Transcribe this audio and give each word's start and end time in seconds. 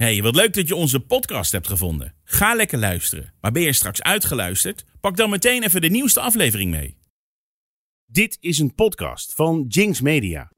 Hey, 0.00 0.22
wat 0.22 0.34
leuk 0.34 0.54
dat 0.54 0.68
je 0.68 0.74
onze 0.74 1.00
podcast 1.00 1.52
hebt 1.52 1.68
gevonden. 1.68 2.14
Ga 2.24 2.54
lekker 2.54 2.78
luisteren. 2.78 3.32
Maar 3.40 3.52
ben 3.52 3.62
je 3.62 3.72
straks 3.72 4.02
uitgeluisterd? 4.02 4.84
Pak 5.00 5.16
dan 5.16 5.30
meteen 5.30 5.62
even 5.62 5.80
de 5.80 5.88
nieuwste 5.88 6.20
aflevering 6.20 6.70
mee. 6.70 6.96
Dit 8.06 8.36
is 8.40 8.58
een 8.58 8.74
podcast 8.74 9.32
van 9.34 9.64
Jinx 9.68 10.00
Media. 10.00 10.50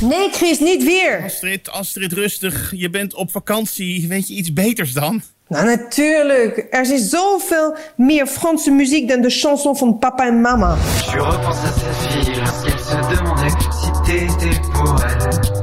Nee, 0.00 0.30
Chris, 0.30 0.58
niet 0.58 0.84
weer. 0.84 1.22
Astrid, 1.22 1.70
Astrid, 1.70 2.12
rustig. 2.12 2.72
Je 2.76 2.90
bent 2.90 3.14
op 3.14 3.30
vakantie. 3.30 4.08
Weet 4.08 4.28
je 4.28 4.34
iets 4.34 4.52
beters 4.52 4.92
dan? 4.92 5.22
Nou, 5.48 5.64
natuurlijk. 5.64 6.66
Er 6.70 6.92
is 6.92 7.08
zoveel 7.08 7.76
meer 7.96 8.26
Franse 8.26 8.70
muziek 8.70 9.08
dan 9.08 9.20
de 9.20 9.30
chanson 9.30 9.76
van 9.76 9.98
papa 9.98 10.26
en 10.26 10.40
mama. 10.40 10.74
Je 10.74 11.20
repense 11.20 11.66
à 11.66 11.72
cette 11.72 11.94
fille 11.94 12.36
lorsqu'elle 12.36 12.78
se 12.78 13.16
demandait 13.16 13.50
si 13.72 13.90
t'étais 14.04 14.60
pour 14.60 15.04
elle. 15.04 15.61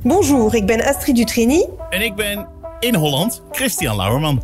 Bonjour, 0.02 0.54
ik 0.54 0.66
ben 0.66 0.84
Astrid 0.84 1.16
Dutrini. 1.16 1.66
En 1.90 2.02
ik 2.02 2.14
ben 2.14 2.46
in 2.80 2.94
Holland 2.94 3.42
Christian 3.52 3.96
Lauerman. 3.96 4.42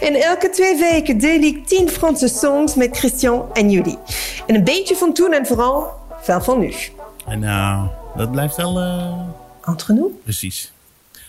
En 0.00 0.14
elke 0.30 0.50
twee 0.50 0.78
weken 0.78 1.18
deel 1.18 1.40
ik 1.40 1.66
10 1.66 1.88
Franse 1.88 2.28
songs 2.28 2.74
met 2.74 2.96
Christian 2.96 3.52
en 3.52 3.70
jullie. 3.70 3.98
En 4.46 4.54
een 4.54 4.64
beetje 4.64 4.96
van 4.96 5.12
toen 5.12 5.32
en 5.32 5.46
vooral 5.46 5.90
veel 6.20 6.40
van 6.40 6.58
nu. 6.58 6.74
En 7.26 7.38
nou, 7.38 7.88
dat 8.16 8.30
blijft 8.30 8.56
wel 8.56 8.78
eh, 8.78 9.12
Entre 9.64 9.94
nous. 9.94 10.12
precies. 10.22 10.72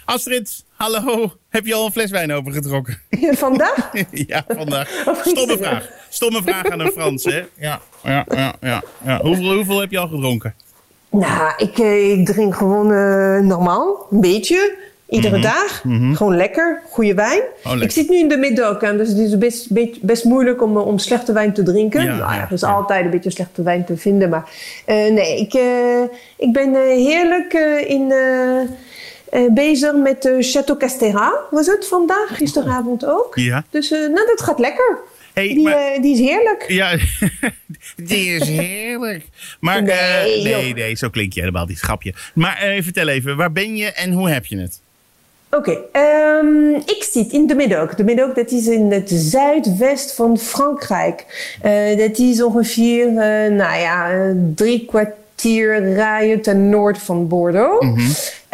Astrid, 0.06 0.64
hallo. 0.76 1.32
Heb 1.50 1.66
je 1.66 1.74
al 1.74 1.86
een 1.86 1.92
fles 1.92 2.12
wijn 2.12 2.32
opengetrokken? 2.32 3.02
Vandaag? 3.32 3.92
ja, 4.12 4.46
vandaag. 4.48 4.90
Stomme 5.26 5.58
vraag. 5.58 5.90
Stomme 6.10 6.42
vraag 6.42 6.70
aan 6.70 6.80
een 6.80 6.92
Frans, 6.92 7.24
hè? 7.24 7.44
Ja, 7.58 7.82
ja, 8.04 8.26
ja. 8.28 8.56
ja, 8.62 8.84
ja. 9.06 9.20
Hoeveel, 9.22 9.54
hoeveel 9.54 9.80
heb 9.80 9.92
je 9.92 10.00
al 10.00 10.08
gedronken? 10.08 10.54
Nou, 11.10 11.54
ik, 11.58 11.78
eh, 11.78 12.12
ik 12.12 12.26
drink 12.26 12.56
gewoon 12.56 12.92
eh, 12.92 13.40
normaal, 13.40 14.08
een 14.12 14.22
beetje. 14.22 14.84
Iedere 15.10 15.40
dag. 15.40 15.82
Gewoon 16.14 16.36
lekker, 16.36 16.82
goede 16.90 17.14
wijn. 17.14 17.42
Mhm. 17.42 17.68
Oh, 17.68 17.72
lekker. 17.72 17.84
ik 17.84 17.92
zit 17.92 18.10
nu 18.10 18.18
in 18.18 18.28
de 18.28 18.38
middag, 18.38 18.82
hè, 18.82 18.98
dus 18.98 19.10
het 19.10 19.18
is 19.18 19.38
best, 19.38 19.72
best, 19.72 20.02
best 20.02 20.24
moeilijk 20.24 20.62
om, 20.62 20.78
eh, 20.78 20.88
om 20.88 20.98
slechte 20.98 21.34
wijn 21.34 21.54
te 21.54 21.64
drinken. 21.64 22.04
Ja, 22.04 22.16
nou, 22.16 22.34
ja, 22.34 22.42
er 22.42 22.52
is 22.52 22.62
ja. 22.62 22.72
altijd 22.72 23.06
een 23.06 23.12
beetje 23.12 23.30
slechte 23.30 23.64
wijn 23.64 23.86
te 23.86 23.98
vinden. 23.98 24.30
Maar 24.30 24.50
nee, 24.86 25.40
ik, 25.40 25.54
ik 26.38 26.54
ben 26.54 26.76
heerlijk 26.76 27.54
in, 27.88 28.14
eh, 29.36 29.42
bezig 29.52 29.94
met 29.96 30.22
de 30.22 30.38
Chateau 30.40 30.80
Castera. 30.80 31.34
Was 31.52 31.68
het 31.68 31.88
vandaag, 31.88 32.28
gisteravond 32.38 33.06
ook. 33.06 33.36
Ja. 33.36 33.64
Dus 33.70 33.92
eh, 33.92 34.00
nou, 34.00 34.28
dat 34.28 34.42
gaat 34.42 34.60
lekker. 34.60 34.98
Hey, 35.34 35.48
die, 35.48 35.64
maar- 35.64 35.74
eh, 35.94 36.02
die 36.02 36.14
is 36.14 36.20
heerlijk. 36.20 36.66
Ja, 36.68 36.98
die 38.10 38.36
is 38.36 38.48
heerlijk. 38.48 39.26
Maar 39.60 39.84
nee, 39.84 40.44
Nee, 40.44 40.74
nee, 40.74 40.96
zo 40.96 41.10
klink 41.10 41.34
je 41.34 41.40
helemaal 41.40 41.66
niet, 41.66 41.80
grapje. 41.80 42.14
Maar 42.34 42.76
vertel 42.80 43.08
even, 43.08 43.36
waar 43.38 43.52
ben 43.52 43.76
je 43.76 43.92
en 43.92 44.12
hoe 44.12 44.30
heb 44.30 44.46
je 44.46 44.58
het? 44.58 44.80
Oké, 45.50 45.78
ehm, 45.92 46.74
ik 46.74 47.08
zit 47.12 47.32
in 47.32 47.48
de 47.48 47.56
Middag. 47.56 47.96
De 47.96 48.04
Middag 48.04 48.34
dat 48.34 48.52
is 48.52 48.68
in 48.68 48.92
het 48.92 49.10
zuidwest 49.10 50.16
van 50.16 50.38
Frankrijk. 50.38 51.26
Dat 51.98 52.18
is 52.20 52.44
ongeveer, 52.44 53.12
nou 53.52 53.80
ja, 53.80 54.32
drie 54.56 54.86
kwartier 54.86 55.94
rijden 55.94 56.42
ten 56.42 56.70
noord 56.70 56.98
van 56.98 57.28
Bordeaux. 57.28 57.86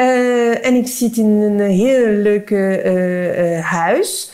Eh, 0.01 0.65
en 0.65 0.75
ik 0.75 0.87
zit 0.87 1.17
in 1.17 1.25
een 1.25 1.59
heel 1.59 2.07
leuk 2.07 2.51
eh, 2.51 3.57
eh, 3.57 3.65
huis. 3.65 4.31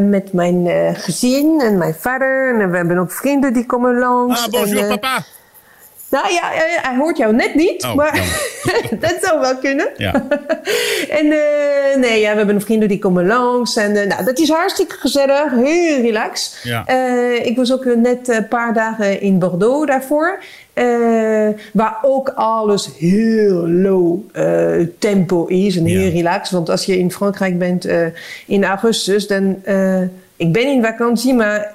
met 0.00 0.32
mijn 0.32 0.94
gezin 0.96 1.60
en 1.60 1.78
mijn 1.78 1.94
vader. 1.94 2.60
En 2.60 2.70
we 2.70 2.76
hebben 2.76 2.98
ook 2.98 3.12
vrienden 3.12 3.52
die 3.52 3.66
komen 3.66 3.98
langs. 3.98 4.44
Ah, 4.44 4.50
bonjour 4.50 4.82
en, 4.82 4.88
papa. 4.88 5.24
Nou 6.10 6.32
ja, 6.32 6.52
eh, 6.54 6.60
hij 6.82 6.96
hoort 6.96 7.16
jou 7.16 7.34
net 7.34 7.54
niet, 7.54 7.84
Oh, 7.84 7.94
maar 7.94 8.12
dat 9.00 9.16
zou 9.20 9.40
wel 9.40 9.56
kunnen. 9.56 9.88
Ja. 9.96 10.12
en 11.20 11.32
eh, 11.32 11.96
nee, 12.00 12.20
ja, 12.20 12.30
we 12.30 12.36
hebben 12.36 12.60
vrienden 12.60 12.88
die 12.88 12.98
komen 12.98 13.26
langs. 13.26 13.76
En 13.76 13.96
eh, 13.96 14.06
nou, 14.06 14.24
dat 14.24 14.38
is 14.38 14.48
hartstikke 14.48 14.94
gezellig, 14.94 15.50
heel 15.50 16.00
relax. 16.00 16.56
Ja. 16.62 16.86
Eh, 16.86 17.46
ik 17.46 17.56
was 17.56 17.72
ook 17.72 17.84
net 17.84 18.28
een 18.28 18.48
paar 18.48 18.74
dagen 18.74 19.20
in 19.20 19.38
Bordeaux 19.38 19.86
daarvoor. 19.86 20.38
waar 21.72 21.98
ook 22.02 22.28
alles 22.34 22.88
heel 22.98 23.68
low 23.68 24.18
tempo 24.98 25.46
is 25.46 25.76
en 25.76 25.84
heel 25.84 26.00
Ja. 26.00 26.10
relaxed. 26.10 26.50
Want 26.50 26.68
als 26.70 26.84
je 26.84 26.98
in 26.98 27.12
Frankrijk 27.12 27.58
bent 27.58 27.88
in 28.46 28.64
augustus, 28.64 29.26
dan... 29.26 29.62
ik 30.36 30.52
ben 30.52 30.66
in 30.66 30.82
vakantie, 30.82 31.34
maar... 31.34 31.72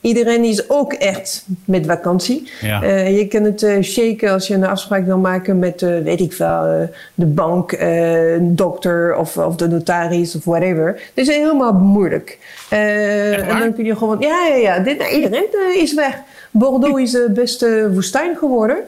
Iedereen 0.00 0.44
is 0.44 0.70
ook 0.70 0.92
echt 0.92 1.44
met 1.64 1.86
vakantie. 1.86 2.50
Ja. 2.60 2.82
Eh, 2.82 3.18
je 3.18 3.26
kan 3.26 3.42
het 3.42 3.62
eh 3.62 3.82
shaken 3.82 4.30
als 4.30 4.46
je 4.46 4.54
een 4.54 4.64
afspraak 4.64 5.04
wil 5.04 5.18
maken 5.18 5.58
met, 5.58 5.82
eh, 5.82 5.98
weet 5.98 6.20
ik 6.20 6.32
eh, 6.32 6.72
de 7.14 7.26
bank, 7.26 7.72
een 7.72 8.56
dokter 8.56 9.16
of, 9.16 9.36
of 9.36 9.56
de 9.56 9.68
notaris 9.68 10.36
of 10.36 10.44
whatever. 10.44 10.86
Het 10.86 11.28
is 11.28 11.28
helemaal 11.28 11.72
moeilijk. 11.72 12.38
En 12.68 13.58
dan 13.58 13.74
kun 13.74 13.84
je 13.84 13.96
gewoon, 13.96 14.16
ja, 14.20 14.46
ja, 14.46 14.54
ja, 14.54 14.78
dit, 14.78 14.98
nou, 14.98 15.10
iedereen 15.10 15.46
is 15.74 15.94
weg. 15.94 16.18
Bordeaux 16.50 17.00
is 17.00 17.10
de 17.10 17.30
beste 17.34 17.90
woestijn 17.92 18.36
geworden. 18.36 18.78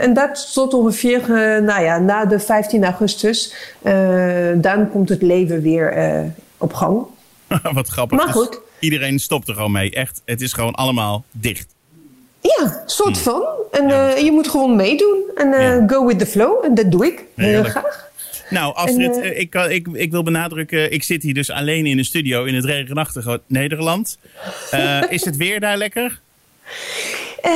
En 0.00 0.14
dat 0.14 0.52
tot 0.54 0.74
ongeveer, 0.74 1.20
nou 1.62 1.82
ja, 1.82 1.98
na 1.98 2.24
de 2.24 2.38
15 2.38 2.84
augustus. 2.84 3.54
eh, 3.82 3.94
dan 4.56 4.90
komt 4.90 5.08
het 5.08 5.22
leven 5.22 5.62
weer 5.62 5.94
op 6.58 6.72
gang. 6.72 7.02
Wat 7.74 7.88
grappig. 7.88 8.18
Maar 8.18 8.28
goed. 8.28 8.60
Iedereen 8.82 9.18
stopt 9.18 9.48
er 9.48 9.54
gewoon 9.54 9.72
mee. 9.72 9.90
Echt, 9.90 10.22
het 10.24 10.40
is 10.40 10.52
gewoon 10.52 10.74
allemaal 10.74 11.24
dicht. 11.30 11.74
Ja, 12.40 12.82
soort 12.86 13.16
Hm. 13.16 13.22
van. 13.22 13.44
En 13.72 13.90
eh, 13.90 14.24
je 14.24 14.30
moet 14.32 14.48
gewoon 14.48 14.76
meedoen. 14.76 15.22
En 15.34 15.52
eh, 15.52 15.62
Ja. 15.62 15.84
go 15.86 16.06
with 16.06 16.18
the 16.18 16.26
flow. 16.26 16.64
En 16.64 16.74
dat 16.74 16.90
doe 16.90 17.06
ik 17.06 17.24
heel 17.36 17.46
Heerlijk. 17.46 17.68
graag. 17.68 18.10
Nou, 18.50 18.74
Astrid, 18.74 19.16
En, 19.16 19.22
eh, 19.22 19.30
eh, 19.30 19.38
ik, 19.38 19.50
kan- 19.50 19.70
ik, 19.70 19.88
ik 19.92 20.10
wil 20.10 20.22
benadrukken, 20.22 20.92
ik 20.92 21.02
zit 21.02 21.22
hier 21.22 21.34
dus 21.34 21.50
alleen 21.50 21.86
in 21.86 21.96
de 21.96 22.04
studio 22.04 22.44
in 22.44 22.54
het 22.54 22.64
regenachtige 22.64 23.40
Nederland. 23.46 24.18
Eh, 24.70 25.00
is 25.08 25.24
het 25.24 25.36
weer 25.36 25.60
daar 25.60 25.76
lekker? 25.76 26.20
Eh, 27.42 27.52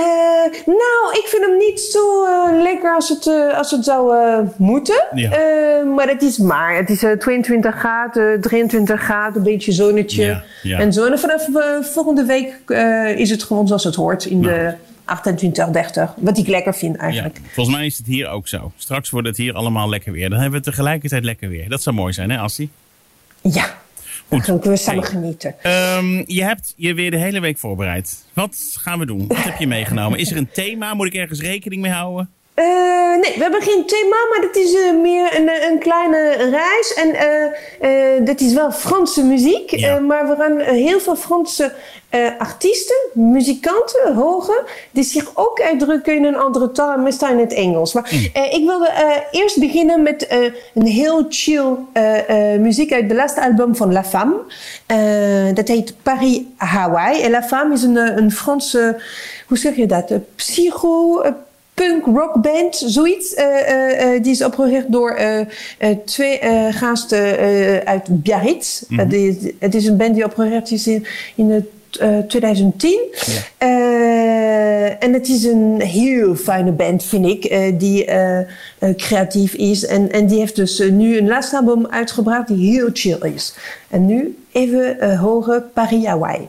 nou, 0.66 1.12
ik 1.12 1.24
vind 1.26 1.44
hem 1.44 1.56
niet 1.56 1.80
zo 1.80 2.24
eh, 2.24 2.62
lekker 2.62 2.94
als 2.94 3.08
het, 3.08 3.26
eh, 3.26 3.58
als 3.58 3.70
het 3.70 3.84
zou 3.84 4.14
moeten. 4.56 5.04
Ja. 5.14 5.30
Maar 5.84 6.08
het 6.08 6.22
is 6.22 6.38
maar. 6.38 6.76
Het 6.76 6.90
is 6.90 7.02
eh, 7.02 7.12
22 7.12 7.74
graden, 7.74 8.40
23 8.40 9.00
graden, 9.00 9.36
een 9.36 9.42
beetje 9.42 9.72
zonnetje. 9.72 10.24
Ja, 10.24 10.42
ja. 10.62 10.78
En 10.78 10.92
zo. 10.92 11.04
En 11.06 11.18
vanaf 11.18 11.48
volgende 11.92 12.24
week 12.24 12.70
is 13.18 13.30
het 13.30 13.42
gewoon 13.42 13.66
zoals 13.66 13.84
het 13.84 13.94
hoort. 13.94 14.24
In 14.24 14.42
de 14.42 14.74
28, 15.04 15.68
30. 15.68 16.14
Wat 16.16 16.38
ik 16.38 16.46
lekker 16.46 16.74
vind 16.74 16.94
Ja, 16.94 17.00
eigenlijk. 17.00 17.40
volgens 17.52 17.76
mij 17.76 17.86
is 17.86 17.98
het 17.98 18.06
hier 18.06 18.28
ook 18.28 18.48
zo. 18.48 18.72
Straks 18.76 19.10
wordt 19.10 19.26
het 19.26 19.36
hier 19.36 19.54
allemaal 19.54 19.88
lekker 19.88 20.12
weer. 20.12 20.30
Dan 20.30 20.40
hebben 20.40 20.58
we 20.58 20.64
tegelijkertijd 20.64 21.24
lekker 21.24 21.48
weer. 21.48 21.68
Dat 21.68 21.82
zou 21.82 21.96
mooi 21.96 22.12
zijn, 22.12 22.30
hè, 22.30 22.38
Assie? 22.38 22.70
Ja. 23.40 23.84
Dan 24.28 24.40
kunnen 24.40 24.68
we 24.68 24.76
samen 24.76 25.00
Hey. 25.02 25.10
genieten. 25.10 25.54
Ehm, 25.62 26.22
je 26.26 26.42
hebt 26.42 26.72
je 26.76 26.94
weer 26.94 27.10
de 27.10 27.16
hele 27.18 27.40
week 27.40 27.58
voorbereid. 27.58 28.24
Wat 28.32 28.76
gaan 28.80 28.98
we 28.98 29.06
doen? 29.06 29.26
Wat 29.26 29.36
heb 29.44 29.58
je 29.58 29.66
meegenomen? 29.66 30.18
Is 30.18 30.30
er 30.30 30.36
een 30.36 30.50
thema? 30.52 30.94
Moet 30.94 31.06
ik 31.06 31.14
ergens 31.14 31.40
rekening 31.40 31.82
mee 31.82 31.92
houden? 31.92 32.30
Eh, 32.56 32.64
nee, 33.20 33.32
we 33.36 33.42
hebben 33.42 33.62
geen 33.62 33.86
thema, 33.86 34.16
maar 34.30 34.40
het 34.46 34.56
is 34.56 34.74
eh, 34.74 34.92
meer 35.02 35.36
een, 35.38 35.50
een 35.72 35.78
kleine 35.78 36.32
reis. 36.50 36.94
En 36.94 37.14
eh 37.14 37.44
eh 37.80 38.24
dat 38.26 38.40
is 38.40 38.52
wel 38.52 38.72
Franse 38.72 39.24
muziek. 39.24 39.70
Ja. 39.70 39.96
eh, 39.96 40.02
maar 40.02 40.28
we 40.28 40.34
gaan 40.36 40.58
eh, 40.58 40.66
heel 40.72 41.00
veel 41.00 41.16
Franse 41.16 41.72
eh, 42.08 42.26
artiesten, 42.38 42.96
muzikanten 43.14 44.14
horen... 44.14 44.64
die 44.90 45.04
zich 45.04 45.30
ook 45.34 45.60
uitdrukken 45.60 46.14
in 46.14 46.24
een 46.24 46.36
andere 46.36 46.72
taal, 46.72 46.92
en 46.92 47.02
meestal 47.02 47.30
in 47.30 47.38
het 47.38 47.52
Engels. 47.52 47.92
Maar 47.92 48.10
eh, 48.32 48.52
ik 48.52 48.64
wilde 48.66 48.88
eh, 48.88 49.40
eerst 49.40 49.58
beginnen 49.60 50.02
met 50.02 50.26
eh, 50.26 50.38
een 50.74 50.86
heel 50.86 51.26
chill 51.28 51.74
eh, 51.92 52.52
eh, 52.54 52.60
muziek 52.60 52.92
uit 52.92 53.08
de 53.08 53.14
laatste 53.14 53.42
album 53.42 53.76
van 53.76 53.92
La 53.92 54.04
Femme. 54.04 54.34
Eh, 54.86 55.54
dat 55.54 55.68
heet 55.68 55.94
Paris 56.02 56.40
Hawaii. 56.56 57.22
En 57.22 57.30
La 57.30 57.42
Femme 57.42 57.74
is 57.74 57.82
een, 57.82 57.96
eh, 57.96 58.16
een 58.16 58.32
Franse, 58.32 59.00
hoe 59.48 59.58
zeg 59.58 59.76
je 59.76 59.86
dat, 59.86 60.10
Eh, 60.10 60.16
psycho... 60.34 61.22
punk 61.76 62.04
rock 62.16 62.40
band, 62.42 62.76
zoiets. 62.86 63.34
eh, 63.34 63.44
eh, 63.70 64.14
eh, 64.14 64.22
die 64.22 64.32
is 64.32 64.44
opgericht 64.44 64.92
door 64.92 65.10
eh, 65.10 65.38
eh, 65.40 65.46
twee 66.04 66.38
eh, 66.38 66.74
gasten 66.74 67.38
eh, 67.38 67.76
uit 67.78 68.02
Biarritz. 68.22 68.82
Die- 69.08 69.56
het 69.58 69.74
is 69.74 69.86
een 69.86 69.96
band 69.96 70.14
die 70.14 70.24
opgericht 70.24 70.70
is 70.70 70.86
in, 70.86 71.06
in 71.34 71.50
het, 71.50 71.64
eh, 72.00 72.18
2010. 72.28 73.00
Eh, 73.58 75.02
en 75.04 75.12
het 75.12 75.28
is 75.28 75.44
een 75.44 75.80
heel 75.80 76.34
fijne 76.34 76.70
band, 76.72 77.04
vind 77.04 77.26
ik, 77.26 77.44
eh, 77.44 77.72
die 77.78 78.08
creatief 78.96 79.54
is. 79.54 79.86
En, 79.86 80.12
en 80.12 80.26
die 80.26 80.38
heeft 80.38 80.56
dus 80.56 80.78
nu 80.90 81.18
een 81.18 81.28
laatste 81.28 81.56
album 81.56 81.86
uitgebracht 81.90 82.48
die 82.48 82.70
heel 82.72 82.88
chill 82.92 83.18
is. 83.34 83.54
En 83.90 84.06
nu 84.06 84.38
even 84.52 85.16
horen 85.18 85.70
Paris 85.74 86.04
Hawaii. 86.06 86.48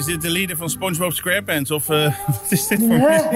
Is 0.00 0.06
dit 0.06 0.22
de 0.22 0.30
lieder 0.30 0.56
van 0.56 0.70
SpongeBob 0.70 1.12
SquarePants? 1.12 1.70
Of 1.70 1.88
eh, 1.88 2.04
wat 2.26 2.46
is 2.50 2.66
dit 2.66 2.78
voor 2.78 2.88
muziek? 3.08 3.30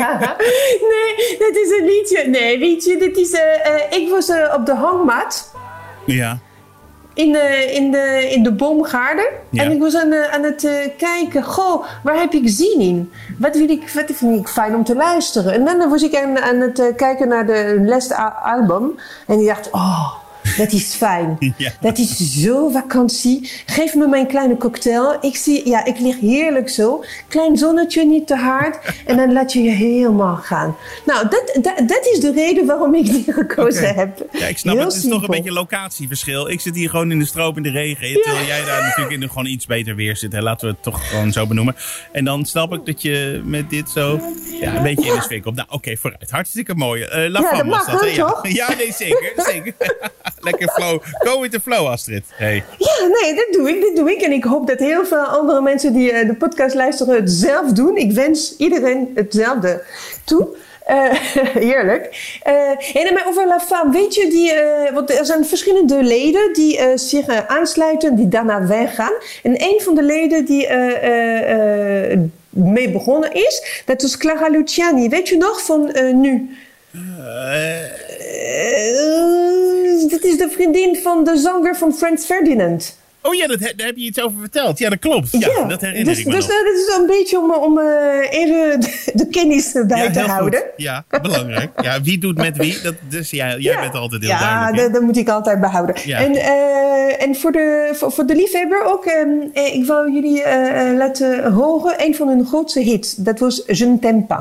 nee, 0.90 1.36
dat 1.38 1.56
is 1.64 1.78
een 1.78 1.84
liedje. 1.84 2.24
Nee, 2.28 2.58
weet 2.58 2.84
je, 2.84 2.96
dit 2.98 3.16
is... 3.16 3.32
eh, 3.32 3.98
ik 4.00 4.08
was 4.10 4.30
op 4.56 4.66
de 4.66 4.74
hangmat 4.74 5.54
Ja. 6.06 6.38
in 7.14 7.32
de, 7.32 7.70
in 7.74 7.90
de, 7.90 8.28
in 8.30 8.42
de 8.42 8.52
boomgaarden. 8.52 9.24
Ja. 9.50 9.62
En 9.62 9.72
ik 9.72 9.80
was 9.80 9.96
aan, 9.96 10.14
aan 10.14 10.42
het 10.42 10.68
kijken, 10.98 11.42
goh, 11.42 11.84
waar 12.02 12.18
heb 12.18 12.32
ik 12.32 12.42
zin 12.48 12.80
in? 12.80 13.12
Wat, 13.38 13.56
wil 13.56 13.68
ik, 13.68 13.90
wat 13.90 14.04
vind 14.16 14.40
ik 14.40 14.48
fijn 14.48 14.74
om 14.74 14.84
te 14.84 14.94
luisteren? 14.94 15.52
En 15.52 15.64
dan 15.64 15.90
was 15.90 16.02
ik 16.02 16.14
aan, 16.16 16.38
aan 16.38 16.60
het 16.60 16.92
kijken 16.96 17.28
naar 17.28 17.46
de 17.46 17.82
laatste 17.86 18.14
a- 18.18 18.40
album. 18.44 18.98
En 19.26 19.40
ik 19.40 19.46
dacht, 19.46 19.70
oh, 19.70 20.14
dat 20.56 20.72
is 20.72 20.94
fijn. 20.94 21.36
Ja. 21.56 21.72
Dat 21.80 21.98
is 21.98 22.16
zo 22.42 22.68
vakantie. 22.68 23.50
Geef 23.66 23.94
me 23.94 24.06
mijn 24.06 24.26
kleine 24.26 24.56
cocktail. 24.56 25.16
Ik, 25.20 25.36
zie, 25.36 25.68
ja, 25.68 25.84
ik 25.84 25.98
lig 25.98 26.20
heerlijk 26.20 26.68
zo. 26.68 27.04
Klein 27.28 27.56
zonnetje, 27.56 28.04
niet 28.04 28.26
te 28.26 28.36
hard. 28.36 28.78
En 29.06 29.16
dan 29.16 29.32
laat 29.32 29.52
je 29.52 29.62
je 29.62 29.70
helemaal 29.70 30.36
gaan. 30.36 30.76
Nou, 31.06 31.28
dat, 31.28 31.58
dat, 31.62 31.88
dat 31.88 32.08
is 32.12 32.20
de 32.20 32.32
reden 32.32 32.66
waarom 32.66 32.94
ik 32.94 33.06
die 33.06 33.32
gekozen 33.32 33.94
heb. 33.94 34.26
Ja, 34.32 34.46
ik 34.46 34.58
snap 34.58 34.74
Heel 34.74 34.84
het. 34.84 34.94
Het 34.94 35.04
is 35.04 35.10
toch 35.10 35.22
een 35.22 35.30
beetje 35.30 35.52
locatieverschil. 35.52 36.50
Ik 36.50 36.60
zit 36.60 36.74
hier 36.74 36.90
gewoon 36.90 37.10
in 37.10 37.18
de 37.18 37.24
stroop 37.24 37.56
in 37.56 37.62
de 37.62 37.70
regen. 37.70 38.22
Terwijl 38.22 38.46
jij 38.46 38.64
daar 38.64 38.82
natuurlijk 38.82 39.10
in 39.10 39.20
de 39.20 39.28
gewoon 39.28 39.46
iets 39.46 39.66
beter 39.66 39.94
weer 39.94 40.16
zit. 40.16 40.32
Hè. 40.32 40.40
Laten 40.40 40.66
we 40.66 40.72
het 40.72 40.82
toch 40.82 41.08
gewoon 41.08 41.32
zo 41.32 41.46
benoemen. 41.46 41.76
En 42.12 42.24
dan 42.24 42.44
snap 42.44 42.72
ik 42.72 42.86
dat 42.86 43.02
je 43.02 43.42
met 43.44 43.70
dit 43.70 43.90
zo 43.90 44.20
ja, 44.60 44.76
een 44.76 44.82
beetje 44.82 45.08
in 45.10 45.14
de 45.14 45.22
sfeer 45.22 45.42
komt. 45.42 45.56
Nou, 45.56 45.68
oké, 45.70 45.96
vooruit. 45.96 46.30
Hartstikke 46.30 46.74
mooi. 46.74 47.02
Eh 47.02 47.30
La 47.30 47.40
Ja, 47.40 47.56
dat 47.56 47.66
mag, 47.66 47.90
dat, 47.90 48.00
hè? 48.00 48.06
Ja. 48.06 48.26
toch? 48.26 48.48
ja, 48.48 48.74
nee, 48.74 48.92
zeker. 48.92 49.32
zeker. 49.36 49.74
Lekker 50.44 50.68
flow. 50.68 51.02
Go 51.18 51.40
with 51.40 51.50
the 51.50 51.60
flow, 51.60 51.86
Astrid. 51.86 52.24
Hey. 52.28 52.64
Ja, 52.78 53.06
nee, 53.20 53.34
dat 53.34 53.46
doe 53.50 53.68
ik, 53.68 53.80
dat 53.80 53.96
doe 53.96 54.12
ik. 54.12 54.20
En 54.20 54.32
ik 54.32 54.44
hoop 54.44 54.66
dat 54.66 54.78
heel 54.78 55.06
veel 55.06 55.24
andere 55.24 55.60
mensen 55.60 55.92
die 55.92 56.12
eh, 56.12 56.26
de 56.26 56.34
podcast 56.34 56.74
luisteren 56.74 57.14
het 57.14 57.30
zelf 57.30 57.72
doen. 57.72 57.96
Ik 57.96 58.12
wens 58.12 58.56
iedereen 58.56 59.10
hetzelfde 59.14 59.82
toe. 60.24 60.48
Eh, 60.86 61.10
heerlijk. 61.68 62.38
Eh 62.42 63.06
en 63.06 63.14
maar 63.14 63.26
over 63.26 63.46
La 63.46 63.60
Femme, 63.60 63.92
weet 63.92 64.14
je, 64.14 64.28
die, 64.28 64.52
want 64.94 65.10
er 65.10 65.26
zijn 65.26 65.44
verschillende 65.44 66.02
leden 66.02 66.52
die 66.52 66.80
zich 66.94 67.46
aansluiten, 67.46 68.16
die 68.16 68.28
daarna 68.28 68.66
weggaan. 68.66 69.12
En 69.42 69.62
een 69.62 69.80
van 69.82 69.94
de 69.94 70.02
leden 70.02 70.44
die 70.44 70.68
mee 72.54 72.90
begonnen 72.90 73.32
is, 73.32 73.82
dat 73.84 74.02
is 74.02 74.16
Clara 74.16 74.48
Luciani. 74.48 75.08
Weet 75.08 75.28
je 75.28 75.36
nog 75.36 75.62
van 75.62 75.92
eh, 75.92 76.14
nu? 76.14 76.56
Eh, 80.02 80.08
dit 80.08 80.24
is 80.24 80.36
de 80.38 80.48
vriendin 80.50 80.96
van 81.02 81.24
de 81.24 81.36
zanger 81.36 81.76
van 81.76 81.94
Frans 81.94 82.24
Ferdinand. 82.24 83.02
Oh 83.26 83.34
ja, 83.34 83.46
dat, 83.46 83.58
daar 83.60 83.86
heb 83.86 83.96
je 83.96 84.04
iets 84.04 84.20
over 84.20 84.38
verteld. 84.40 84.78
Ja, 84.78 84.90
dat 84.90 84.98
klopt. 84.98 85.28
Ja, 85.30 85.64
dat 85.64 85.80
herinner 85.80 86.04
dus, 86.04 86.18
ik 86.18 86.26
me 86.26 86.32
dus 86.32 86.46
nog. 86.46 86.56
dat 86.64 86.74
is 86.74 86.96
een 86.98 87.06
beetje 87.06 87.38
om, 87.40 87.52
om 87.52 87.78
eh, 87.78 87.86
even 88.30 88.80
de, 88.80 89.10
de 89.14 89.26
kennis 89.28 89.72
bij 89.86 90.02
ja, 90.04 90.10
te 90.10 90.20
houden. 90.20 90.60
Goed. 90.60 90.70
Ja, 90.76 91.04
belangrijk. 91.22 91.70
Ja, 91.82 92.00
wie 92.02 92.18
doet 92.18 92.36
met 92.36 92.56
wie? 92.56 92.80
Dat, 92.82 92.94
dus 93.08 93.30
ja, 93.30 93.48
jij 93.48 93.58
Ja. 93.58 93.80
bent 93.80 93.94
altijd 93.94 94.22
heel 94.22 94.30
ja, 94.30 94.38
duidelijk. 94.38 94.76
hè? 94.76 94.82
dat, 94.82 94.92
dat 94.92 95.02
moet 95.02 95.16
ik 95.16 95.28
altijd 95.28 95.60
behouden. 95.60 95.94
Ja. 96.04 96.18
En, 96.18 96.34
eh, 96.34 97.22
en 97.26 97.34
voor, 97.36 97.52
de, 97.52 97.90
voor, 97.92 98.12
voor 98.12 98.26
de 98.26 98.34
liefhebber 98.34 98.82
ook, 98.84 99.04
ehm, 99.04 99.28
eh, 99.52 99.74
ik 99.74 99.86
wou 99.86 100.12
jullie 100.12 100.42
eh, 100.42 100.88
eh, 100.90 100.96
laten 100.96 101.52
horen 101.52 101.94
een 102.04 102.14
van 102.14 102.28
hun 102.28 102.46
grootste 102.46 102.80
hits. 102.80 103.14
Dat 103.14 103.38
was 103.38 103.62
Je 103.66 103.86
ne 103.86 103.98
t'aime 103.98 104.22
pas. 104.22 104.40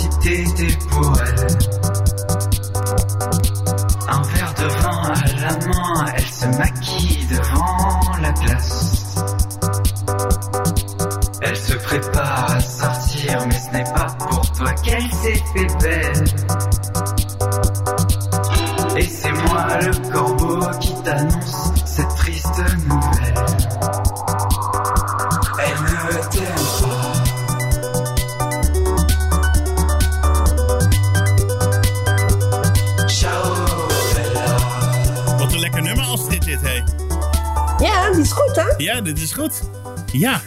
Si 0.00 0.76
pour 0.88 1.12
elle. 1.20 1.58
Un 4.08 4.22
verre 4.22 4.54
de 4.58 4.66
vin 4.66 5.02
à 5.12 5.26
la 5.40 5.66
main, 5.66 6.06
elle 6.16 6.26
se 6.26 6.46
maquille 6.46 7.26
devant 7.26 8.00
la 8.22 8.32
glace. 8.32 9.14
Elle 11.42 11.56
se 11.56 11.74
prépare 11.74 12.50
à 12.50 12.60
sortir, 12.60 13.46
mais 13.46 13.58
ce 13.58 13.76
n'est 13.76 13.92
pas 13.92 14.16
pour 14.18 14.52
toi 14.52 14.72
qu'elle 14.82 15.10
s'est 15.10 15.42
fait 15.54 15.78
belle. 15.80 16.24
Dit 39.14 39.22
is 39.22 39.32
goed. 39.32 39.60
Ja. 40.12 40.40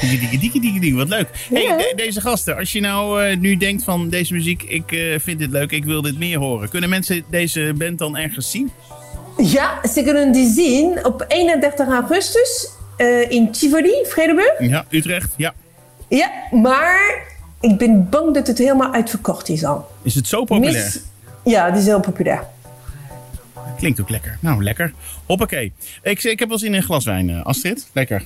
Dikkie, 0.00 0.38
dikkie, 0.38 0.60
dikkie. 0.60 0.96
Wat 0.96 1.08
leuk. 1.08 1.28
Hey, 1.52 1.62
Ja. 1.62 1.76
de- 1.76 1.92
deze 1.96 2.20
gasten, 2.20 2.56
als 2.56 2.72
je 2.72 2.80
nou 2.80 3.24
eh, 3.24 3.36
nu 3.36 3.56
denkt 3.56 3.84
van 3.84 4.08
deze 4.08 4.32
muziek, 4.34 4.62
ik 4.62 4.92
eh, 4.92 5.18
vind 5.18 5.38
dit 5.38 5.50
leuk, 5.50 5.70
ik 5.72 5.84
wil 5.84 6.02
dit 6.02 6.18
meer 6.18 6.38
horen. 6.38 6.68
Kunnen 6.68 6.88
mensen 6.90 7.24
deze 7.30 7.72
band 7.76 7.98
dan 7.98 8.16
ergens 8.16 8.50
zien? 8.50 8.70
Ja, 9.36 9.80
ze 9.92 10.02
kunnen 10.02 10.32
die 10.32 10.50
zien 10.52 11.04
op 11.04 11.24
31 11.28 11.88
augustus 11.88 12.68
eh, 12.96 13.30
in 13.30 13.50
Tivoli, 13.52 13.92
Vredenburg. 14.04 14.52
Ja, 14.58 14.84
Utrecht, 14.90 15.34
ja. 15.36 15.54
Ja, 16.08 16.30
maar 16.50 17.26
ik 17.60 17.78
ben 17.78 18.08
bang 18.10 18.34
dat 18.34 18.46
het 18.46 18.58
helemaal 18.58 18.92
uitverkocht 18.92 19.48
is 19.48 19.64
al. 19.64 19.86
Is 20.02 20.14
het 20.14 20.26
zo 20.28 20.44
populair? 20.44 20.72
Mis- 20.72 21.00
Ja, 21.44 21.70
die 21.70 21.80
is 21.80 21.86
heel 21.86 22.00
populair. 22.00 22.44
Klinkt 23.82 24.00
ook 24.00 24.10
lekker. 24.10 24.38
Nou, 24.40 24.62
lekker. 24.62 24.92
Hoppakee. 25.26 25.72
Ik, 26.02 26.22
ik 26.22 26.38
heb 26.38 26.48
wel 26.48 26.58
zin 26.58 26.68
in 26.68 26.74
een 26.74 26.82
glas 26.82 27.04
wijn, 27.04 27.30
eh, 27.30 27.42
Astrid. 27.42 27.90
Lekker. 27.92 28.24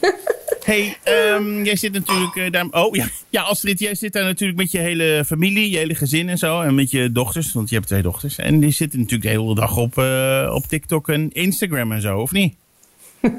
hey, 0.64 0.96
ehm, 1.02 1.64
jij 1.64 1.76
zit 1.76 1.92
natuurlijk 1.92 2.36
eh, 2.36 2.50
daar... 2.50 2.66
Oh, 2.70 2.94
ja. 2.94 3.06
ja, 3.28 3.42
Astrid, 3.42 3.78
jij 3.78 3.94
zit 3.94 4.12
daar 4.12 4.24
natuurlijk 4.24 4.58
met 4.58 4.70
je 4.70 4.78
hele 4.78 5.24
familie, 5.26 5.70
je 5.70 5.76
hele 5.76 5.94
gezin 5.94 6.28
en 6.28 6.38
zo. 6.38 6.60
En 6.60 6.74
met 6.74 6.90
je 6.90 7.12
dochters, 7.12 7.52
want 7.52 7.68
je 7.68 7.74
hebt 7.74 7.86
twee 7.86 8.02
dochters. 8.02 8.36
En 8.36 8.60
die 8.60 8.72
zitten 8.72 8.98
natuurlijk 8.98 9.30
de 9.30 9.40
hele 9.40 9.54
dag 9.54 9.76
op, 9.76 9.98
eh, 9.98 10.50
op 10.54 10.66
TikTok 10.66 11.08
en 11.08 11.32
Instagram 11.32 11.92
en 11.92 12.00
zo, 12.00 12.18
of 12.18 12.32
niet? 12.32 12.54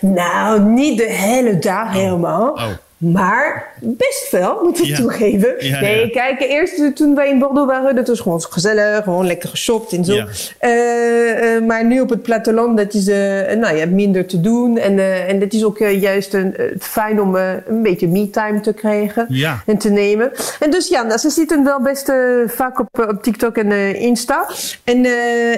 Nou, 0.00 0.60
niet 0.60 0.98
de 0.98 1.12
hele 1.12 1.58
dag 1.58 1.92
helemaal. 1.92 2.52
Oh. 2.52 2.70
Maar 2.96 3.72
best 3.80 4.26
veel, 4.28 4.60
moet 4.62 4.78
ik 4.78 4.84
Ja. 4.84 4.96
toegeven. 4.96 5.54
Ja, 5.58 5.80
nee, 5.80 6.00
ja. 6.00 6.08
kijk, 6.10 6.40
eerst 6.40 6.96
toen 6.96 7.14
wij 7.14 7.28
in 7.28 7.38
Bordeaux 7.38 7.72
waren, 7.72 7.96
dat 7.96 8.08
was 8.08 8.20
gewoon 8.20 8.42
gezellig, 8.42 9.04
gewoon 9.04 9.26
lekker 9.26 9.48
geshopt 9.48 9.92
en 9.92 10.04
zo. 10.04 10.24
Eh, 10.58 11.54
eh, 11.56 11.64
maar 11.64 11.84
nu 11.84 12.00
op 12.00 12.10
het 12.10 12.22
platteland, 12.22 12.76
dat 12.76 12.94
is, 12.94 13.08
eh, 13.08 13.16
nou, 13.56 13.74
je 13.74 13.78
hebt 13.78 13.92
minder 13.92 14.26
te 14.26 14.40
doen. 14.40 14.78
En, 14.78 14.98
en 15.28 15.40
dat 15.40 15.52
is 15.52 15.64
ook 15.64 15.78
juist 15.78 16.34
een, 16.34 16.54
fijn 16.78 17.20
om 17.20 17.34
een 17.34 17.82
beetje 17.82 18.08
me-time 18.08 18.60
te 18.60 18.72
krijgen 18.72 19.26
en 19.66 19.78
te 19.78 19.90
nemen. 19.90 20.32
En 20.60 20.70
dus 20.70 20.88
ja, 20.88 21.02
nou, 21.02 21.18
ze 21.18 21.30
zitten 21.30 21.64
wel 21.64 21.82
best 21.82 22.12
vaak 22.46 22.80
op, 22.80 23.08
op 23.10 23.22
TikTok 23.22 23.56
en 23.56 23.96
Insta. 23.96 24.46
En, 24.84 25.04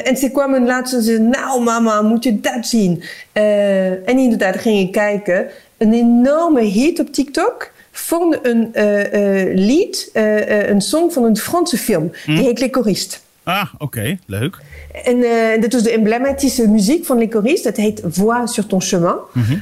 en 0.05 0.17
ze 0.17 0.31
kwamen 0.31 0.67
laatst 0.67 0.95
en 0.95 1.03
zeiden, 1.03 1.29
nou 1.29 1.63
mama, 1.63 2.03
moet 2.03 2.25
je 2.25 2.41
dat 2.41 2.67
zien? 2.67 3.03
En 3.33 4.19
inderdaad, 4.19 4.57
ging 4.57 4.79
ik 4.81 4.93
kijken. 4.93 5.47
Een 5.79 5.93
enorme 5.93 6.61
hit 6.63 6.99
op 7.01 7.13
TikTok 7.13 7.71
van 7.91 8.37
een 8.43 8.75
eh, 8.75 9.43
eh, 9.43 9.55
lied, 9.55 10.11
eh, 10.13 10.69
een 10.69 10.81
song 10.81 11.11
van 11.11 11.25
een 11.25 11.37
Franse 11.37 11.77
film. 11.79 12.13
Die 12.27 12.39
heet 12.43 12.59
Les 12.61 12.69
Choristes. 12.71 13.21
Ah, 13.43 13.67
oké. 13.79 14.19
Leuk. 14.27 14.57
En 15.05 15.21
dat 15.61 15.75
is 15.75 15.83
de 15.83 15.91
emblematische 15.91 16.69
muziek 16.69 17.05
van 17.07 17.27
Choristes. 17.31 17.63
Dat 17.63 17.77
heet 17.77 18.03
Voix 18.09 18.53
sur 18.55 18.67
ton 18.67 18.81
chemin. 18.83 19.15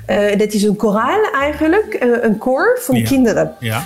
Eh, 0.07 0.39
dat 0.39 0.53
is 0.53 0.63
een 0.63 0.77
koraal 0.77 1.21
eigenlijk, 1.41 1.97
een 2.23 2.39
koor 2.39 2.79
van 2.81 2.97
Ja. 2.97 3.05
kinderen. 3.07 3.55
Ja. 3.61 3.85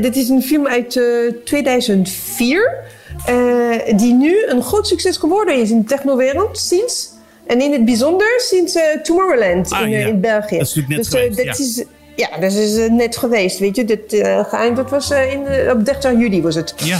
Dit 0.00 0.16
is 0.16 0.28
een 0.28 0.42
film 0.42 0.66
uit 0.66 0.96
eh, 0.96 1.04
2004, 1.44 2.74
eh, 3.26 3.96
die 3.96 4.12
nu 4.14 4.44
een 4.46 4.62
groot 4.62 4.86
succes 4.86 5.16
geworden 5.16 5.54
is 5.60 5.70
in 5.70 5.78
de 5.78 5.84
technowereld 5.86 6.58
sinds, 6.58 7.08
en 7.46 7.60
in 7.60 7.72
het 7.72 7.84
bijzonder 7.84 8.34
sinds 8.40 8.74
eh, 8.74 9.00
Tomorrowland 9.02 9.70
Ah, 9.70 9.80
in, 9.80 9.86
eh, 9.86 10.00
ja. 10.00 10.06
in 10.06 10.20
België. 10.20 10.58
Dat 10.58 10.66
is 10.66 10.74
natuurlijk 10.74 10.88
net 10.88 11.10
dus 11.10 11.14
eh, 11.14 11.20
geweest, 11.20 11.36
dat 11.36 11.58
ja. 11.58 11.64
is, 11.64 11.84
Ja, 12.16 12.38
dat 12.40 12.52
is 12.52 12.88
net 12.90 13.16
geweest, 13.16 13.58
weet 13.58 13.76
je. 13.76 14.04
Eh, 14.08 14.44
geëindigd, 14.44 14.76
dat 14.76 14.90
was 14.90 15.10
eh, 15.10 15.32
in, 15.32 15.70
op 15.70 15.84
30 15.84 16.12
juli 16.12 16.42
was 16.42 16.54
het. 16.54 16.74
Ja. 16.76 16.98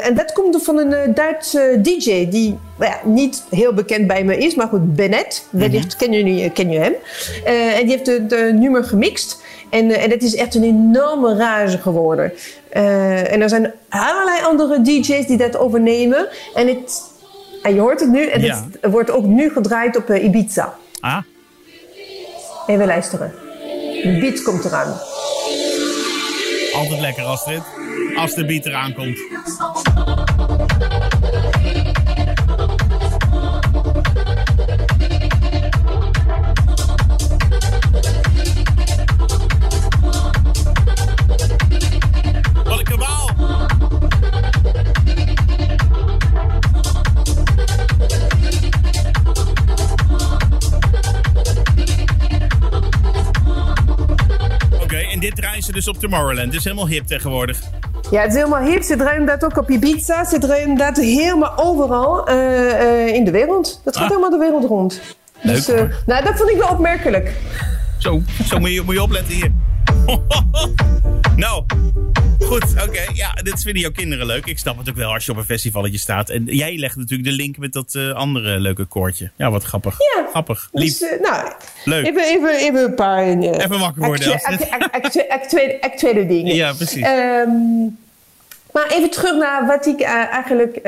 En 0.00 0.14
dat 0.14 0.32
komt 0.32 0.64
van 0.64 0.78
een 0.78 1.14
Duitse 1.14 1.78
DJ 1.82 2.28
die 2.28 2.58
nou 2.78 2.92
ja, 2.92 3.00
niet 3.04 3.44
heel 3.50 3.72
bekend 3.72 4.06
bij 4.06 4.24
me 4.24 4.36
is, 4.36 4.54
maar 4.54 4.66
goed, 4.66 4.94
Bennett. 4.94 5.46
Wellicht 5.50 5.96
ken, 5.96 6.12
je, 6.12 6.50
ken 6.50 6.70
je 6.70 6.78
hem. 6.78 6.94
Eh, 7.44 7.78
en 7.78 7.86
die 7.86 7.90
heeft 7.90 8.30
de 8.30 8.56
nummer 8.58 8.84
gemixt. 8.84 9.42
En, 9.70 9.90
en 9.90 10.10
het 10.10 10.22
is 10.22 10.34
echt 10.34 10.54
een 10.54 10.64
enorme 10.64 11.36
rage 11.36 11.78
geworden. 11.78 12.32
En 12.70 13.40
er 13.40 13.48
zijn 13.48 13.72
allerlei 13.88 14.42
andere 14.42 14.82
DJ's 14.82 15.26
die 15.26 15.36
dat 15.36 15.56
overnemen. 15.56 16.28
En, 16.54 16.66
het, 16.66 17.02
en 17.62 17.74
je 17.74 17.80
hoort 17.80 18.00
het 18.00 18.08
nu, 18.08 18.26
en 18.26 18.40
Ja. 18.40 18.66
het 18.80 18.90
wordt 18.92 19.10
ook 19.10 19.24
nu 19.24 19.50
gedraaid 19.50 19.96
op 19.96 20.10
eh, 20.10 20.24
Ibiza. 20.24 20.74
Ah, 21.00 21.18
Even 22.66 22.86
luisteren. 22.86 23.32
De 24.02 24.18
beat 24.20 24.42
komt 24.42 24.64
eraan. 24.64 24.98
altijd 26.74 27.00
lekker 27.00 27.24
Astrid. 27.24 27.62
Als 28.16 28.34
de 28.34 28.44
beat 28.46 28.66
eraan 28.66 28.94
komt. 28.94 29.18
Dus 55.72 55.88
op 55.88 55.98
Tomorrowland. 55.98 56.46
Het 56.46 56.54
is 56.54 56.64
helemaal 56.64 56.88
hip 56.88 57.06
tegenwoordig. 57.06 57.60
Ja, 58.10 58.20
het 58.20 58.30
is 58.30 58.36
helemaal 58.36 58.62
hip. 58.62 58.82
Ze 58.82 58.96
draaien 58.96 59.26
dat 59.26 59.44
ook 59.44 59.56
op 59.56 59.70
Ibiza. 59.70 60.24
Ze 60.24 60.38
draaien 60.38 60.76
dat 60.76 60.96
helemaal 60.96 61.52
overal 61.56 62.26
eh, 62.26 62.80
eh, 63.06 63.14
in 63.14 63.24
de 63.24 63.30
wereld. 63.30 63.80
Dat 63.84 63.94
gaat 63.96 64.04
Ah. 64.04 64.08
helemaal 64.10 64.30
de 64.30 64.38
wereld 64.44 64.64
rond. 64.64 65.00
Leuk, 65.40 65.54
dus, 65.54 65.68
eh, 65.68 65.82
nou, 66.06 66.24
dat 66.24 66.36
vond 66.36 66.50
ik 66.50 66.56
wel 66.56 66.68
opmerkelijk. 66.68 67.32
Zo, 67.98 68.20
zo 68.44 68.58
moet, 68.58 68.70
je, 68.72 68.82
moet 68.82 68.94
je 68.94 69.02
opletten 69.02 69.34
hier. 69.34 69.52
nou, 71.36 71.64
goed, 72.48 72.64
oké. 72.88 73.04
Ja, 73.14 73.32
dit 73.42 73.62
vinden 73.62 73.82
jouw 73.82 73.90
kinderen 73.90 74.26
leuk. 74.26 74.46
Ik 74.46 74.58
snap 74.58 74.78
het 74.78 74.88
ook 74.88 74.96
wel 74.96 75.12
als 75.12 75.24
je 75.24 75.32
op 75.32 75.36
een 75.38 75.44
festivalletje 75.44 75.98
staat. 75.98 76.30
En 76.30 76.44
jij 76.44 76.76
legt 76.76 76.96
natuurlijk 76.96 77.28
de 77.28 77.34
link 77.34 77.56
met 77.58 77.72
dat 77.72 77.94
eh, 77.94 78.12
andere 78.12 78.58
leuke 78.60 78.84
koortje. 78.84 79.30
Ja, 79.36 79.50
wat 79.50 79.64
grappig. 79.64 79.96
Ja. 80.16 80.26
Grappig, 80.30 80.68
lief, 80.72 80.98
Dus, 80.98 81.08
eh, 81.10 81.20
nou, 81.20 81.52
leuk. 81.84 82.06
even, 82.06 82.22
even, 82.24 82.54
even 82.58 82.84
een 82.84 82.94
paar... 82.94 83.22
eh, 83.26 83.34
Even 83.40 83.78
wakker 83.78 84.04
worden, 84.06 84.32
actu- 84.32 84.52
Astrid. 84.52 84.70
actu- 84.70 84.90
actu- 85.00 85.28
actuele, 85.28 85.80
actuele 85.80 86.26
dingen. 86.26 86.54
Ja, 86.54 86.72
precies. 86.72 87.02
Ehm, 87.02 87.48
maar 88.72 88.86
even 88.90 89.10
terug 89.10 89.36
naar 89.36 89.66
wat 89.66 89.86
ik 89.86 90.00
eigenlijk 90.00 90.80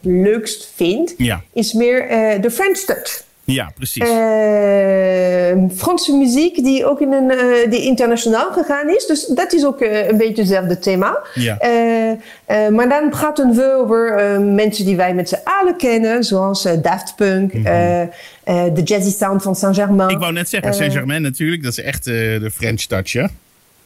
leukst 0.00 0.72
vind. 0.74 1.14
Ja. 1.16 1.42
Is 1.52 1.72
meer 1.72 2.08
de 2.40 2.50
French 2.50 2.78
touch. 2.78 3.22
Ja, 3.44 3.72
precies. 3.76 4.02
Eh, 4.08 5.76
Franse 5.76 6.16
muziek 6.16 6.64
die 6.64 6.86
ook 6.86 7.00
in 7.00 7.12
een, 7.12 7.30
eh, 7.30 7.70
die 7.70 7.82
internationaal 7.82 8.52
gegaan 8.52 8.88
is. 8.88 9.06
Dus 9.06 9.26
dat 9.26 9.52
is 9.52 9.66
ook 9.66 9.80
eh, 9.80 10.08
een 10.08 10.16
beetje 10.16 10.42
hetzelfde 10.42 10.78
thema. 10.78 11.18
Ja. 11.34 11.58
Eh, 11.58 12.68
maar 12.68 12.88
dan 12.88 13.10
praten 13.10 13.54
we 13.54 13.72
over 13.80 14.40
mensen 14.40 14.84
die 14.84 14.96
wij 14.96 15.14
met 15.14 15.28
z'n 15.28 15.38
allen 15.44 15.76
kennen. 15.76 16.24
Zoals 16.24 16.68
Daft 16.82 17.16
Punk, 17.16 17.52
de 17.52 18.82
jazzy 18.84 19.10
sound 19.10 19.42
van 19.42 19.56
Saint-Germain. 19.56 19.96
Mhm. 20.06 20.10
Ik 20.10 20.18
wou 20.18 20.32
net 20.32 20.48
zeggen, 20.48 20.74
Saint-Germain 20.74 21.22
natuurlijk. 21.22 21.62
Dat 21.62 21.72
is 21.72 21.84
echt 21.84 22.04
de 22.04 22.50
French 22.54 22.80
touch, 22.82 23.12
hè? 23.12 23.24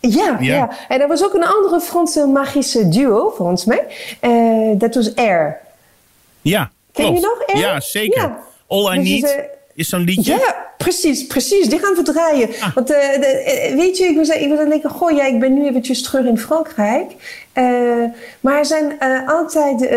Ja, 0.00 0.36
Ja. 0.40 0.54
ja. 0.54 0.70
en 0.88 1.00
er 1.00 1.08
was 1.08 1.24
ook 1.24 1.34
een 1.34 1.46
andere 1.46 1.80
Franse 1.80 2.26
magische 2.26 2.88
duo, 2.88 3.32
volgens 3.36 3.64
mij. 3.64 3.84
Eh, 4.20 4.30
dat 4.78 4.94
was 4.94 5.14
Air. 5.14 5.56
Ja, 6.40 6.70
Ken 6.92 7.14
je 7.14 7.20
nog, 7.20 7.42
Air? 7.46 7.58
Ja, 7.58 7.80
zeker. 7.80 8.22
Ja. 8.22 8.38
All 8.68 8.94
I 8.94 8.98
Dus, 9.00 9.08
Need 9.08 9.36
is 9.74 9.88
zo'n 9.88 10.00
liedje. 10.04 10.32
Ja, 10.32 10.54
precies, 10.78 11.26
precies. 11.26 11.68
Die 11.68 11.78
gaan 11.78 11.94
we 11.94 12.02
draaien. 12.02 12.48
Ah. 12.60 12.74
Want 12.74 12.90
eh, 12.90 13.20
de, 13.20 13.26
eh, 13.26 13.74
weet 13.74 13.98
je, 13.98 14.04
ik 14.04 14.16
was, 14.16 14.28
ik 14.28 14.48
was 14.48 14.58
aan 14.58 14.64
het 14.64 14.70
denken, 14.70 14.90
goh, 14.90 15.16
ja, 15.16 15.24
ik 15.24 15.40
ben 15.40 15.54
nu 15.54 15.66
eventjes 15.66 16.02
terug 16.02 16.24
in 16.26 16.38
Frankrijk. 16.38 17.10
Eh, 17.52 17.64
maar 18.40 18.58
er 18.58 18.64
zijn 18.66 18.92
altijd 19.26 19.88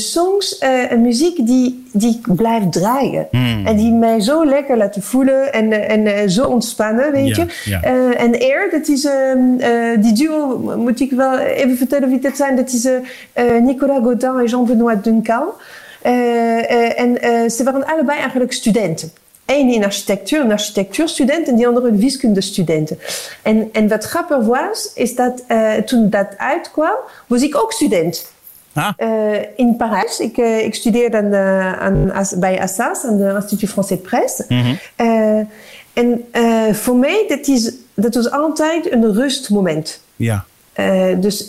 songs 0.00 0.58
en 0.58 1.00
muziek 1.00 1.46
die, 1.46 1.86
die 1.92 2.20
blijft 2.36 2.72
draaien. 2.72 3.26
Hmm. 3.30 3.66
En 3.66 3.76
die 3.76 3.92
mij 3.92 4.20
zo 4.20 4.44
lekker 4.44 4.76
laten 4.76 5.02
voelen 5.02 5.52
en, 5.52 5.88
en 5.88 6.30
zo 6.30 6.44
ontspannen, 6.44 7.12
weet 7.12 7.36
Ja, 7.36 7.46
je. 7.64 7.70
ja. 7.70 7.82
En 8.14 8.38
Air, 8.40 8.68
dat 8.70 8.88
is, 8.88 9.04
ehm, 9.04 9.58
eh, 9.58 10.02
die 10.02 10.12
duo, 10.12 10.58
moet 10.76 11.00
ik 11.00 11.10
wel 11.10 11.38
even 11.38 11.76
vertellen 11.76 12.08
wie 12.08 12.18
dat 12.18 12.36
zijn. 12.36 12.56
Dat 12.56 12.72
is 12.72 12.88
Nicolas 13.60 13.98
Godin 14.02 14.38
en 14.38 14.46
Jean-Benoît 14.46 15.02
Duncan. 15.02 15.44
Eh, 16.02 16.70
eh, 16.70 17.00
en 17.00 17.20
eh, 17.22 17.48
ze 17.50 17.64
waren 17.64 17.86
allebei 17.86 18.18
eigenlijk 18.18 18.52
studenten. 18.52 19.12
Eén 19.46 19.68
in 19.72 19.84
architectuur, 19.84 20.40
een 20.40 20.52
architectuurstudent 20.52 21.48
en 21.48 21.56
die 21.56 21.66
andere 21.66 21.88
een 21.88 21.98
wiskundestudenten. 21.98 22.98
En, 23.42 23.68
en 23.72 23.88
wat 23.88 24.04
grappig 24.04 24.44
was, 24.46 24.90
is 24.94 25.14
dat 25.14 25.42
toen 25.86 26.10
dat 26.10 26.26
uitkwam, 26.36 26.94
was 27.26 27.42
ik 27.42 27.56
ook 27.56 27.72
student. 27.72 28.32
In 29.56 29.76
Parijs. 29.76 30.20
Ik, 30.20 30.36
ik 30.36 30.74
studeerde 30.74 31.16
aan, 31.16 31.30
de- 31.30 31.76
aan, 31.78 32.12
bij 32.40 32.60
Assas, 32.60 33.04
aan 33.04 33.16
de 33.18 33.32
Institut 33.34 33.68
Français 33.70 33.88
de 33.88 33.96
Presse. 33.96 34.44
Eh, 34.96 35.40
en 35.92 36.24
voor 36.74 36.96
mij, 36.96 37.24
dat, 37.28 37.46
is, 37.46 37.72
dat 37.94 38.14
was 38.14 38.30
altijd 38.30 38.92
een 38.92 39.12
rustmoment. 39.14 40.00
ja. 40.16 40.44
Dus 41.16 41.46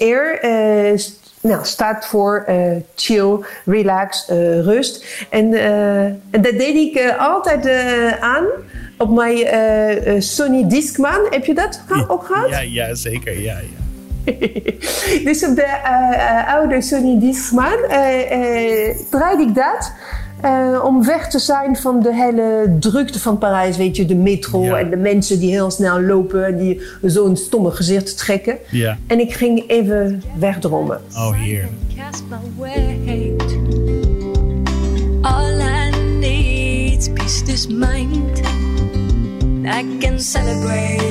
st- 0.95 1.28
nou, 1.41 1.65
staat 1.65 2.05
voor 2.05 2.43
eh, 2.47 2.75
chill, 2.95 3.37
relax, 3.65 4.25
eh, 4.27 4.59
rust. 4.59 5.25
En, 5.29 5.53
en 6.31 6.41
dat 6.41 6.57
deed 6.57 6.75
ik 6.75 7.15
altijd 7.17 7.69
aan 8.19 8.45
op 8.97 9.09
mijn 9.09 9.37
Sony 10.21 10.67
Discman. 10.67 11.27
Heb 11.29 11.45
je 11.45 11.53
dat 11.53 11.81
ook 12.07 12.25
gehad? 12.25 12.49
Ja, 12.49 12.59
ja, 12.59 12.95
zeker. 12.95 13.41
Ja, 13.41 13.57
ja. 13.57 13.77
dus 15.27 15.45
op 15.45 15.55
de 15.55 15.67
oude 16.47 16.81
Sony 16.81 17.19
Discman 17.19 17.77
draaide 19.09 19.43
ik 19.47 19.55
dat. 19.55 19.91
Eh, 20.41 20.79
om 20.83 21.05
weg 21.05 21.29
te 21.29 21.39
zijn 21.39 21.77
van 21.77 22.01
de 22.01 22.15
hele 22.15 22.75
drukte 22.79 23.19
van 23.19 23.37
Parijs. 23.37 23.77
Weet 23.77 23.95
je, 23.95 24.05
de 24.05 24.15
metro 24.15 24.63
Ja. 24.63 24.77
en 24.79 24.89
de 24.89 24.97
mensen 24.97 25.39
die 25.39 25.49
heel 25.51 25.71
snel 25.71 26.01
lopen. 26.01 26.45
en 26.45 26.57
Die 26.57 26.81
zo'n 27.01 27.37
stomme 27.37 27.71
gezicht 27.71 28.17
trekken. 28.17 28.57
Ja. 28.71 28.97
En 29.07 29.19
ik 29.19 29.33
ging 29.33 29.63
even 29.69 30.23
wegdromen. 30.39 31.01
Oh, 31.15 31.31
weight. 32.57 33.57
All 35.21 35.59
I 35.59 35.91
need's 36.19 37.09
peace 37.13 37.43
this 37.43 37.67
mind. 37.67 38.39
I 39.65 39.97
can 39.99 40.19
celebrate. 40.19 41.07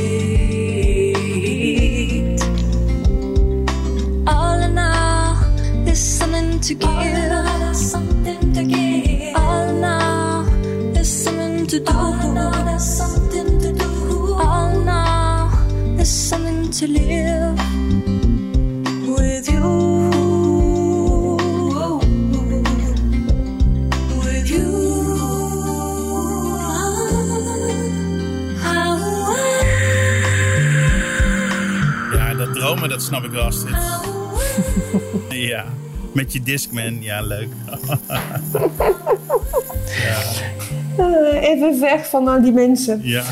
All 4.24 4.60
in 4.62 4.78
all, 4.78 5.36
there's 5.84 6.16
something 6.16 6.60
to 6.60 6.74
give. 6.74 8.17
Something 11.68 13.60
to 13.60 13.72
do. 13.72 14.36
There's 15.96 16.10
something 16.10 16.70
to 16.70 16.86
live 16.86 17.58
with 19.06 19.48
you. 19.50 20.16
Ja, 32.12 32.34
dat 32.34 32.54
dromen, 32.54 32.88
dat 32.88 33.02
snap 33.02 33.24
ik 33.24 33.30
wel, 33.30 33.44
Astrid. 33.44 33.76
Ja, 35.30 35.64
met 36.12 36.32
je 36.32 36.42
Discman. 36.42 37.02
Ja, 37.02 37.20
leuk. 37.20 37.48
even 41.48 41.80
weg 41.80 42.08
van 42.08 42.28
al 42.28 42.42
die 42.42 42.52
mensen. 42.52 43.00
Ja. 43.02 43.24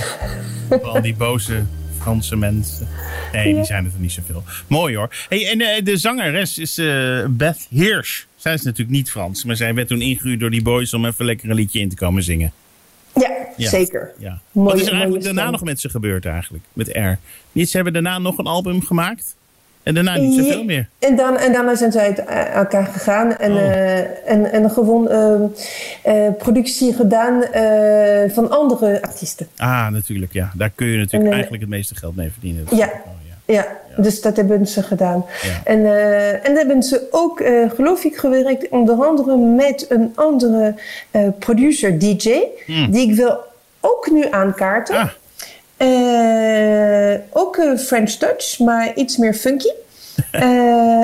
Al 0.83 1.03
die 1.03 1.15
boze 1.15 1.65
Franse 1.99 2.37
mensen. 2.37 2.89
Nee, 3.33 3.55
die 3.55 3.65
zijn 3.65 3.85
er 3.85 3.91
niet 3.97 4.13
zoveel. 4.13 4.43
Mooi 4.67 4.97
hoor. 4.97 5.09
Hey, 5.29 5.51
en 5.51 5.61
eh, 5.61 5.85
de 5.85 5.97
zangeres 5.97 6.59
is 6.59 6.79
eh, 6.79 7.25
Beth 7.29 7.67
Hirsch. 7.71 8.25
Zij 8.37 8.55
is 8.55 8.63
natuurlijk 8.63 8.97
niet 8.97 9.11
Frans, 9.11 9.45
maar 9.45 9.57
zij 9.57 9.75
werd 9.75 9.89
toen 9.89 10.01
ingehuurd 10.01 10.41
door 10.41 10.51
die 10.51 10.63
boys 10.63 10.95
om 10.95 11.05
even 11.07 11.25
lekker 11.25 11.51
een 11.51 11.57
liedje 11.57 11.81
in 11.81 11.89
te 11.89 11.97
komen 11.97 12.23
zingen. 12.23 12.53
Ja, 13.15 13.31
Ja. 13.57 13.69
zeker. 13.69 14.13
Ja. 14.19 14.41
Mooie- 14.53 14.69
Wat 14.71 14.81
is 14.81 14.87
er 14.87 14.93
eigenlijk 14.93 15.25
daarna 15.25 15.51
nog 15.51 15.65
met 15.65 15.81
ze 15.81 15.89
gebeurd 15.89 16.25
eigenlijk? 16.27 16.65
Met 16.73 16.89
R. 16.89 17.19
Ze 17.65 17.71
hebben 17.77 17.93
daarna 17.93 18.19
nog 18.19 18.39
een 18.39 18.47
album 18.47 18.83
gemaakt? 18.83 19.37
En 19.87 19.95
daarna 19.95 20.17
niet 20.17 20.45
zoveel 20.45 20.65
meer. 20.65 20.89
En, 20.99 21.17
dan, 21.17 21.37
en 21.37 21.53
daarna 21.53 21.75
zijn 21.75 21.93
ze 21.93 22.01
uit 22.01 22.19
eh, 22.25 22.55
elkaar 22.55 22.87
gegaan 22.87 23.37
en, 23.37 23.53
Oh. 23.53 23.59
eh, 23.59 24.31
en, 24.31 24.53
en 24.53 24.71
gewoon 24.71 25.09
ehm, 25.09 25.43
eh, 26.03 26.29
productie 26.39 26.95
gedaan 26.95 27.43
van 28.33 28.51
andere 28.51 29.03
artiesten. 29.03 29.49
Ah, 29.57 29.89
natuurlijk, 29.89 30.33
ja. 30.33 30.51
Daar 30.55 30.71
kun 30.75 30.87
je 30.87 30.97
natuurlijk 30.99 31.25
En, 31.25 31.33
eigenlijk 31.33 31.63
het 31.63 31.73
meeste 31.73 31.95
geld 31.95 32.17
mee 32.17 32.31
verdienen. 32.31 32.65
Ja. 32.71 32.87
Oh, 32.87 33.13
ja. 33.29 33.55
Ja, 33.55 33.67
dus 33.97 34.21
dat 34.21 34.37
hebben 34.37 34.67
ze 34.67 34.83
gedaan. 34.83 35.25
Ja. 35.43 35.61
En, 35.65 35.85
en 36.43 36.57
hebben 36.57 36.83
ze 36.83 37.07
ook, 37.11 37.43
geloof 37.75 38.05
ik, 38.05 38.17
gewerkt 38.17 38.69
onder 38.69 39.05
andere 39.05 39.37
met 39.37 39.87
een 39.89 40.13
andere 40.15 40.75
producer, 41.39 41.99
DJ, 41.99 42.41
die 42.67 43.11
ik 43.11 43.15
wil 43.15 43.39
ook 43.81 44.11
nu 44.11 44.25
aankaarten. 44.31 44.95
Hmm. 44.95 45.05
Ah, 45.05 45.11
ook 47.31 47.57
eh, 47.57 47.79
French 47.79 48.11
Touch, 48.11 48.59
maar 48.59 48.95
iets 48.95 49.17
meer 49.17 49.35
funky. 49.35 49.69
Eh, 50.31 51.03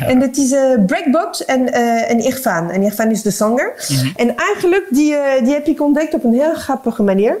En 0.10 0.20
dat 0.20 0.36
is 0.36 0.52
eh 0.52 0.84
Breakbox 0.86 1.44
en, 1.44 1.72
en 2.08 2.18
Irfan. 2.18 2.70
En 2.70 2.82
Irfan 2.82 3.10
is 3.10 3.22
de 3.22 3.30
zanger. 3.30 3.74
Mhm. 3.88 4.08
En 4.16 4.36
eigenlijk, 4.36 4.86
die, 4.90 5.16
die 5.42 5.52
heb 5.52 5.66
ik 5.66 5.80
ontdekt 5.80 6.14
op 6.14 6.24
een 6.24 6.32
heel 6.32 6.54
grappige 6.54 7.02
manier, 7.02 7.38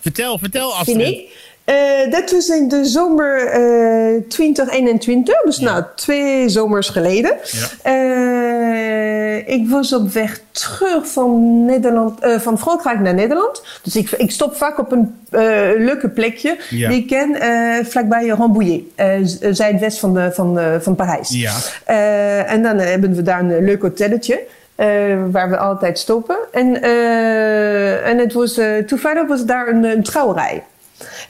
vertel, 0.00 0.38
vertel 0.38 0.70
vind 0.70 0.96
Astrid. 0.96 1.08
ik. 1.08 1.49
Eh, 1.70 2.10
dat 2.10 2.30
was 2.30 2.48
in 2.48 2.68
de 2.68 2.84
zomer 2.84 3.46
eh 3.46 4.20
2021, 4.28 5.40
dus 5.42 5.58
nou 5.58 5.84
twee 5.94 6.48
zomers 6.48 6.88
geleden. 6.88 7.32
Eh, 7.82 9.48
ik 9.48 9.68
was 9.68 9.92
op 9.92 10.12
weg 10.12 10.40
terug 10.50 11.06
van, 11.08 11.64
Nederland, 11.64 12.20
eh, 12.20 12.38
van 12.38 12.58
Frankrijk 12.58 13.00
naar 13.00 13.14
Nederland. 13.14 13.62
Dus 13.82 13.96
ik, 13.96 14.10
ik 14.10 14.30
stop 14.30 14.56
vaak 14.56 14.78
op 14.78 14.92
een 14.92 15.14
eh, 15.30 15.40
leuke 15.76 16.08
plekje 16.08 16.56
Ja. 16.70 16.88
die 16.88 17.00
ik 17.00 17.06
ken, 17.06 17.40
eh, 17.40 17.84
vlakbij 17.84 18.26
Rambouillet, 18.28 18.82
eh, 18.94 19.08
zuidwest 19.50 19.98
van, 19.98 20.14
de, 20.14 20.30
van, 20.32 20.58
eh, 20.58 20.66
van 20.80 20.94
Parijs. 20.94 21.28
Ja. 21.28 21.52
Eh, 21.84 22.52
en 22.52 22.62
dan 22.62 22.78
eh, 22.78 22.88
hebben 22.90 23.14
we 23.14 23.22
daar 23.22 23.40
een 23.40 23.52
eh, 23.52 23.60
leuk 23.64 23.82
hotelletje. 23.82 24.40
eh, 24.74 24.86
waar 25.30 25.50
we 25.50 25.56
altijd 25.58 25.98
stoppen. 25.98 26.36
En, 26.52 26.82
eh, 26.82 28.08
en 28.08 28.18
het 28.18 28.32
was, 28.32 28.58
eh, 28.58 28.76
toevallig 28.76 29.26
was 29.28 29.44
daar 29.44 29.68
een, 29.68 29.84
een 29.84 30.02
trouwerij. 30.02 30.62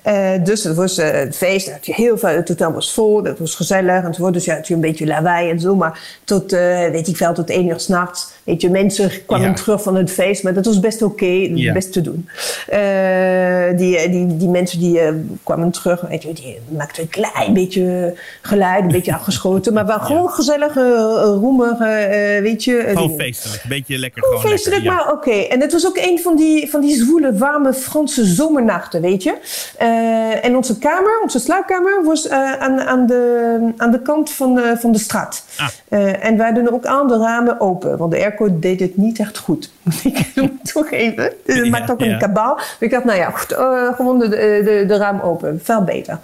Eh, 0.02 0.30
dus 0.44 0.64
het 0.64 0.76
was 0.76 0.98
eh, 0.98 1.10
het 1.10 1.36
feest. 1.36 1.70
had 1.72 1.86
je 1.86 1.94
heel 1.94 2.18
veel, 2.18 2.28
het 2.28 2.48
hotel 2.48 2.72
was 2.72 2.92
vol. 2.92 3.24
Het 3.24 3.38
was 3.38 3.54
gezellig 3.54 4.04
enzovoort. 4.04 4.32
Dus 4.34 4.44
ja, 4.44 4.54
had 4.54 4.68
je 4.68 4.74
een 4.74 4.80
beetje 4.80 5.06
lawaai 5.06 5.50
en 5.50 5.60
zo. 5.60 5.74
Maar 5.74 6.00
tot, 6.24 6.52
eh, 6.52 6.88
weet 6.90 7.08
ik 7.08 7.16
veel, 7.16 7.32
tot 7.34 7.50
één 7.50 7.66
uur 7.66 7.80
s'nachts. 7.80 8.28
Weet 8.44 8.60
je, 8.60 8.70
mensen 8.70 9.10
kwamen 9.26 9.48
Ja. 9.48 9.54
terug 9.54 9.82
van 9.82 9.96
het 9.96 10.10
feest. 10.10 10.42
Maar 10.42 10.54
dat 10.54 10.64
was 10.64 10.80
best 10.80 11.02
oké. 11.02 11.48
Ja. 11.54 11.72
Best 11.72 11.92
te 11.92 12.00
doen. 12.00 12.28
Die, 13.76 14.10
die, 14.10 14.36
die 14.36 14.48
mensen 14.48 14.78
die 14.78 15.00
kwamen 15.42 15.70
terug. 15.70 16.00
Weet 16.00 16.22
je, 16.22 16.32
die 16.32 16.58
maakten 16.76 17.02
een 17.02 17.08
klein 17.08 17.52
beetje 17.54 18.14
geluid. 18.42 18.82
Een 18.84 18.88
beetje 18.92 19.14
afgeschoten. 19.20 19.72
Maar 19.72 19.86
wel 19.86 19.98
gewoon 19.98 20.28
gezellig, 20.28 20.76
eh, 20.76 20.82
roemig. 21.40 21.78
eh, 21.80 22.40
weet 22.42 22.64
je. 22.64 22.82
Gewoon 22.86 22.94
dingen. 23.02 23.18
feestelijk. 23.24 23.62
Een 23.62 23.68
beetje 23.68 23.98
lekker. 23.98 24.22
Gewoon 24.22 24.38
Gewoon 24.40 24.52
feestelijk, 24.52 24.82
lekker, 24.82 25.04
maar 25.04 25.12
oké. 25.14 25.30
En 25.30 25.60
het 25.60 25.72
was 25.72 25.86
ook 25.86 25.96
een 25.96 26.18
van 26.22 26.36
die, 26.36 26.70
van 26.70 26.80
die 26.80 26.96
zwoele, 26.96 27.32
warme 27.36 27.74
Franse 27.74 28.24
zomernachten, 28.24 29.00
weet 29.00 29.22
je. 29.22 29.34
Eh, 29.78 30.44
en 30.44 30.56
onze 30.56 30.78
kamer, 30.78 31.20
onze 31.22 31.38
slaapkamer, 31.38 32.04
was 32.04 32.28
eh, 32.28 32.52
aan, 32.52 32.80
aan, 32.80 33.06
de, 33.06 33.72
aan 33.76 33.90
de 33.90 34.02
kant 34.02 34.30
van 34.30 34.54
de, 34.54 34.76
van 34.78 34.92
de 34.92 34.98
straat. 34.98 35.44
Ah. 35.56 35.68
Eh, 35.88 36.24
en 36.24 36.36
wij 36.36 36.52
doen 36.52 36.72
ook 36.72 36.86
aan 36.86 37.08
de 37.08 37.16
ramen 37.16 37.60
open, 37.60 37.96
want 37.96 38.12
de 38.12 38.18
airco 38.18 38.58
deed 38.58 38.80
het 38.80 38.96
niet 38.96 39.18
echt 39.18 39.38
goed. 39.38 39.70
Moet 39.82 40.04
ik 40.34 40.50
toegeven. 40.62 41.32
Dus 41.44 41.54
het 41.56 41.64
Ja, 41.64 41.70
maakt 41.70 41.90
ook 41.90 42.00
ja. 42.00 42.06
een 42.06 42.18
kabaal. 42.18 42.56
Dus 42.56 42.66
ik 42.78 42.90
dacht, 42.90 43.04
nou 43.04 43.18
ja, 43.18 43.30
goed, 43.30 43.54
gewoon 43.96 44.18
de, 44.18 44.28
de, 44.28 44.84
de 44.86 44.96
raam 44.96 45.20
open. 45.20 45.60
Veel 45.62 45.84
beter. 45.84 46.18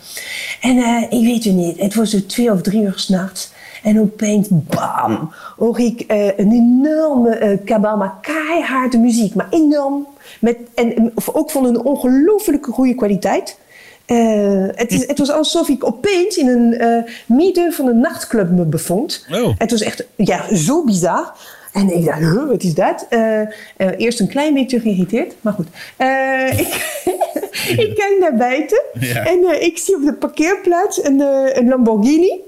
En 0.60 0.76
ik 1.10 1.24
weet 1.24 1.44
het 1.44 1.54
niet, 1.54 1.80
het 1.80 1.94
was 1.94 2.10
zo 2.10 2.26
twee 2.26 2.52
of 2.52 2.62
drie 2.62 2.82
uur 2.82 2.92
s'nachts. 2.96 3.54
En 3.82 4.00
opeens, 4.00 4.48
bam, 4.50 5.32
hoor 5.56 5.80
ik 5.80 6.00
eh, 6.00 6.38
een 6.38 6.52
enorme 6.52 7.30
eh 7.30 7.58
kabaal, 7.64 7.96
maar 7.96 8.14
keiharde 8.20 8.98
muziek. 8.98 9.34
Maar 9.34 9.46
enorm. 9.50 10.06
Met, 10.40 10.56
en, 10.74 11.12
of 11.14 11.28
ook 11.34 11.50
van 11.50 11.64
een 11.64 11.84
ongelooflijke 11.84 12.70
goede 12.70 12.94
kwaliteit. 12.94 13.58
Eh, 14.04 14.64
het, 14.74 14.92
is, 14.92 15.06
het 15.06 15.18
was 15.18 15.30
alsof 15.30 15.68
ik 15.68 15.84
opeens 15.84 16.36
in 16.36 16.48
een 16.48 16.74
eh, 16.74 17.12
midden 17.26 17.72
van 17.72 17.86
een 17.86 18.00
nachtclub 18.00 18.50
me 18.50 18.64
bevond. 18.64 19.26
Oh. 19.32 19.48
Het 19.58 19.70
was 19.70 19.80
echt 19.80 20.06
ja, 20.16 20.54
zo 20.54 20.84
bizar. 20.84 21.32
En 21.72 21.96
ik 21.96 22.04
dacht, 22.04 22.18
huh, 22.18 22.46
wat 22.48 22.62
is 22.62 22.74
dat? 22.74 23.06
Eh, 23.08 23.40
eh, 23.40 23.48
eerst 23.96 24.20
een 24.20 24.28
klein 24.28 24.54
beetje 24.54 24.80
geïrriteerd, 24.80 25.34
maar 25.40 25.52
goed. 25.52 25.66
Eh, 25.96 26.58
ik, 26.58 27.02
ik 27.84 27.94
kijk 28.00 28.16
naar 28.20 28.36
buiten 28.36 28.82
Ja. 29.00 29.24
en 29.24 29.44
eh, 29.44 29.62
ik 29.62 29.78
zie 29.78 29.94
op 29.96 30.04
de 30.04 30.12
parkeerplaats 30.12 31.04
een, 31.04 31.20
eh, 31.20 31.56
een 31.56 31.68
Lamborghini 31.68 32.40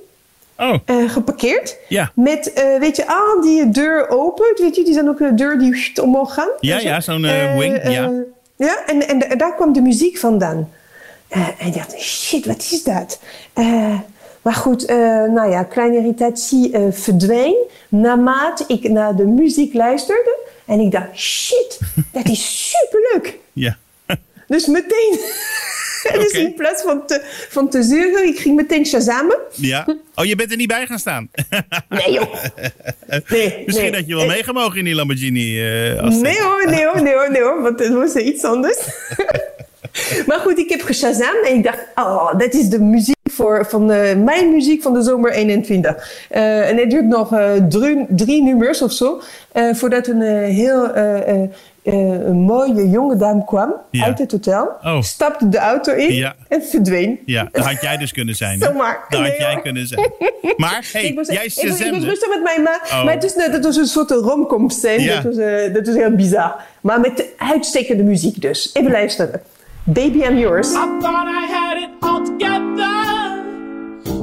Oh, 0.59 0.75
eh, 0.85 1.11
geparkeerd. 1.11 1.77
Ja. 1.89 2.13
Met, 2.15 2.53
eh, 2.53 2.79
weet 2.79 2.97
je, 2.97 3.07
aan 3.07 3.41
die 3.43 3.69
deur 3.71 4.09
opent. 4.09 4.59
Weet 4.59 4.77
je, 4.77 4.85
die 4.85 4.93
zijn 4.95 5.09
ook 5.09 5.21
een 5.21 5.37
deur 5.37 5.59
die 5.59 6.03
omhoog 6.03 6.35
gaan. 6.35 6.49
Ja, 6.61 6.79
zo. 6.81 6.87
ja, 6.89 7.01
zo'n, 7.01 7.25
eh, 7.25 7.57
wing, 7.57 7.83
ja. 7.83 8.11
ja, 8.57 8.85
en, 8.87 9.09
en, 9.09 9.31
en 9.31 9.39
daar 9.39 9.55
kwam 9.55 9.73
de 9.73 9.81
muziek 9.81 10.19
vandaan. 10.19 10.71
Eh, 11.29 11.49
en 11.59 11.67
ik 11.67 11.75
dacht, 11.75 12.01
shit, 12.01 12.47
wat 12.47 12.69
is 12.71 12.83
dat? 12.83 13.21
Eh, 13.53 13.99
maar 14.43 14.55
goed, 14.55 14.85
eh, 14.85 14.97
nou 15.25 15.51
ja, 15.51 15.63
kleine 15.63 15.97
irritatie 15.97 16.73
eh, 16.73 16.83
verdween 16.91 17.57
naarmate 17.89 18.65
ik 18.67 18.89
naar 18.89 19.17
de 19.17 19.25
muziek 19.27 19.75
luisterde. 19.75 20.39
En 20.67 20.81
ik 20.81 20.91
dacht, 20.91 21.17
shit, 21.19 21.79
dat 22.13 22.29
is 22.29 22.71
superleuk. 22.71 23.39
ja. 23.53 23.77
Dus 24.47 24.67
meteen, 24.67 25.19
dus 26.13 26.33
in 26.33 26.55
plaats 26.55 26.83
van 26.83 27.07
te, 27.07 27.21
van 27.49 27.69
te 27.71 27.83
zeuren, 27.83 28.27
ik 28.27 28.39
ging 28.39 28.57
meteen 28.57 28.87
shazamen. 28.87 29.37
Ja. 29.55 29.87
Oh, 30.15 30.25
je 30.25 30.37
bent 30.37 30.51
er 30.51 30.57
niet 30.57 30.69
bij 30.69 30.87
gaan 30.87 30.99
staan. 30.99 31.29
Nee 31.89 32.13
joh. 32.13 32.35
Nee, 33.29 33.63
Misschien 33.67 33.91
nee. 33.91 34.01
dat 34.01 34.07
je 34.09 34.15
wel 34.17 34.27
mee 34.27 34.43
gemogen 34.45 34.79
in 34.79 34.85
die 34.85 34.95
Lamborghini. 34.95 35.59
eh. 35.61 36.03
Nee 36.05 36.41
hoor, 36.43 36.67
nee 36.71 36.85
hoor, 36.87 37.03
nee 37.03 37.15
hoor, 37.15 37.31
nee 37.31 37.43
hoor, 37.43 37.63
want 37.63 37.79
het 37.79 37.93
was 37.93 38.15
iets 38.15 38.45
anders. 38.45 38.79
maar 40.27 40.39
goed, 40.39 40.59
ik 40.59 40.69
heb 40.71 40.81
geshazamd 40.81 41.47
en 41.47 41.55
ik 41.55 41.63
dacht, 41.65 41.79
oh, 41.95 42.39
dat 42.39 42.55
is 42.55 42.69
de 42.69 42.81
muziek 42.81 43.17
voor, 43.31 43.67
van 43.69 43.91
eh, 43.91 44.17
mijn 44.17 44.53
muziek 44.53 44.83
van 44.83 44.93
de 44.95 45.03
zomer 45.03 45.33
21. 45.33 46.27
Eh, 46.31 46.69
en 46.69 46.77
het 46.77 46.91
duurt 46.91 47.07
nog 47.07 47.33
eh, 47.33 47.53
drie, 47.69 48.07
drie 48.09 48.43
nummers 48.43 48.83
of 48.83 48.93
zo, 48.93 49.21
eh, 49.53 49.75
voordat 49.75 50.07
een 50.07 50.23
eh, 50.23 50.55
heel 50.55 50.93
eh, 51.93 51.95
een 52.27 52.37
mooie 52.41 52.91
jonge 52.91 53.17
dame 53.17 53.45
kwam 53.45 53.75
Ja. 53.91 54.05
uit 54.05 54.19
het 54.19 54.31
hotel, 54.33 54.69
Oh. 54.83 55.01
stapte 55.03 55.49
de 55.49 55.59
auto 55.59 55.93
in 55.93 56.15
Ja. 56.15 56.35
en 56.49 56.63
verdween. 56.63 57.19
Ja, 57.27 57.49
dat 57.53 57.65
had 57.65 57.81
jij 57.83 57.97
dus 57.97 58.13
kunnen 58.13 58.35
zijn. 58.35 58.61
hè? 58.61 58.67
Zomaar. 58.67 59.05
Dat 59.09 59.21
had 59.21 59.29
Nee, 59.29 59.39
jij 59.39 59.53
hoor. 59.53 59.63
kunnen 59.63 59.87
zijn. 59.87 60.11
Maar, 60.57 60.89
hey, 60.93 61.05
ik 61.05 61.15
was, 61.15 61.27
jij 61.27 61.45
ik, 61.45 61.55
was, 61.55 61.63
ik 61.65 61.69
was 61.69 61.79
shazamde. 61.79 62.07
rustig 62.07 62.29
met 62.29 62.43
mijn 62.43 62.63
ma, 62.63 62.81
Oh. 62.85 63.05
maar 63.05 63.15
het 63.15 63.25
is, 63.25 63.35
net- 63.35 63.53
dat 63.53 63.65
was 63.65 63.77
een 63.77 63.87
soort 63.87 64.11
romcom 64.11 64.71
scène. 64.71 65.03
Ja. 65.03 65.15
Dat, 65.15 65.25
was, 65.25 65.37
eh, 65.37 65.75
dat 65.75 65.87
was 65.87 65.95
heel 65.95 66.11
bizar. 66.15 66.55
Maar 66.81 67.01
met 67.01 67.17
de 67.17 67.33
uitstekende 67.37 68.03
muziek 68.03 68.41
dus. 68.41 68.71
Even 68.73 68.91
luisteren. 68.91 69.41
Baby, 69.85 70.19
I'm 70.19 70.39
yours. 70.39 70.69
I 70.71 70.73
thought 70.73 71.29
I 71.29 71.53
had 71.53 71.77
it 71.83 71.89
all 72.01 72.25
together, 72.25 72.97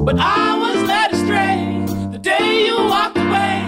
but 0.04 0.14
I 0.18 0.58
was 0.58 0.86
led 0.86 1.12
astray 1.12 1.82
the 2.12 2.20
day 2.20 2.64
you 2.66 2.88
walked 2.88 3.16
away. 3.18 3.58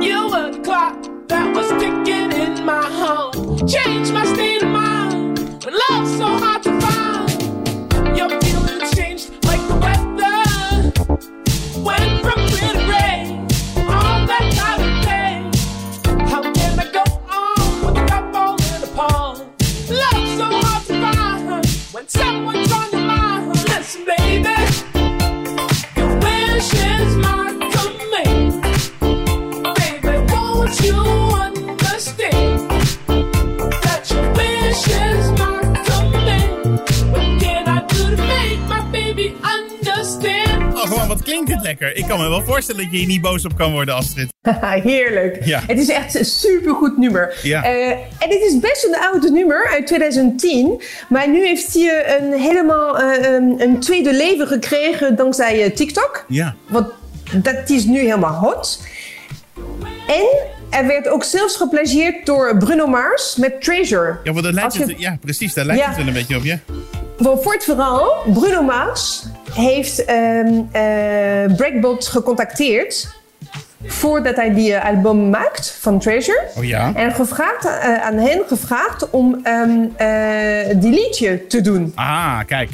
You 0.00 0.30
were 0.30 0.48
the 0.52 0.60
clock 0.62 0.94
that 1.26 1.54
was 1.54 1.66
ticking 1.78 2.32
in 2.34 2.41
my 2.72 2.90
heart, 2.90 3.34
changed 3.68 4.14
my 4.14 4.24
state 4.24 4.62
of 4.62 4.70
mind. 4.70 5.38
When 5.64 5.74
love's 5.90 6.16
so 6.16 6.26
hard 6.42 6.62
to 6.62 6.80
find, 6.80 8.16
your 8.16 8.30
feelings 8.40 8.90
changed 8.94 9.26
like 9.44 9.62
the 9.68 9.76
weather. 9.84 10.36
Went 11.88 12.22
from 12.22 12.41
Oh, 40.02 40.80
gewoon, 40.80 41.08
wat 41.08 41.22
klinkt 41.22 41.46
dit 41.46 41.60
lekker. 41.62 41.96
Ik 41.96 42.04
kan 42.06 42.20
me 42.20 42.28
wel 42.28 42.42
voorstellen 42.44 42.82
dat 42.82 42.90
je 42.92 42.98
hier 42.98 43.06
niet 43.06 43.20
boos 43.20 43.44
op 43.44 43.56
kan 43.56 43.72
worden, 43.72 43.94
Astrid. 43.94 44.28
Heerlijk. 44.90 45.44
Ja. 45.44 45.60
Het 45.66 45.78
is 45.78 45.88
echt 45.88 46.14
een 46.14 46.24
supergoed 46.24 46.98
nummer. 46.98 47.34
Ja. 47.42 47.64
Eh, 47.64 47.90
en 47.90 47.98
het 48.18 48.40
is 48.40 48.58
best 48.60 48.84
een 48.84 48.96
oude 49.00 49.30
nummer 49.30 49.68
uit 49.72 49.86
2010. 49.86 50.82
Maar 51.08 51.28
nu 51.28 51.46
heeft 51.46 51.74
hij 51.74 52.18
een 52.20 52.32
helemaal 52.40 52.98
eh, 52.98 53.32
een, 53.32 53.54
een 53.62 53.80
tweede 53.80 54.14
leven 54.14 54.46
gekregen 54.46 55.16
dankzij 55.16 55.62
eh, 55.64 55.70
TikTok. 55.74 56.24
Ja. 56.28 56.54
Want 56.68 56.86
dat 57.34 57.70
is 57.70 57.84
nu 57.84 57.98
helemaal 57.98 58.34
hot. 58.34 58.80
En 60.06 60.26
er 60.70 60.86
werd 60.86 61.08
ook 61.08 61.24
zelfs 61.24 61.56
geplagieerd 61.56 62.26
door 62.26 62.56
Bruno 62.58 62.86
Mars 62.86 63.36
met 63.36 63.62
Treasure. 63.62 64.16
Ja, 64.24 64.32
want 64.32 64.44
dat 64.44 64.54
lijkt 64.54 64.74
je- 64.74 64.80
het, 64.84 64.94
ja, 65.00 65.18
precies, 65.20 65.54
daar 65.54 65.64
lijkt 65.64 65.82
Ja. 65.82 65.88
het 65.88 65.96
wel 65.96 66.06
een 66.06 66.12
beetje 66.12 66.36
op, 66.36 66.44
ja. 66.44 66.58
Voor 67.18 67.42
voor 67.42 67.52
het 67.52 67.64
verhaal, 67.64 68.22
Bruno 68.32 68.62
Mars 68.62 69.22
heeft 69.54 70.04
ehm 70.04 70.60
eh, 70.72 71.56
Breakbot 71.56 72.06
gecontacteerd 72.06 73.20
voordat 73.86 74.36
hij 74.36 74.54
die 74.54 74.74
eh, 74.74 74.84
album 74.94 75.30
maakt 75.30 75.76
van 75.80 75.98
Treasure. 75.98 76.42
Oh 76.56 76.64
ja. 76.64 76.92
En 76.94 77.12
gevraagd, 77.12 77.64
eh, 77.64 78.02
aan 78.02 78.16
hen 78.16 78.42
gevraagd 78.46 79.10
om 79.10 79.40
ehm, 79.42 79.70
eh, 79.96 80.80
die 80.80 80.90
liedje 80.90 81.46
te 81.46 81.60
doen. 81.60 81.92
Ah, 81.94 82.40
kijk. 82.46 82.70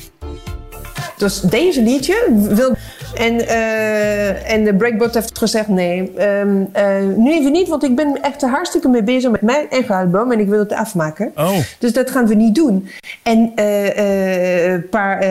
Dus 1.16 1.40
deze 1.40 1.82
liedje 1.82 2.26
wil. 2.48 2.76
En, 3.14 3.48
eh, 3.48 4.52
en 4.52 4.64
de 4.64 4.74
Breakbot 4.74 5.14
heeft 5.14 5.38
gezegd: 5.38 5.68
nee, 5.68 6.12
ehm, 6.16 6.64
eh, 6.72 6.98
nu 7.16 7.32
even 7.32 7.52
niet, 7.52 7.68
want 7.68 7.84
ik 7.84 7.96
ben 7.96 8.22
echt 8.22 8.42
hartstikke 8.42 8.88
mee 8.88 9.02
bezig 9.02 9.30
met 9.30 9.42
mijn 9.42 9.70
eigen 9.70 9.94
album 9.94 10.32
en 10.32 10.40
ik 10.40 10.48
wil 10.48 10.58
het 10.58 10.72
afmaken. 10.72 11.32
Oh. 11.36 11.58
Dus 11.78 11.92
dat 11.92 12.10
gaan 12.10 12.26
we 12.26 12.34
niet 12.34 12.54
doen. 12.54 12.88
En 13.22 13.52
eh, 13.54 14.72
een 14.72 14.88
paar 14.88 15.24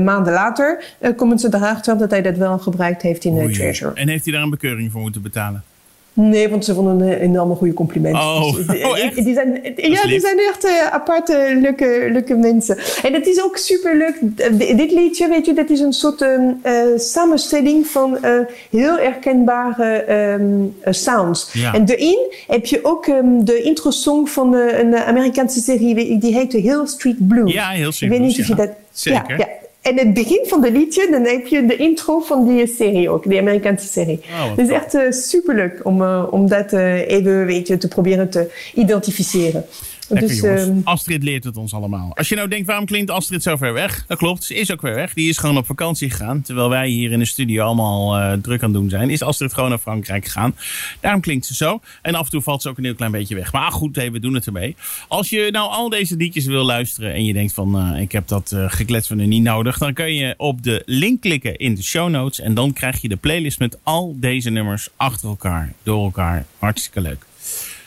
maanden 0.00 0.32
later 0.32 0.84
komen 1.16 1.38
ze 1.38 1.48
erachter 1.50 1.98
dat 1.98 2.10
hij 2.10 2.22
dat 2.22 2.36
wel 2.36 2.58
gebruikt 2.58 3.02
heeft 3.02 3.24
in 3.24 3.32
Oei. 3.32 3.52
Treasure. 3.52 3.94
En 3.94 4.08
heeft 4.08 4.24
hij 4.24 4.32
daar 4.32 4.42
een 4.42 4.50
bekeuring 4.50 4.92
voor 4.92 5.00
moeten 5.00 5.22
betalen? 5.22 5.62
Nee, 6.14 6.48
want 6.48 6.64
ze 6.64 6.74
vonden 6.74 7.00
een 7.00 7.18
enorme 7.18 7.54
goede 7.54 7.72
compliment. 7.74 8.14
Oh. 8.14 8.54
Dus, 8.56 8.66
eh, 8.66 8.88
Oh, 8.88 8.98
echt? 8.98 9.24
Die 9.24 9.34
zijn, 9.34 9.60
ja, 9.76 10.06
die 10.06 10.20
zijn 10.20 10.38
echt 10.38 10.64
eh, 10.64 10.86
aparte, 10.92 11.58
leuke, 11.60 12.08
leuke 12.12 12.34
mensen. 12.34 12.78
En 13.02 13.12
het 13.12 13.26
is 13.26 13.42
ook 13.42 13.56
super 13.56 13.96
leuk. 13.96 14.18
Dit 14.76 14.92
liedje, 14.92 15.28
weet 15.28 15.46
je, 15.46 15.52
dat 15.52 15.70
is 15.70 15.80
een 15.80 15.92
soort 15.92 16.22
eh, 16.22 16.30
samenstelling 16.96 17.86
van 17.86 18.22
eh, 18.24 18.32
heel 18.70 18.96
herkenbare 18.98 19.92
ehm, 19.92 20.42
eh, 20.80 20.92
sounds. 20.92 21.50
Ja. 21.52 21.74
En 21.74 21.84
erin 21.88 22.32
heb 22.46 22.66
je 22.66 22.80
ook 22.84 23.06
ehm, 23.06 23.44
de 23.44 23.62
intro-song 23.62 24.26
van 24.28 24.54
eh, 24.56 24.78
een 24.78 24.96
Amerikaanse 24.96 25.60
serie, 25.60 25.94
die- 25.94 26.18
die 26.18 26.34
heet 26.34 26.52
Hill 26.52 26.86
Street 26.86 27.28
Blues. 27.28 27.52
Ja, 27.52 27.68
heel 27.68 27.88
Ik 27.88 27.94
simpel. 27.94 28.18
weet 28.18 28.26
niet 28.26 28.40
of 28.40 28.46
je 28.46 28.54
dat... 28.54 28.70
Zeker. 28.92 29.22
Ja, 29.28 29.36
ja. 29.36 29.48
En 29.82 29.98
het 29.98 30.14
begin 30.14 30.44
van 30.46 30.60
de 30.60 30.72
liedje, 30.72 31.10
dan 31.10 31.24
heb 31.24 31.46
je 31.46 31.66
de 31.66 31.76
intro 31.76 32.20
van 32.20 32.48
die 32.48 32.66
serie 32.66 33.10
ook, 33.10 33.28
die 33.28 33.38
Amerikaanse 33.38 33.86
serie. 33.86 34.20
Oh, 34.30 34.64
is 34.64 34.68
echt 34.68 34.90
super 34.90 35.12
superleuk 35.12 35.80
om, 35.82 36.02
eh, 36.02 36.26
om 36.30 36.48
dat 36.48 36.72
eh, 36.72 37.08
even 37.08 37.46
weet 37.46 37.66
je, 37.66 37.76
te 37.76 37.88
proberen 37.88 38.30
te 38.30 38.50
identificeren. 38.74 39.64
Lekker 40.12 40.28
dus, 40.30 40.40
jongens. 40.40 40.62
ehm, 40.62 40.78
Astrid 40.84 41.22
leert 41.22 41.44
het 41.44 41.56
ons 41.56 41.74
allemaal. 41.74 42.16
Als 42.16 42.28
je 42.28 42.34
nou 42.34 42.48
denkt, 42.48 42.66
waarom 42.66 42.86
klinkt 42.86 43.10
Astrid 43.10 43.42
zo 43.42 43.56
ver 43.56 43.72
weg? 43.72 44.04
Dat 44.06 44.18
klopt, 44.18 44.44
ze 44.44 44.54
is 44.54 44.72
ook 44.72 44.80
weer 44.80 44.94
weg. 44.94 45.14
Die 45.14 45.28
is 45.28 45.38
gewoon 45.38 45.56
op 45.56 45.66
vakantie 45.66 46.10
gegaan. 46.10 46.42
Terwijl 46.42 46.68
wij 46.68 46.88
hier 46.88 47.12
in 47.12 47.18
de 47.18 47.24
studio 47.24 47.64
allemaal 47.64 48.16
eh, 48.18 48.32
druk 48.32 48.62
aan 48.62 48.70
het 48.70 48.80
doen 48.80 48.90
zijn. 48.90 49.10
Is 49.10 49.22
Astrid 49.22 49.52
gewoon 49.54 49.68
naar 49.68 49.78
Frankrijk 49.78 50.24
gegaan. 50.24 50.54
Daarom 51.00 51.20
klinkt 51.20 51.46
ze 51.46 51.54
zo. 51.54 51.80
En 52.02 52.14
af 52.14 52.24
en 52.24 52.30
toe 52.30 52.42
valt 52.42 52.62
ze 52.62 52.68
ook 52.68 52.78
een 52.78 52.84
heel 52.84 52.94
klein 52.94 53.12
beetje 53.12 53.34
weg. 53.34 53.52
Maar 53.52 53.72
goed, 53.72 53.96
hey, 53.96 54.12
we 54.12 54.20
doen 54.20 54.34
het 54.34 54.46
ermee. 54.46 54.76
Als 55.08 55.28
je 55.28 55.48
nou 55.50 55.70
al 55.70 55.88
deze 55.88 56.16
liedjes 56.16 56.46
wil 56.46 56.64
luisteren 56.64 57.12
en 57.12 57.24
je 57.24 57.32
denkt 57.32 57.52
van... 57.54 57.78
eh, 57.78 58.00
ik 58.00 58.12
heb 58.12 58.28
dat 58.28 58.54
geklets 58.66 59.08
van 59.08 59.20
u 59.20 59.26
niet 59.26 59.42
nodig. 59.42 59.78
Dan 59.78 59.92
kun 59.92 60.14
je 60.14 60.34
op 60.36 60.62
de 60.62 60.82
link 60.86 61.20
klikken 61.20 61.56
in 61.56 61.74
de 61.74 61.82
show 61.82 62.08
notes. 62.10 62.40
En 62.40 62.54
dan 62.54 62.72
krijg 62.72 63.00
je 63.00 63.08
de 63.08 63.16
playlist 63.16 63.58
met 63.58 63.78
al 63.82 64.16
deze 64.20 64.50
nummers 64.50 64.88
achter 64.96 65.28
elkaar. 65.28 65.72
Door 65.82 66.04
elkaar. 66.04 66.44
Hartstikke 66.58 67.00
leuk. 67.00 67.26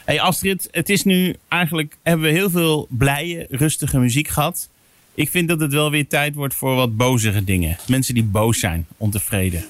Hey 0.06 0.22
Astrid, 0.22 0.68
het 0.72 0.90
is 0.90 1.04
nu 1.04 1.36
eigenlijk, 1.48 1.98
hebben 2.04 2.26
we 2.26 2.32
heel 2.32 2.50
veel 2.50 2.88
blije, 2.90 3.48
rustige 3.50 4.00
muziek 4.00 4.28
gehad. 4.28 4.70
Ik 5.14 5.30
vind 5.30 5.48
dat 5.48 5.60
het 5.60 5.74
wel 5.74 5.92
weer 5.92 6.08
tijd 6.08 6.36
wordt 6.36 6.54
voor 6.54 6.76
wat 6.76 6.98
bozere 6.98 7.44
dingen. 7.44 7.78
Mensen 7.88 8.14
die 8.14 8.24
boos 8.24 8.60
zijn, 8.60 8.88
ontevreden. 8.98 9.66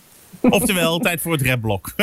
Oftewel, 0.40 0.98
tijd 0.98 1.20
voor 1.20 1.32
het 1.32 1.42
rapblok. 1.42 1.94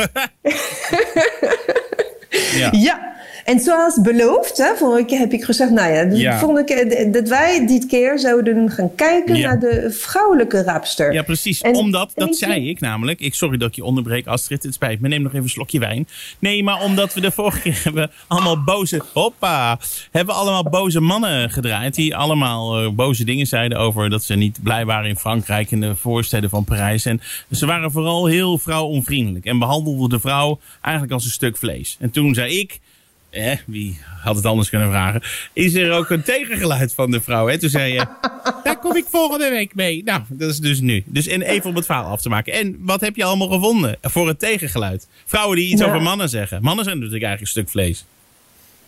ja. 2.60 2.68
ja, 2.72 3.16
en 3.44 3.60
zoals 3.60 4.00
beloofd, 4.00 4.56
hè, 4.58 4.74
vorige 4.76 5.04
keer 5.04 5.18
heb 5.18 5.32
ik 5.32 5.44
gezegd, 5.44 5.70
nou 5.70 5.92
ja, 5.92 6.04
de 6.04 6.16
Ja. 6.16 6.38
volgende 6.38 6.64
keer, 6.64 7.12
dat 7.12 7.28
wij 7.28 7.66
dit 7.66 7.86
keer 7.86 8.18
zouden 8.18 8.70
gaan 8.70 8.94
kijken 8.94 9.36
Ja. 9.36 9.46
naar 9.48 9.58
de 9.60 9.90
vrouwelijke 9.90 10.62
rapster. 10.62 11.12
ja, 11.12 11.22
precies. 11.22 11.60
En- 11.60 11.74
omdat, 11.74 12.12
dat 12.14 12.36
zei 12.36 12.68
ik 12.68 12.80
namelijk. 12.80 13.20
Ik, 13.20 13.34
sorry 13.34 13.56
dat 13.58 13.68
ik 13.68 13.74
je 13.74 13.84
onderbreek, 13.84 14.26
Astrid. 14.26 14.62
Het 14.62 14.74
spijt 14.74 15.00
me. 15.00 15.08
Neem 15.08 15.22
nog 15.22 15.32
even 15.32 15.44
een 15.44 15.50
slokje 15.50 15.78
wijn. 15.78 16.08
Nee, 16.38 16.62
maar 16.62 16.82
omdat 16.82 17.14
we 17.14 17.20
de 17.20 17.30
vorige 17.30 17.60
keer 17.60 17.80
hebben 17.84 18.10
allemaal 18.26 18.64
boze... 18.64 19.02
Hoppa! 19.12 19.78
Hebben 20.10 20.34
allemaal 20.34 20.62
boze 20.62 21.00
mannen 21.00 21.50
gedraaid. 21.50 21.94
Die 21.94 22.16
allemaal 22.16 22.82
eh, 22.82 22.90
boze 22.90 23.24
dingen 23.24 23.46
zeiden 23.46 23.78
over 23.78 24.10
dat 24.10 24.22
ze 24.22 24.34
niet 24.34 24.58
blij 24.62 24.84
waren 24.84 25.08
in 25.08 25.16
Frankrijk. 25.16 25.70
In 25.70 25.80
de 25.80 25.94
voorsteden 25.96 26.50
van 26.50 26.64
Parijs. 26.64 27.04
En 27.04 27.20
ze 27.50 27.66
waren 27.66 27.90
vooral 27.90 28.26
heel 28.26 28.58
vrouwonvriendelijk. 28.58 29.44
En 29.44 29.58
behandelden 29.58 30.08
de 30.08 30.20
vrouw 30.20 30.58
eigenlijk 30.80 31.14
als 31.14 31.24
een 31.24 31.30
stuk 31.30 31.56
vlees. 31.56 31.96
En 32.00 32.10
toen 32.10 32.34
zei 32.34 32.58
ik... 32.58 32.80
Eh, 33.30 33.56
wie 33.66 33.98
had 34.22 34.36
het 34.36 34.44
anders 34.46 34.68
kunnen 34.68 34.88
vragen? 34.88 35.22
Is 35.52 35.74
er 35.74 35.92
ook 35.92 36.10
een 36.10 36.22
tegengeluid 36.22 36.94
van 36.94 37.10
de 37.10 37.20
vrouw? 37.20 37.46
Hè? 37.46 37.58
Toen 37.58 37.68
zei 37.70 37.92
je, 37.92 38.06
daar 38.64 38.78
kom 38.78 38.96
ik 38.96 39.04
volgende 39.10 39.50
week 39.50 39.74
mee. 39.74 40.02
Nou, 40.04 40.22
dat 40.28 40.50
is 40.50 40.58
dus 40.58 40.80
nu. 40.80 41.02
Dus 41.06 41.26
en 41.26 41.42
even 41.42 41.70
om 41.70 41.76
het 41.76 41.86
verhaal 41.86 42.04
af 42.10 42.20
te 42.22 42.28
maken. 42.28 42.52
En 42.52 42.76
wat 42.80 43.00
heb 43.00 43.16
je 43.16 43.24
allemaal 43.24 43.48
gevonden 43.48 43.96
voor 44.02 44.28
het 44.28 44.38
tegengeluid? 44.38 45.08
Vrouwen 45.26 45.56
die 45.56 45.70
iets 45.72 45.80
Ja. 45.80 45.86
over 45.88 46.02
mannen 46.02 46.28
zeggen. 46.28 46.62
Mannen 46.62 46.84
zijn 46.84 46.96
natuurlijk 46.98 47.24
eigenlijk 47.24 47.56
een 47.56 47.62
stuk 47.62 47.72
vlees. 47.72 48.04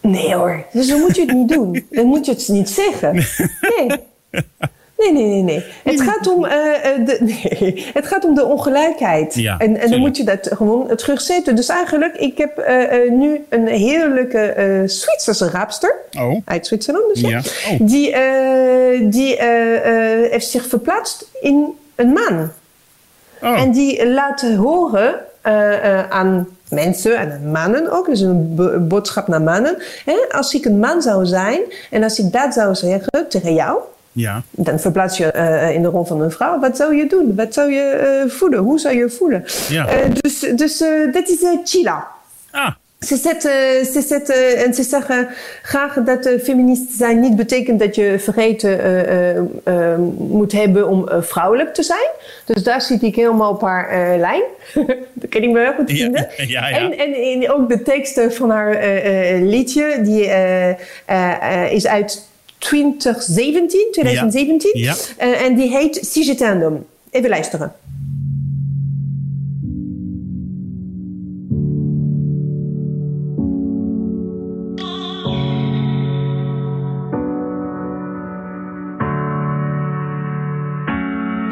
Nee 0.01 0.35
hoor, 0.35 0.67
dus 0.73 0.89
dan 0.89 1.01
moet 1.01 1.17
je 1.17 1.21
het 1.23 1.33
niet 1.35 1.49
doen. 1.49 1.87
Dan 1.91 2.07
moet 2.07 2.27
je 2.27 2.33
het 2.33 2.49
niet 2.49 2.69
zeggen. 2.69 3.15
Nee. 3.79 3.99
Nee, 5.03 5.13
nee, 5.13 5.25
nee, 5.25 5.43
nee. 5.43 5.65
Het 5.85 6.01
gaat 6.01 6.27
om, 6.27 6.45
eh, 6.45 6.91
eh, 6.95 7.07
de, 7.07 7.17
nee. 7.61 7.87
het 7.95 8.07
gaat 8.07 8.25
om 8.25 8.35
de 8.35 8.45
ongelijkheid. 8.45 9.35
Ja, 9.35 9.59
en, 9.59 9.77
en 9.77 9.91
dan 9.91 10.01
moet 10.01 10.17
je 10.17 10.25
dat 10.25 10.51
gewoon 10.53 10.97
terugzetten. 10.97 11.57
Dus 11.57 11.69
eigenlijk, 11.69 12.17
ik 12.17 12.39
heb 12.39 12.59
eh, 12.59 13.05
eh, 13.05 13.11
nu 13.13 13.45
een 13.49 13.67
heerlijke 13.67 14.39
eh 14.39 14.67
Zwitserse 14.87 15.51
rapster. 15.51 15.95
Oh. 16.19 16.41
Uit 16.45 16.67
Zwitserland 16.67 17.05
dus. 17.15 17.21
Ja. 17.21 17.39
Oh. 17.39 17.79
Die, 17.81 18.13
eh, 18.13 19.01
die 19.11 19.37
eh, 19.37 19.77
eh, 20.25 20.31
heeft 20.31 20.49
zich 20.49 20.67
verplaatst 20.67 21.29
in 21.41 21.67
een 21.95 22.13
maan. 22.13 22.53
Oh. 23.43 23.61
En 23.61 23.71
die 23.73 24.09
laat 24.09 24.41
horen 24.57 25.15
eh, 25.41 25.99
eh, 25.99 26.11
aan 26.11 26.49
mensen 26.69 27.17
en 27.19 27.33
aan 27.33 27.51
mannen 27.51 27.91
ook. 27.93 28.07
Dus 28.07 28.21
een 28.21 28.55
bo- 28.55 28.79
boodschap 28.79 29.29
naar 29.29 29.43
mannen. 29.43 29.83
Hè? 30.05 30.15
Als 30.31 30.55
ik 30.55 30.65
een 30.65 30.79
man 30.79 31.03
zou 31.03 31.27
zijn 31.27 31.61
en 31.91 32.03
als 32.03 32.19
ik 32.19 32.33
dat 32.33 32.55
zou 32.55 32.75
zeggen 32.75 33.27
tegen 33.29 33.55
jou, 33.55 33.79
Ja. 34.13 34.43
dan 34.51 34.81
verplaats 34.81 35.17
je 35.17 35.27
eh, 35.27 35.75
in 35.75 35.83
de 35.83 35.89
rol 35.89 36.05
van 36.05 36.21
een 36.21 36.31
vrouw. 36.31 36.61
Wat 36.61 36.77
zou 36.77 36.97
je 36.97 37.07
doen? 37.07 37.35
Wat 37.35 37.55
zou 37.55 37.73
je 37.73 37.83
eh, 37.83 38.31
voelen? 38.31 38.59
Hoe 38.59 38.79
zou 38.79 38.97
je 38.97 39.11
voelen? 39.11 39.45
Ja. 39.69 39.87
Eh, 39.87 40.11
dus 40.21 40.39
dus 40.39 40.79
dat 41.13 41.29
is 41.29 41.45
Chila. 41.65 42.07
Ah. 42.51 42.71
Ze, 43.01 43.17
zetten, 43.17 43.85
ze, 43.87 44.01
zetten, 44.01 44.57
en 44.57 44.75
ze 44.75 44.83
zeggen 44.83 45.29
graag 45.63 45.95
dat 45.95 46.27
uh, 46.27 46.41
feminist 46.41 46.93
zijn 46.93 47.21
niet 47.21 47.37
betekent 47.37 47.81
dat 47.81 47.95
je 47.95 48.19
vergeten 48.19 48.87
uh, 48.87 49.37
uh, 49.75 49.99
moet 50.17 50.53
hebben 50.53 50.89
om 50.89 51.09
uh, 51.09 51.23
vrouwelijk 51.23 51.75
te 51.75 51.83
zijn. 51.83 52.09
Dus 52.45 52.63
daar 52.63 52.83
zit 52.83 53.03
ik 53.03 53.15
helemaal 53.15 53.51
op 53.51 53.61
haar 53.61 54.13
uh, 54.13 54.21
lijn. 54.21 54.43
dat 55.13 55.29
kan 55.29 55.43
ik 55.43 55.51
me 55.51 55.59
wel 55.59 55.73
goed 55.73 55.91
vinden. 55.91 56.29
Ja, 56.37 56.45
ja, 56.55 56.69
ja. 56.69 56.79
En, 56.79 56.99
en, 56.99 57.15
en, 57.15 57.53
ook 57.53 57.69
de 57.69 57.83
teksten 57.83 58.33
van 58.33 58.51
haar 58.51 59.05
uh, 59.05 59.49
liedje, 59.49 60.01
die 60.03 60.27
uh, 60.27 61.73
is 61.73 61.87
uit 61.87 62.31
2017. 62.71 63.95
2017 63.95 64.71
ja. 64.73 64.95
Ja. 65.19 65.47
en 65.47 65.55
die 65.55 65.77
heet 65.77 65.99
Si 66.03 66.25
j'étais 66.25 66.47
un 66.47 66.63
homme. 66.63 66.85
Even 67.11 67.31
luisteren. 67.31 67.73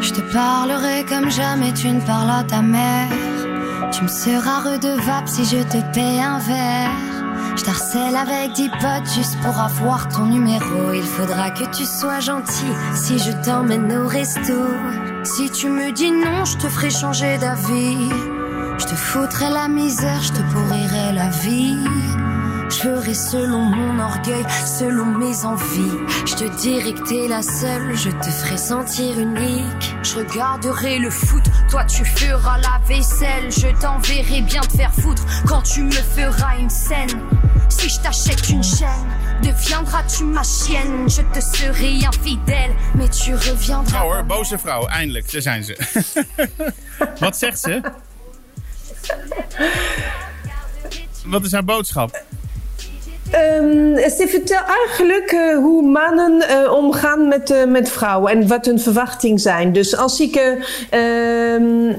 Je 0.00 0.12
te 0.12 0.20
parlerai 0.32 1.04
comme 1.08 1.30
jamais 1.30 1.72
tu 1.74 1.88
ne 1.88 2.00
parles 2.00 2.30
à 2.30 2.44
ta 2.44 2.62
mère. 2.62 3.29
Tu 3.92 4.02
me 4.04 4.08
seras 4.08 4.60
redevable 4.60 5.28
si 5.28 5.44
je 5.44 5.62
te 5.62 5.78
paie 5.92 6.20
un 6.20 6.38
verre. 6.38 7.20
Je 7.56 7.64
t'harcèle 7.64 8.16
avec 8.16 8.52
dix 8.52 8.68
potes 8.68 9.12
juste 9.14 9.38
pour 9.42 9.58
avoir 9.58 10.08
ton 10.08 10.26
numéro. 10.26 10.92
Il 10.92 11.02
faudra 11.02 11.50
que 11.50 11.64
tu 11.76 11.84
sois 11.84 12.20
gentil 12.20 12.72
si 12.94 13.18
je 13.18 13.32
t'emmène 13.44 13.92
au 13.92 14.06
resto. 14.06 14.66
Si 15.24 15.50
tu 15.50 15.68
me 15.68 15.92
dis 15.92 16.10
non, 16.10 16.44
je 16.44 16.56
te 16.56 16.68
ferai 16.68 16.90
changer 16.90 17.38
d'avis. 17.38 18.08
Je 18.78 18.84
te 18.86 18.94
foutrai 18.94 19.50
la 19.50 19.68
misère, 19.68 20.22
je 20.22 20.32
te 20.32 20.42
pourrirai 20.52 21.12
la 21.12 21.28
vie. 21.28 21.76
Je 22.80 22.88
ferai 22.88 23.14
selon 23.14 23.60
mon 23.60 24.02
orgueil, 24.02 24.42
selon 24.66 25.04
mes 25.04 25.44
envies. 25.44 25.98
Je 26.24 26.34
te 26.34 26.60
dirai 26.62 26.94
que 26.94 27.06
t'es 27.06 27.28
la 27.28 27.42
seule, 27.42 27.94
je 27.94 28.08
te 28.08 28.30
ferai 28.30 28.56
sentir 28.56 29.18
unique. 29.18 29.94
Je 30.02 30.16
regarderai 30.16 30.98
le 30.98 31.10
foot, 31.10 31.44
toi 31.70 31.84
tu 31.84 32.06
feras 32.06 32.56
la 32.58 32.80
vaisselle. 32.86 33.50
Je 33.50 33.68
t'enverrai 33.78 34.40
bien 34.40 34.62
te 34.62 34.78
faire 34.78 34.94
foutre 34.94 35.26
quand 35.46 35.60
tu 35.60 35.82
me 35.82 35.90
feras 35.90 36.56
une 36.58 36.70
scène. 36.70 37.20
Si 37.68 37.90
je 37.90 38.00
t'achète 38.00 38.48
une 38.48 38.64
chaîne, 38.64 39.10
deviendras-tu 39.42 40.24
ma 40.24 40.42
chienne? 40.42 41.06
Je 41.06 41.20
te 41.34 41.40
serai 41.40 42.06
infidèle, 42.06 42.74
mais 42.94 43.10
tu 43.10 43.34
reviendras. 43.34 43.92
Nou 43.92 44.06
hoor, 44.06 44.24
boze 44.24 44.58
vrouw, 44.58 44.86
eindelijk, 44.86 45.32
daar 45.32 45.42
zijn 45.42 45.64
ze. 45.64 45.76
Wat 47.18 47.36
zegt 47.36 47.58
ze? 47.58 47.80
Wat 51.26 51.44
is 51.44 51.52
haar 51.52 51.64
boodschap? 51.64 52.28
Ehm, 53.30 54.10
ze 54.10 54.26
vertelt 54.28 54.66
eigenlijk 54.66 55.30
eh, 55.30 55.56
hoe 55.56 55.82
mannen 55.82 56.48
eh, 56.48 56.72
omgaan 56.72 57.28
met, 57.28 57.50
eh, 57.50 57.64
met 57.64 57.88
vrouwen 57.88 58.32
en 58.32 58.48
wat 58.48 58.66
hun 58.66 58.80
verwachtingen 58.80 59.38
zijn. 59.38 59.72
Dus 59.72 59.96
als 59.96 60.20
ik. 60.20 60.58
ehm, 60.90 61.92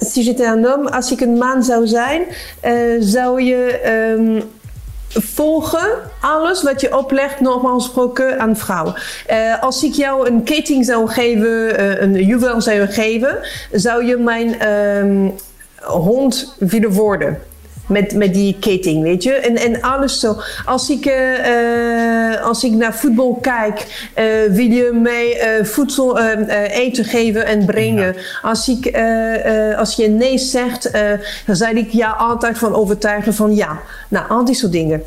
si 0.00 0.22
j'étais 0.22 0.48
un 0.48 0.64
homme, 0.64 0.90
als 0.90 1.10
ik 1.12 1.20
een 1.20 1.38
man 1.38 1.62
zou 1.64 1.86
zijn, 1.86 2.22
zou 3.00 3.42
je 3.42 3.78
ehm, 3.78 4.42
volgen 5.08 5.88
alles 6.20 6.62
wat 6.62 6.80
je 6.80 6.96
oplegt, 6.96 7.40
normaal 7.40 7.80
gesproken, 7.80 8.40
aan 8.40 8.56
vrouwen. 8.56 8.94
Als 9.60 9.82
ik 9.82 9.92
jou 9.92 10.28
een 10.28 10.42
ketting 10.42 10.84
zou 10.84 11.08
geven, 11.08 12.02
een 12.02 12.24
juwel 12.24 12.60
zou 12.60 12.86
geven, 12.86 13.38
zou 13.72 14.04
je 14.04 14.16
mijn 14.16 14.56
hond 15.82 16.54
willen 16.58 16.92
worden. 16.92 17.38
Met, 17.92 18.14
met 18.14 18.34
die 18.34 18.56
ketting, 18.60 19.02
weet 19.02 19.22
je. 19.22 19.32
En, 19.32 19.56
en 19.56 19.80
alles 19.80 20.20
zo. 20.20 20.40
Als 20.64 20.90
ik, 20.90 21.06
eh, 21.06 22.32
eh, 22.32 22.42
als 22.42 22.64
ik 22.64 22.72
naar 22.72 22.94
voetbal 22.94 23.38
kijk, 23.40 24.08
eh, 24.14 24.24
wil 24.50 24.66
je 24.66 24.90
mij 24.92 25.60
voedsel 25.64 26.18
eten 26.68 27.04
geven 27.04 27.46
en 27.46 27.66
brengen. 27.66 28.16
Als, 28.42 28.68
ik, 28.68 28.96
als 29.76 29.96
je 29.96 30.08
nee 30.08 30.38
zegt, 30.38 30.92
dan 31.46 31.56
zei 31.56 31.78
ik 31.78 31.90
ja 31.90 32.10
altijd 32.10 32.58
van 32.58 32.74
overtuigen 32.74 33.34
van 33.34 33.54
ja. 33.54 33.80
Nou, 34.08 34.28
al 34.28 34.44
die 34.44 34.54
soort 34.54 34.72
dingen. 34.72 35.02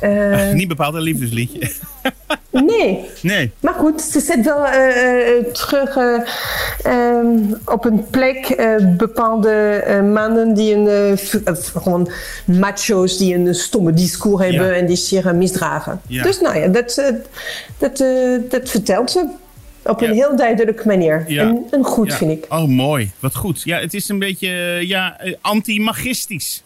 Niet 0.52 0.68
bepaald 0.68 0.94
een 0.94 1.00
liefdesliedje. 1.00 1.70
nee. 2.52 3.04
Nee. 3.22 3.50
Maar 3.60 3.74
goed, 3.74 4.00
ze 4.00 4.20
zet 4.20 4.44
wel 4.44 4.66
eh, 4.66 5.36
eh, 5.38 5.44
terug 5.44 5.96
eh, 5.96 6.20
ehm, 6.82 7.36
op 7.64 7.84
een 7.84 8.06
plek 8.10 8.56
bepaalde 8.96 9.82
mannen 10.12 10.54
die 10.54 10.74
een, 10.74 11.18
gewoon 11.74 12.10
macho's 12.44 13.16
die 13.18 13.34
een 13.34 13.54
stomme 13.54 13.92
discours 13.92 14.42
hebben 14.44 14.66
Ja. 14.66 14.72
en 14.72 14.86
die 14.86 14.96
zich 14.96 15.32
misdragen. 15.32 16.00
Ja. 16.06 16.22
Dus 16.22 16.40
nou 16.40 16.58
ja, 16.58 16.68
dat, 16.68 17.12
dat, 17.78 18.04
dat 18.50 18.68
vertelt 18.68 19.10
ze 19.10 19.26
op 19.84 20.00
een 20.00 20.12
heel 20.12 20.36
duidelijke 20.36 20.86
manier. 20.86 21.24
Ja. 21.26 21.42
En, 21.42 21.66
en 21.70 21.84
goed, 21.84 22.08
Ja. 22.08 22.16
vind 22.16 22.30
ik. 22.30 22.46
Oh, 22.48 22.64
mooi. 22.68 23.10
Wat 23.18 23.34
goed. 23.34 23.62
Ja, 23.64 23.78
het 23.78 23.94
is 23.94 24.08
een 24.08 24.18
beetje 24.18 24.48
ja, 24.86 25.20
anti-magistisch. 25.40 26.62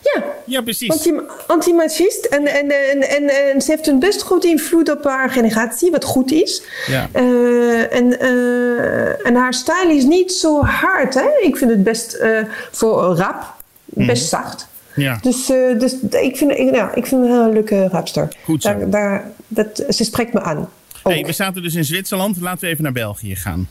Ja, 0.00 0.22
Ja, 0.44 0.60
precies. 0.62 0.90
anti- 0.90 1.20
antimachist. 1.46 2.24
En, 2.24 2.46
en, 2.46 2.70
en, 2.90 3.08
en, 3.08 3.50
en 3.52 3.60
ze 3.62 3.70
heeft 3.70 3.86
een 3.86 3.98
best 3.98 4.22
goed 4.22 4.44
invloed 4.44 4.90
op 4.90 5.04
haar 5.04 5.30
generatie, 5.30 5.90
wat 5.90 6.04
goed 6.04 6.32
is. 6.32 6.62
Ja. 6.86 7.08
Eh, 7.12 7.94
en, 7.94 8.20
eh, 8.20 9.26
en 9.26 9.34
haar 9.34 9.54
stijl 9.54 9.90
is 9.90 10.04
niet 10.04 10.32
zo 10.32 10.62
hard. 10.62 11.14
Hè? 11.14 11.28
Ik 11.42 11.56
vind 11.56 11.70
het 11.70 11.82
best 11.84 12.12
eh, 12.12 12.38
voor 12.70 13.16
rap, 13.16 13.54
best 13.84 14.28
zacht. 14.28 14.66
Ja. 14.94 15.18
Dus, 15.22 15.46
dus 15.78 15.94
ik, 16.10 16.36
vind, 16.36 16.50
ik, 16.50 16.74
ja, 16.74 16.94
ik 16.94 17.06
vind 17.06 17.22
het 17.22 17.30
een 17.30 17.36
hele 17.40 17.52
leuke 17.52 17.88
rapster. 17.88 18.28
Goed 18.44 18.62
zo. 18.62 18.68
Daar, 18.68 18.90
daar, 18.90 19.30
dat, 19.48 19.84
ze 19.88 20.04
spreekt 20.04 20.32
me 20.32 20.40
aan. 20.40 20.68
Hey, 21.02 21.24
we 21.24 21.32
zaten 21.32 21.62
dus 21.62 21.74
in 21.74 21.84
Zwitserland. 21.84 22.40
Laten 22.40 22.60
we 22.60 22.66
even 22.66 22.82
naar 22.82 22.92
België 22.92 23.36
gaan. 23.36 23.68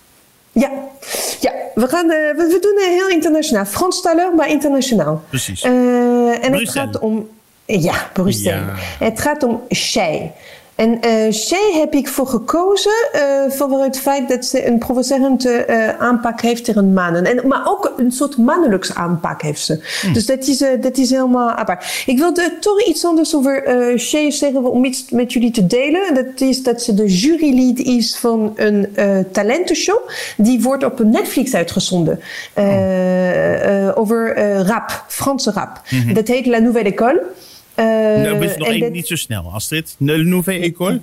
Ja, 0.53 0.71
ja 1.39 1.51
we, 1.75 1.87
gaan, 1.87 2.11
eh, 2.11 2.17
we, 2.17 2.47
we 2.47 2.59
doen 2.61 2.77
eh, 2.77 2.87
heel 2.87 3.07
internationaal. 3.07 3.65
Franstalig, 3.65 4.33
maar 4.33 4.49
internationaal. 4.49 5.23
Precies. 5.29 5.61
Eh, 5.61 6.45
en 6.45 6.53
het 6.53 6.69
gaat 6.69 6.99
om... 6.99 7.29
Ja, 7.65 8.09
Brussel. 8.13 8.51
Ja. 8.51 8.73
Het 8.99 9.21
gaat 9.21 9.43
om 9.43 9.61
Shay. 9.69 10.31
En 10.75 11.01
eh 11.01 11.31
Shay 11.31 11.71
heb 11.73 11.93
ik 11.93 12.07
voor 12.07 12.27
gekozen 12.27 12.91
eh 13.11 13.21
vanwege 13.49 13.83
het 13.83 13.99
feit 13.99 14.29
dat 14.29 14.45
ze 14.45 14.67
een 14.67 14.77
provocerende 14.77 15.49
eh, 15.49 15.99
aanpak 15.99 16.41
heeft 16.41 16.63
tegen 16.65 16.93
mannen. 16.93 17.25
En, 17.25 17.47
maar 17.47 17.61
ook 17.65 17.93
een 17.97 18.11
soort 18.11 18.37
mannelijks 18.37 18.93
aanpak 18.95 19.41
heeft 19.41 19.61
ze. 19.61 19.83
Dus 20.13 20.25
dat 20.25 20.47
is, 20.47 20.57
dat 20.81 20.97
is 20.97 21.09
helemaal 21.09 21.49
apart. 21.49 22.03
Ik 22.05 22.17
wilde 22.17 22.57
toch 22.59 22.83
iets 22.83 23.05
anders 23.05 23.35
over 23.35 23.63
eh 23.63 23.97
Shay 23.97 24.31
zeggen 24.31 24.63
om 24.71 24.85
iets 24.85 25.05
met 25.09 25.33
jullie 25.33 25.51
te 25.51 25.65
delen. 25.67 26.07
En 26.07 26.13
Dat 26.13 26.41
is 26.41 26.63
dat 26.63 26.81
ze 26.81 26.93
de 26.93 27.05
jurylid 27.07 27.79
is 27.79 28.17
van 28.17 28.53
een 28.55 28.95
eh, 28.95 29.17
talentenshow. 29.31 30.09
Die 30.37 30.61
wordt 30.61 30.83
op 30.83 30.99
Netflix 31.03 31.53
uitgezonden. 31.55 32.19
Eh, 32.53 33.91
over 33.97 34.37
rap, 34.65 35.03
Franse 35.07 35.51
rap. 35.51 35.81
Dat 36.13 36.27
heet 36.27 36.45
La 36.45 36.57
Nouvelle 36.59 36.89
École. 36.89 37.21
Eh, 37.83 38.21
nou, 38.21 38.37
best 38.37 38.57
nog 38.57 38.67
en 38.67 38.91
niet 38.91 39.07
zo 39.07 39.15
snel, 39.15 39.51
Astrid. 39.53 39.95
De 39.97 40.17
Nouvelle 40.17 40.59
École? 40.59 40.99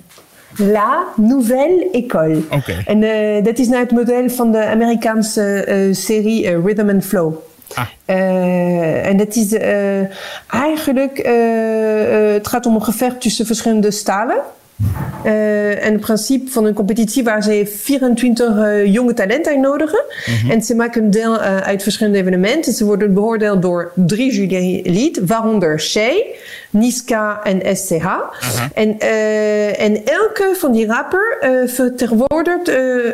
La 0.57 1.03
Nouvelle 1.15 1.89
École. 1.91 2.41
Oké. 2.49 2.83
En 2.85 3.03
eh, 3.03 3.43
dat 3.43 3.59
is 3.59 3.67
naar 3.67 3.79
het 3.79 3.91
model 3.91 4.29
van 4.29 4.51
de 4.51 4.65
Amerikaanse 4.65 5.63
eh, 5.63 5.93
serie 5.93 6.61
Rhythm 6.61 6.89
and 6.89 7.05
Flow. 7.05 7.33
Ah. 7.73 7.87
En 9.05 9.17
dat 9.17 9.35
is 9.35 9.53
eigenlijk, 10.47 11.17
het 12.33 12.47
gaat 12.47 12.65
om 12.65 12.75
een 12.75 12.83
gevecht 12.83 13.21
tussen 13.21 13.45
verschillende 13.45 13.91
stalen. 13.91 14.41
Eh, 15.23 15.85
en 15.85 15.91
het 15.91 16.01
principe 16.01 16.51
van 16.51 16.65
een 16.65 16.73
competitie 16.73 17.23
waar 17.23 17.43
ze 17.43 17.71
24 17.75 18.57
eh, 18.57 18.85
jonge 18.93 19.13
talenten 19.13 19.51
uitnodigen. 19.51 20.03
En 20.49 20.61
ze 20.61 20.75
maken 20.75 21.11
deel 21.11 21.41
eh, 21.41 21.57
uit 21.57 21.83
verschillende 21.83 22.17
evenementen. 22.17 22.73
Ze 22.73 22.85
worden 22.85 23.13
beoordeeld 23.13 23.61
door 23.61 23.91
drie 23.95 24.33
jurylid, 24.33 25.19
waaronder 25.25 25.79
Shay, 25.79 26.25
Niska 26.69 27.43
en 27.43 27.77
SCH. 27.77 28.05
En, 28.73 28.99
en 29.77 30.05
elke 30.05 30.53
van 30.57 30.71
die 30.71 30.87
rapper 30.87 31.37
vertegenwoordigt 31.67 32.67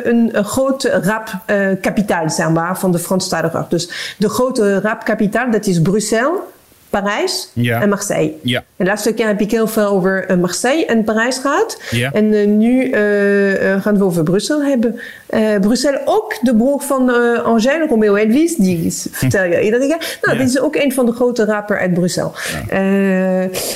een, 0.04 0.30
een 0.32 0.44
groot 0.44 0.84
rapkapitaal, 0.84 2.30
zeg 2.30 2.50
maar, 2.50 2.78
van 2.78 2.92
de 2.92 2.98
Franstalige. 2.98 3.64
Dus 3.68 4.14
de 4.18 4.28
grote 4.28 4.80
rapkapitaal, 4.80 5.50
dat 5.50 5.66
is 5.66 5.82
Brussel, 5.82 6.42
Parijs 6.90 7.50
Ja. 7.52 7.80
en 7.82 7.88
Marseille. 7.88 8.32
Ja. 8.42 8.58
En 8.58 8.64
de 8.76 8.84
laatste 8.84 9.12
keer 9.14 9.26
heb 9.26 9.40
ik 9.40 9.50
heel 9.50 9.66
veel 9.66 9.86
over 9.86 10.24
eh, 10.26 10.36
Marseille 10.36 10.86
en 10.86 11.04
Parijs 11.04 11.38
gehad. 11.38 11.82
Ja. 11.90 12.12
En 12.12 12.32
eh, 12.34 12.46
nu 12.46 12.90
eh, 12.90 13.72
eh, 13.74 13.82
gaan 13.82 13.98
we 13.98 14.04
over 14.04 14.22
Brussel 14.22 14.62
hebben. 14.62 15.00
Eh, 15.26 15.40
Brussel 15.60 15.98
ook 16.04 16.34
de 16.40 16.56
broer 16.56 16.80
van 16.80 17.10
eh 17.10 17.42
Angèle, 17.44 17.86
Romeo 17.88 18.14
Elvis. 18.14 18.54
Die 18.56 18.86
is- 18.86 19.06
vertel 19.10 19.44
je 19.44 19.62
iedere 19.62 19.86
keer. 19.86 20.18
Nou, 20.22 20.36
Ja. 20.36 20.40
dit 20.42 20.48
is 20.50 20.60
ook 20.60 20.76
een 20.76 20.92
van 20.92 21.06
de 21.06 21.12
grote 21.12 21.44
rapper 21.44 21.78
uit 21.78 21.94
Brussel. 21.94 22.32
Eh, 22.68 22.78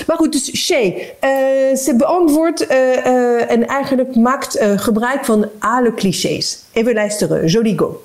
maar 0.07 0.17
goed, 0.17 0.33
dus 0.33 0.57
Shay. 0.57 1.15
eh, 1.21 1.31
ze 1.77 1.95
beantwoordt 1.97 2.67
eh, 2.67 3.07
eh, 3.07 3.51
en 3.51 3.67
eigenlijk 3.67 4.17
maakt 4.17 4.55
eh, 4.57 4.79
gebruik 4.79 5.25
van 5.25 5.49
alle 5.59 5.95
clichés. 5.95 6.59
Even 6.73 6.95
luisteren. 6.95 7.47
Jolie 7.47 7.79
go. 7.79 8.03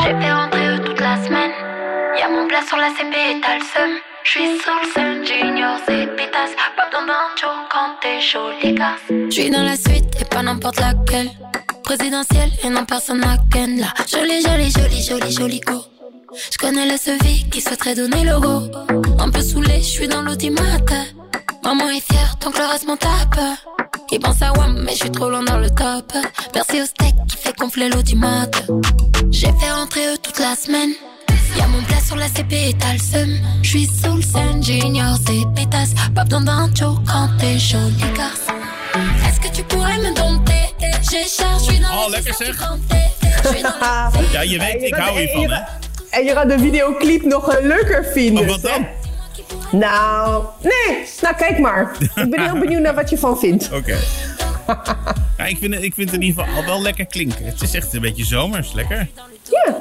J'ai 0.00 0.14
fait 0.20 0.32
rentrer 0.32 0.68
eux 0.68 0.78
toute 0.84 1.00
la 1.00 1.16
semaine. 1.24 1.52
Y'a 2.18 2.28
mon 2.28 2.46
plat 2.46 2.60
sur 2.66 2.76
la 2.76 2.90
CP 2.90 3.14
et 3.14 3.40
t'as 3.40 3.56
le 3.56 3.62
seum. 3.62 3.90
J'suis 4.24 4.58
sur 4.58 4.74
le 4.82 4.88
seul 4.92 5.26
junior, 5.26 5.78
c'est 5.86 6.06
pétasse. 6.16 6.52
Pas 6.76 6.86
besoin 6.86 7.06
d'un 7.06 7.36
show 7.36 7.46
quand 7.70 7.96
t'es 8.00 8.18
les 8.62 8.74
gars. 8.74 8.96
J'suis 9.30 9.50
dans 9.50 9.62
la 9.62 9.76
suite 9.76 10.20
et 10.20 10.24
pas 10.24 10.42
n'importe 10.42 10.80
laquelle. 10.80 11.30
Présidentielle 11.82 12.50
et 12.64 12.68
non 12.68 12.84
personne 12.84 13.22
à 13.24 13.36
ken 13.52 13.78
là. 13.78 13.94
Jolie, 14.08 14.42
jolie, 14.42 14.70
jolie, 14.70 15.02
jolie, 15.02 15.32
jolie 15.32 15.60
go. 15.60 15.84
J'connais 16.50 16.90
le 16.90 16.96
sevi 16.96 17.48
qui 17.48 17.60
souhaiterait 17.60 17.94
donner 17.94 18.24
le 18.24 18.38
go. 18.40 18.62
Un 19.18 19.30
peu 19.30 19.40
saoulé, 19.40 19.80
j'suis 19.80 20.08
dans 20.08 20.22
l'automate. 20.22 20.92
Maman 21.62 21.88
est 21.90 22.12
fière, 22.12 22.36
donc 22.42 22.58
le 22.58 22.64
reste 22.64 22.86
m'en 22.86 22.96
tape. 22.96 23.38
Il 24.12 24.20
pense 24.20 24.40
à 24.42 24.52
WAM, 24.52 24.82
mais 24.84 24.94
j'suis 24.94 25.10
trop 25.10 25.28
loin 25.30 25.42
dans 25.42 25.58
le 25.58 25.68
top. 25.70 26.12
Merci 26.54 26.80
au 26.82 26.86
steak 26.86 27.14
qui 27.28 27.36
fait 27.36 27.56
gonfler 27.58 27.88
l'automate. 27.88 28.64
J'ai 29.30 29.48
fait 29.60 29.70
rentrer 29.72 30.06
eux 30.06 30.18
toute 30.22 30.38
la 30.38 30.54
semaine. 30.54 30.90
Y'a 31.58 31.66
mon 31.66 31.82
plat 31.82 32.00
sur 32.06 32.16
la 32.16 32.28
CP 32.28 32.70
et 32.70 32.74
t'as 32.74 32.92
le 32.92 32.98
seum. 32.98 33.30
J'suis 33.62 33.86
sous 33.86 34.16
le 34.16 34.22
scène, 34.22 34.62
junior, 34.62 35.16
c'est 35.26 35.44
pétasse. 35.54 35.90
Pas 36.14 36.24
besoin 36.24 36.42
d'un 36.42 36.70
show 36.74 36.98
quand 37.06 37.28
t'es 37.38 37.58
jolie 37.58 37.94
garce. 38.16 38.46
Est-ce 39.26 39.40
que 39.40 39.54
tu 39.54 39.62
pourrais 39.64 39.98
me 39.98 40.14
dompter? 40.14 40.52
J'ai 41.10 41.26
charge, 41.28 41.64
j'suis 41.64 41.80
dans 41.80 41.88
Oh, 42.06 42.10
le 42.10 42.16
Ja, 44.32 44.42
je 44.44 44.58
weet, 44.58 44.82
ik 44.82 44.94
hou 44.94 45.18
hiervan, 45.18 45.50
hè? 45.50 45.60
En 46.18 46.24
je 46.24 46.32
gaat 46.32 46.48
de 46.48 46.58
videoclip 46.58 47.22
nog 47.24 47.48
eh, 47.54 47.64
leuker 47.64 48.04
vinden. 48.14 48.42
Oh, 48.44 48.48
wat 48.50 48.62
dan? 48.62 48.86
Nou, 49.72 50.44
nee. 50.62 51.04
Nou, 51.20 51.34
kijk 51.36 51.58
maar. 51.58 51.96
Ik 52.14 52.30
ben 52.30 52.42
heel 52.50 52.58
benieuwd 52.58 52.80
naar 52.82 52.94
wat 52.94 53.10
je 53.10 53.18
van 53.18 53.38
vindt. 53.38 53.70
Oké. 53.72 53.96
Ja, 55.38 55.44
ik, 55.46 55.58
vind 55.58 55.74
het, 55.74 55.82
ik 55.82 55.94
vind 55.94 56.10
het 56.10 56.18
in 56.20 56.26
ieder 56.26 56.44
geval 56.44 56.60
al 56.60 56.64
wel 56.66 56.82
lekker 56.82 57.06
klinken. 57.06 57.44
Het 57.44 57.62
is 57.62 57.74
echt 57.74 57.94
een 57.94 58.00
beetje 58.00 58.24
zomers, 58.24 58.72
lekker. 58.72 59.08
Ja. 59.50 59.76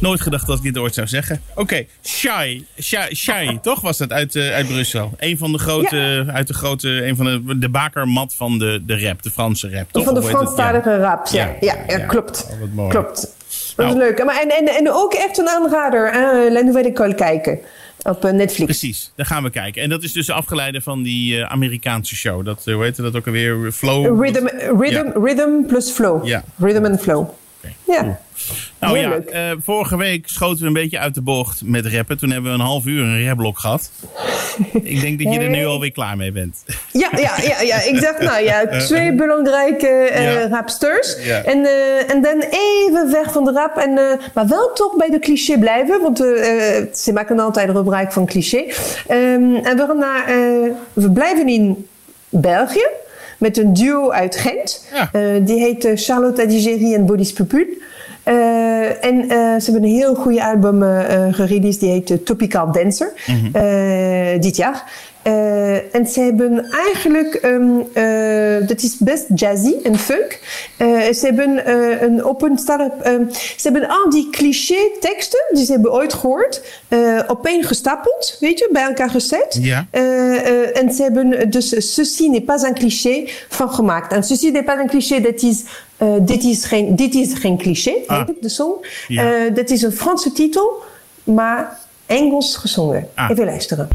Nooit 0.00 0.20
gedacht 0.20 0.46
dat 0.46 0.56
ik 0.56 0.62
dit 0.62 0.78
ooit 0.78 0.94
zou 0.94 1.06
zeggen. 1.06 1.42
Oké, 1.54 1.84
Shai, 2.04 2.66
Shai, 2.82 3.14
Shai, 3.14 3.58
toch 3.62 3.80
was 3.80 3.98
dat 3.98 4.12
uit, 4.12 4.34
eh, 4.36 4.50
uit 4.54 4.66
Brussel? 4.68 5.12
Een 5.18 5.38
van 5.38 5.52
de 5.52 5.58
grote, 5.58 6.24
uit 6.32 6.46
de 6.46 6.54
grote, 6.54 7.06
een 7.06 7.16
van 7.16 7.24
de, 7.24 7.58
de 7.58 7.68
bakermat 7.68 8.34
van 8.34 8.58
de, 8.58 8.82
de 8.86 9.00
rap, 9.06 9.22
de 9.22 9.30
Franse 9.30 9.70
rap, 9.70 9.92
toch? 9.92 10.04
Van 10.04 10.14
de? 10.14 10.22
Franstalige 10.22 10.96
rap. 10.98 11.26
Ja, 11.26 11.44
Ja, 11.46 11.54
ja, 11.60 11.76
ja, 11.86 11.98
ja. 11.98 12.06
klopt. 12.06 12.46
Klopt. 12.88 13.20
Dat 13.76 13.86
Nou. 13.86 13.90
is 13.90 13.96
leuk. 13.96 14.24
Maar 14.24 14.40
en, 14.40 14.48
en, 14.48 14.68
en 14.76 14.92
ook 14.92 15.14
echt 15.14 15.38
een 15.38 15.48
aanrader. 15.48 16.06
eh 16.06 16.52
La 16.52 16.60
Nouvelle 16.60 16.88
École 16.88 17.14
kijken. 17.14 17.58
Op 18.02 18.24
eh, 18.24 18.30
Netflix. 18.32 18.64
Precies, 18.64 19.12
daar 19.14 19.26
gaan 19.26 19.42
we 19.42 19.50
kijken. 19.50 19.82
En 19.82 19.88
dat 19.88 20.02
is 20.02 20.12
dus 20.12 20.30
afgeleide 20.30 20.80
van 20.80 21.02
die 21.02 21.40
eh, 21.40 21.50
Amerikaanse 21.50 22.16
show. 22.16 22.44
Dat, 22.44 22.62
eh, 22.66 22.74
hoe 22.74 22.82
heette 22.82 23.02
dat 23.02 23.16
ook 23.16 23.26
alweer? 23.26 23.72
Flow? 23.72 24.22
Rhythm, 24.22 24.46
rhythm, 24.80 25.06
Ja. 25.06 25.12
rhythm 25.14 25.66
plus 25.66 25.90
flow. 25.90 26.26
Ja. 26.26 26.44
Rhythm 26.58 26.84
and 26.84 27.00
flow. 27.00 27.28
Ja. 27.86 28.02
cool. 28.02 28.16
Nou 28.80 28.98
ja, 28.98 29.10
eh, 29.12 29.56
vorige 29.62 29.96
week 29.96 30.28
schoten 30.28 30.60
we 30.60 30.66
een 30.66 30.72
beetje 30.72 30.98
uit 30.98 31.14
de 31.14 31.22
bocht 31.22 31.62
met 31.64 31.86
rappen. 31.86 32.18
Toen 32.18 32.30
hebben 32.30 32.50
we 32.52 32.58
een 32.58 32.64
half 32.64 32.86
uur 32.86 33.02
een 33.02 33.26
rapblok 33.26 33.58
gehad. 33.58 33.90
Ik 34.72 35.00
denk 35.00 35.22
dat 35.22 35.32
je 35.34 35.40
er 35.40 35.48
nu 35.48 35.66
alweer 35.66 35.92
klaar 35.92 36.16
mee 36.16 36.32
bent. 36.32 36.64
Ja, 36.92 37.08
ja, 37.16 37.34
ja, 37.42 37.60
ja, 37.60 37.82
ik 37.82 38.00
dacht, 38.00 38.20
nou 38.20 38.44
ja, 38.50 38.66
twee 38.66 39.14
belangrijke 39.14 39.86
eh, 39.86 40.34
Ja. 40.34 40.48
rapsters. 40.48 41.16
Ja. 41.24 41.42
En, 41.42 41.64
eh, 41.64 42.10
en 42.10 42.22
dan 42.22 42.40
even 42.40 43.10
weg 43.10 43.32
van 43.32 43.44
de 43.44 43.52
rap. 43.52 43.76
En, 43.76 43.94
maar 44.34 44.48
wel 44.48 44.72
toch 44.72 44.96
bij 44.96 45.10
de 45.10 45.18
cliché 45.18 45.58
blijven, 45.58 46.00
want 46.00 46.18
ze 46.98 47.10
maken 47.14 47.38
altijd 47.38 47.70
gebruik 47.70 48.12
van 48.12 48.26
cliché. 48.26 48.64
Ehm, 49.06 49.54
en 49.54 49.76
we, 49.76 49.84
gaan 49.86 49.98
naar, 49.98 50.24
we 50.92 51.10
blijven 51.10 51.48
in 51.48 51.86
België 52.28 52.86
met 53.40 53.58
een 53.58 53.72
duo 53.72 54.10
uit 54.10 54.36
Gent. 54.36 54.84
Ja. 54.92 55.08
Eh, 55.12 55.22
die 55.40 55.58
heet 55.58 55.84
eh, 55.84 55.92
Charlotte 55.94 56.42
Adigéry 56.42 56.94
en 56.94 57.06
Bodis 57.06 57.32
Pupul. 57.32 57.66
Eh, 58.22 59.04
en 59.04 59.24
ze 59.28 59.70
hebben 59.70 59.82
een 59.82 59.96
heel 59.96 60.14
goede 60.14 60.44
album 60.44 60.82
gereleased, 61.32 61.80
die 61.80 61.90
heet 61.90 62.26
Topical 62.26 62.72
Dancer, 62.72 63.12
eh, 63.52 64.40
dit 64.40 64.56
jaar. 64.56 64.84
Eh, 65.22 65.94
en 65.94 66.06
ze 66.06 66.20
hebben 66.20 66.70
eigenlijk, 66.70 67.34
ehm, 67.34 67.80
eh, 67.92 68.68
dat 68.68 68.82
is 68.82 68.96
best 68.98 69.24
jazzy 69.34 69.74
en 69.82 69.98
funk. 69.98 70.38
Eh, 70.76 70.86
ze 71.12 71.26
hebben 71.26 71.72
een 72.04 72.24
open 72.24 72.58
start-up, 72.58 73.00
ehm, 73.00 73.24
ze 73.32 73.68
hebben 73.70 73.88
al 73.88 74.10
die 74.10 74.30
cliché 74.30 74.90
teksten 75.00 75.40
die 75.50 75.64
ze 75.64 75.72
hebben 75.72 75.92
ooit 75.92 76.14
gehoord, 76.14 76.62
eh 76.88 77.18
opeen 77.26 77.64
gestapeld, 77.64 78.36
weet 78.40 78.58
je, 78.58 78.68
bij 78.72 78.82
elkaar 78.82 79.10
gezet. 79.10 79.58
Ja. 79.60 79.86
En 80.72 80.92
ze 80.92 81.02
hebben 81.02 81.50
dus 81.50 81.94
Ceci 81.94 82.28
n'est 82.28 82.44
pas 82.44 82.62
un 82.62 82.74
cliché 82.74 83.24
van 83.48 83.70
gemaakt. 83.74 84.12
En 84.12 84.22
Ceci 84.24 84.50
n'est 84.50 84.64
pas 84.64 84.78
un 84.78 84.86
cliché, 84.88 85.20
dat 85.20 85.42
is, 85.42 85.62
dit, 86.20 86.44
is 86.44 86.64
geen, 86.64 86.96
dit 86.96 87.14
is 87.14 87.34
geen 87.34 87.58
cliché, 87.58 87.94
Ah. 88.06 88.18
heet 88.18 88.26
het, 88.26 88.42
de 88.42 88.48
song. 88.48 88.72
Ja. 89.08 89.48
Dat 89.48 89.70
is 89.70 89.82
een 89.82 89.92
Franse 89.92 90.32
titel, 90.32 90.82
maar 91.24 91.78
Engels 92.06 92.56
gezongen. 92.56 93.08
Ah. 93.14 93.30
Even 93.30 93.44
luisteren. 93.44 93.88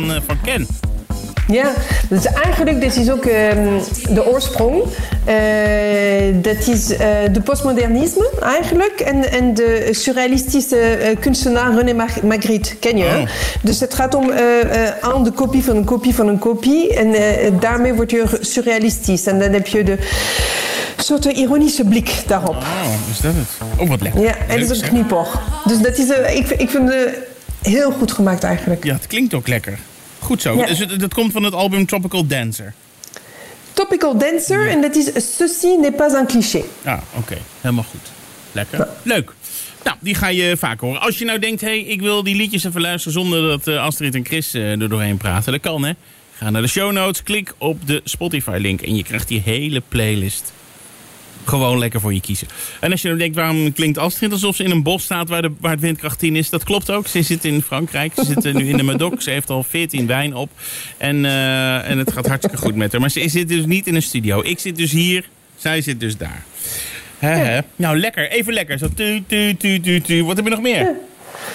Van, 0.00 0.12
eh, 0.14 0.20
van 0.26 0.38
ken. 0.44 0.66
Ja, 1.48 1.72
dus 2.08 2.24
eigenlijk, 2.24 2.80
dit 2.80 2.96
is 2.96 3.10
ook 3.10 3.24
ehm, 3.24 3.78
de 4.14 4.26
oorsprong. 4.26 4.82
Eh, 5.24 5.34
dat 6.34 6.66
is 6.66 6.90
eh, 6.96 7.08
de 7.32 7.40
postmodernisme 7.40 8.30
eigenlijk. 8.42 9.00
En, 9.00 9.30
en 9.30 9.54
de 9.54 9.88
surrealistische 9.90 10.76
eh, 10.78 11.16
kunstenaar 11.20 11.74
René 11.74 11.92
Mag- 11.92 12.22
Magritte, 12.22 12.76
ken 12.76 12.96
je? 12.96 13.04
Oh. 13.04 13.26
Dus 13.62 13.80
het 13.80 13.94
gaat 13.94 14.14
om 14.14 14.30
eh, 14.30 14.84
eh, 14.86 14.94
aan 15.00 15.24
de 15.24 15.30
kopie 15.30 15.64
van 15.64 15.76
een 15.76 15.84
kopie 15.84 16.14
van 16.14 16.28
een 16.28 16.38
kopie. 16.38 16.94
En 16.94 17.14
eh, 17.14 17.52
daarmee 17.60 17.94
word 17.94 18.10
je 18.10 18.24
surrealistisch. 18.40 19.26
En 19.26 19.38
dan 19.38 19.52
heb 19.52 19.66
je 19.66 19.84
de 19.84 19.98
soort 20.96 21.24
ironische 21.24 21.84
blik 21.84 22.22
daarop. 22.26 22.56
Oh, 22.56 22.92
is 23.10 23.20
dat 23.20 23.32
het? 23.34 23.80
Oh, 23.80 23.88
wat 23.88 24.00
lekker. 24.00 24.20
Ja, 24.20 24.34
en 24.48 24.60
het 24.60 24.70
is 24.70 24.80
een 24.80 24.88
knipoog. 24.88 25.40
Dus 25.64 25.78
dat 25.78 25.98
is, 25.98 26.10
eh, 26.10 26.36
ik, 26.36 26.48
ik 26.50 26.70
vind 26.70 26.88
het 26.88 27.08
heel 27.66 27.90
goed 27.90 28.12
gemaakt 28.12 28.42
eigenlijk. 28.42 28.84
Ja, 28.84 28.94
het 28.94 29.06
klinkt 29.06 29.34
ook 29.34 29.48
lekker. 29.48 29.78
Goed 30.18 30.42
zo. 30.42 30.56
Ja. 30.56 30.66
Dus 30.66 30.78
het, 30.78 31.00
dat 31.00 31.14
komt 31.14 31.32
van 31.32 31.42
het 31.42 31.54
album 31.54 31.86
Tropical 31.86 32.26
Dancer. 32.26 32.74
Topical 33.72 34.18
Dancer, 34.18 34.68
en 34.68 34.80
dat 34.80 34.96
is 34.96 35.36
Ceci 35.36 35.76
n'est 35.78 35.96
pas 35.96 36.12
un 36.12 36.26
cliché. 36.26 36.62
Ah, 36.84 36.98
oké. 37.14 37.36
Helemaal 37.60 37.84
goed. 37.90 38.10
Lekker. 38.52 38.88
Leuk. 39.02 39.32
Nou, 39.84 39.96
die 40.00 40.14
ga 40.14 40.28
je 40.28 40.56
vaak 40.56 40.80
horen. 40.80 41.00
Als 41.00 41.18
je 41.18 41.24
nou 41.24 41.38
denkt, 41.38 41.60
hé, 41.60 41.66
hey, 41.66 41.78
ik 41.78 42.00
wil 42.00 42.22
die 42.22 42.34
liedjes 42.34 42.64
even 42.64 42.80
luisteren 42.80 43.12
zonder 43.12 43.48
dat 43.48 43.66
eh, 43.66 43.82
Astrid 43.82 44.14
en 44.14 44.24
Chris 44.24 44.54
eh, 44.54 44.80
er 44.80 44.88
doorheen 44.88 45.16
praten. 45.16 45.52
Dat 45.52 45.60
kan, 45.60 45.84
hè. 45.84 45.92
Ga 46.32 46.50
naar 46.50 46.62
de 46.62 46.68
show 46.68 46.92
notes, 46.92 47.22
klik 47.22 47.54
op 47.58 47.86
de 47.86 48.00
Spotify-link 48.04 48.80
en 48.80 48.96
je 48.96 49.02
krijgt 49.02 49.28
die 49.28 49.42
hele 49.44 49.82
playlist 49.88 50.52
gewoon 51.48 51.78
lekker 51.78 52.00
voor 52.00 52.14
je 52.14 52.20
kiezen. 52.20 52.48
En 52.80 52.90
als 52.90 53.02
je 53.02 53.08
nou 53.08 53.20
denkt, 53.20 53.36
waarom 53.36 53.72
klinkt 53.72 53.98
Astrid 53.98 54.32
alsof 54.32 54.56
ze 54.56 54.64
in 54.64 54.70
een 54.70 54.82
bos 54.82 55.02
staat 55.02 55.28
waar, 55.28 55.42
de, 55.42 55.50
waar 55.60 55.70
het 55.70 55.80
windkracht 55.80 56.18
10 56.18 56.36
is? 56.36 56.50
Dat 56.50 56.64
klopt 56.64 56.90
ook. 56.90 57.06
Ze 57.06 57.22
zit 57.22 57.44
in 57.44 57.62
Frankrijk. 57.62 58.12
Ze 58.16 58.24
zit 58.24 58.44
eh, 58.44 58.54
nu 58.54 58.68
in 58.68 58.76
de 58.76 58.82
Medoc. 58.82 59.22
Ze 59.22 59.30
heeft 59.30 59.50
al 59.50 59.62
14 59.62 60.06
wijn 60.06 60.34
op. 60.34 60.50
En, 60.96 61.24
eh, 61.24 61.90
en 61.90 61.98
het 61.98 62.12
gaat 62.12 62.26
hartstikke 62.26 62.56
goed 62.56 62.74
met 62.74 62.92
haar. 62.92 63.00
Maar 63.00 63.10
ze 63.10 63.28
zit 63.28 63.48
dus 63.48 63.64
niet 63.64 63.86
in 63.86 63.94
een 63.94 64.02
studio. 64.02 64.42
Ik 64.42 64.58
zit 64.58 64.76
dus 64.76 64.92
hier. 64.92 65.28
Zij 65.56 65.80
zit 65.80 66.00
dus 66.00 66.16
daar. 66.16 66.44
Nou, 67.76 67.98
lekker. 67.98 68.30
Even 68.30 68.52
lekker. 68.52 68.78
Zo 68.78 68.88
tu, 68.94 69.22
tu, 69.26 69.56
tu, 69.56 69.80
tu, 69.80 70.00
tu. 70.00 70.24
Wat 70.24 70.36
heb 70.36 70.44
je 70.44 70.50
nog 70.50 70.60
meer? 70.60 70.94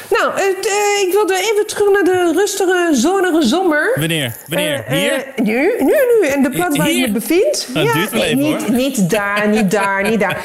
Nou, 0.09 0.31
het, 0.33 0.65
eh, 0.67 1.07
ik 1.07 1.09
wilde 1.11 1.35
even 1.51 1.67
terug 1.67 1.91
naar 1.91 2.03
de 2.03 2.31
rustige, 2.35 2.89
zonnige 2.91 3.41
zomer. 3.47 3.91
Wanneer? 3.99 4.35
Wanneer? 4.47 4.83
Eh, 4.87 4.97
Hier? 4.97 5.11
eh, 5.13 5.43
nu, 5.43 5.73
nu, 5.79 5.93
nu. 6.21 6.27
En 6.27 6.43
de 6.43 6.49
plaats 6.49 6.77
waar 6.77 6.87
Hier? 6.87 6.99
ik 7.07 7.13
me 7.13 7.19
bevind. 7.19 7.67
Nou, 7.73 7.85
het 7.85 7.95
duurt 7.95 8.11
wel 8.11 8.23
even, 8.23 8.37
niet, 8.37 8.61
hoor. 8.61 8.71
niet 8.71 9.09
daar, 9.09 9.47
niet 9.47 9.71
daar, 9.71 10.09
niet 10.09 10.19
daar. 10.19 10.37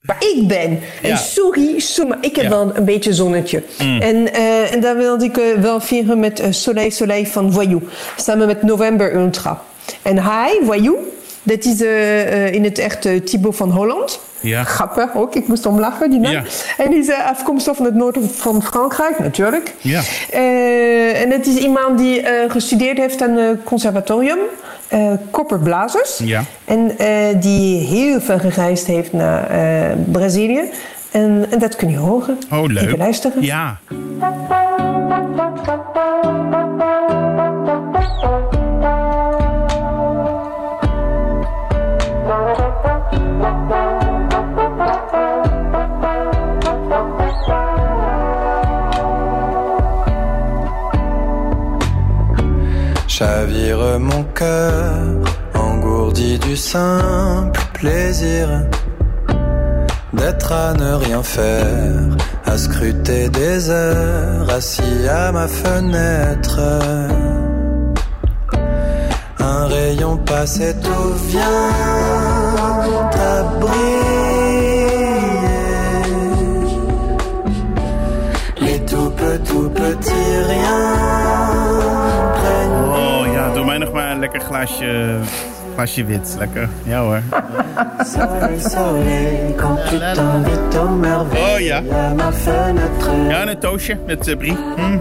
Waar 0.00 0.24
ik 0.36 0.48
ben. 0.48 0.80
En 1.02 1.08
Ja. 1.08 1.16
sorry, 1.16 1.78
sorry, 1.80 2.08
maar 2.10 2.18
ik 2.20 2.36
heb 2.36 2.44
Ja. 2.44 2.50
Mm. 2.50 2.66
wel 2.66 2.76
een 2.76 2.84
beetje 2.84 3.12
zonnetje. 3.14 3.62
En, 3.78 4.32
eh, 4.32 4.72
en 4.72 4.80
daar 4.80 4.96
wilde 4.96 5.24
ik 5.24 5.36
eh, 5.36 5.44
wel 5.60 5.80
vieren 5.80 6.20
met 6.20 6.40
eh, 6.40 6.46
Soleil 6.50 6.90
Soleil 6.90 7.24
van 7.24 7.52
Voyou. 7.52 7.82
Samen 8.16 8.46
met 8.46 8.62
November 8.62 9.14
Ultra. 9.14 9.62
En 10.02 10.18
hij, 10.18 10.60
Voyou, 10.64 10.96
dat 11.46 11.64
is 11.64 11.82
eh, 11.82 12.46
eh, 12.46 12.52
in 12.52 12.64
het 12.64 12.78
echt 12.78 13.06
eh, 13.06 13.20
Thibaut 13.20 13.56
van 13.56 13.70
Holland. 13.70 14.20
Ja. 14.40 14.64
Grappig 14.64 15.14
ook, 15.14 15.34
ik 15.34 15.48
moest 15.48 15.66
om 15.66 15.80
lachen, 15.80 16.10
die 16.10 16.20
naam. 16.20 16.32
Ja. 16.32 16.42
En 16.78 16.90
die 16.90 16.98
is 16.98 17.10
afkomstig 17.10 17.76
van 17.76 17.84
het 17.84 17.94
noorden 17.94 18.30
van 18.30 18.62
Frankrijk, 18.62 19.18
natuurlijk. 19.18 19.74
Ja. 19.80 20.02
En 21.12 21.30
het 21.30 21.46
is 21.46 21.56
iemand 21.56 21.98
die 21.98 22.22
gestudeerd 22.48 22.98
heeft 22.98 23.22
aan 23.22 23.36
het 23.36 23.62
conservatorium, 23.64 24.38
kopperblazers. 25.30 26.18
Ja. 26.18 26.44
En 26.64 26.96
die 27.40 27.86
heel 27.86 28.20
veel 28.20 28.38
gereisd 28.38 28.86
heeft 28.86 29.12
naar 29.12 29.48
Brazilië. 30.12 30.62
En, 31.10 31.46
en 31.50 31.58
dat 31.58 31.76
kun 31.76 31.90
je 31.90 31.96
horen. 31.96 32.38
Oh, 32.52 32.66
leuk. 32.66 32.84
Even 32.84 32.98
luisteren. 32.98 33.42
Ja. 33.42 33.78
Chavire 53.18 53.98
mon 53.98 54.24
cœur, 54.24 54.92
engourdi 55.54 56.38
du 56.38 56.54
simple 56.54 57.58
plaisir 57.72 58.46
d'être 60.12 60.52
à 60.52 60.74
ne 60.74 60.92
rien 60.92 61.22
faire, 61.22 62.14
à 62.44 62.58
scruter 62.58 63.30
des 63.30 63.70
heures, 63.70 64.50
assis 64.50 65.08
à 65.08 65.32
ma 65.32 65.48
fenêtre. 65.48 66.60
Un 69.38 69.66
rayon 69.66 70.18
passe 70.18 70.60
et 70.60 70.74
tout 70.74 71.14
vient 71.30 71.70
à 73.30 73.42
briller. 73.60 73.86
Les 78.60 78.78
tout 78.84 79.10
petits, 79.16 79.42
tout 79.50 79.70
petits 79.70 80.36
riens 80.48 81.25
lekker 84.36 84.54
glaasje, 84.54 85.18
glaasje 85.74 86.04
wit. 86.04 86.36
Lekker. 86.38 86.68
Ja 86.82 87.00
hoor. 87.00 87.20
Oh 91.32 91.60
ja. 91.60 91.82
Ja, 93.28 93.40
en 93.40 93.48
een 93.48 93.58
toastje 93.58 93.98
met 94.06 94.28
uh, 94.28 94.36
brie. 94.36 94.56
Hm. 94.76 94.98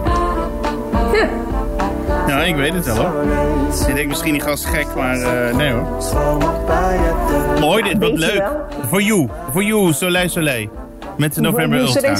Ja, 2.27 2.43
ik 2.43 2.55
weet 2.55 2.73
het 2.73 2.85
wel 2.85 2.95
hoor. 2.95 3.23
Je 3.87 3.93
denkt 3.93 4.07
misschien 4.07 4.33
niet 4.33 4.43
gast 4.43 4.65
gek, 4.65 4.87
maar 4.95 5.21
eh, 5.21 5.55
nee 5.55 5.71
hoor. 5.71 5.85
Mooi 7.59 7.83
dit, 7.83 7.97
wat 7.97 8.17
leuk. 8.17 8.43
Voor 8.89 9.01
you, 9.01 9.29
voor 9.51 9.63
you, 9.63 9.93
Soleil 9.93 10.29
Soleil. 10.29 10.69
Met 11.17 11.35
de 11.35 11.41
November 11.41 11.79
Ultra. 11.79 12.15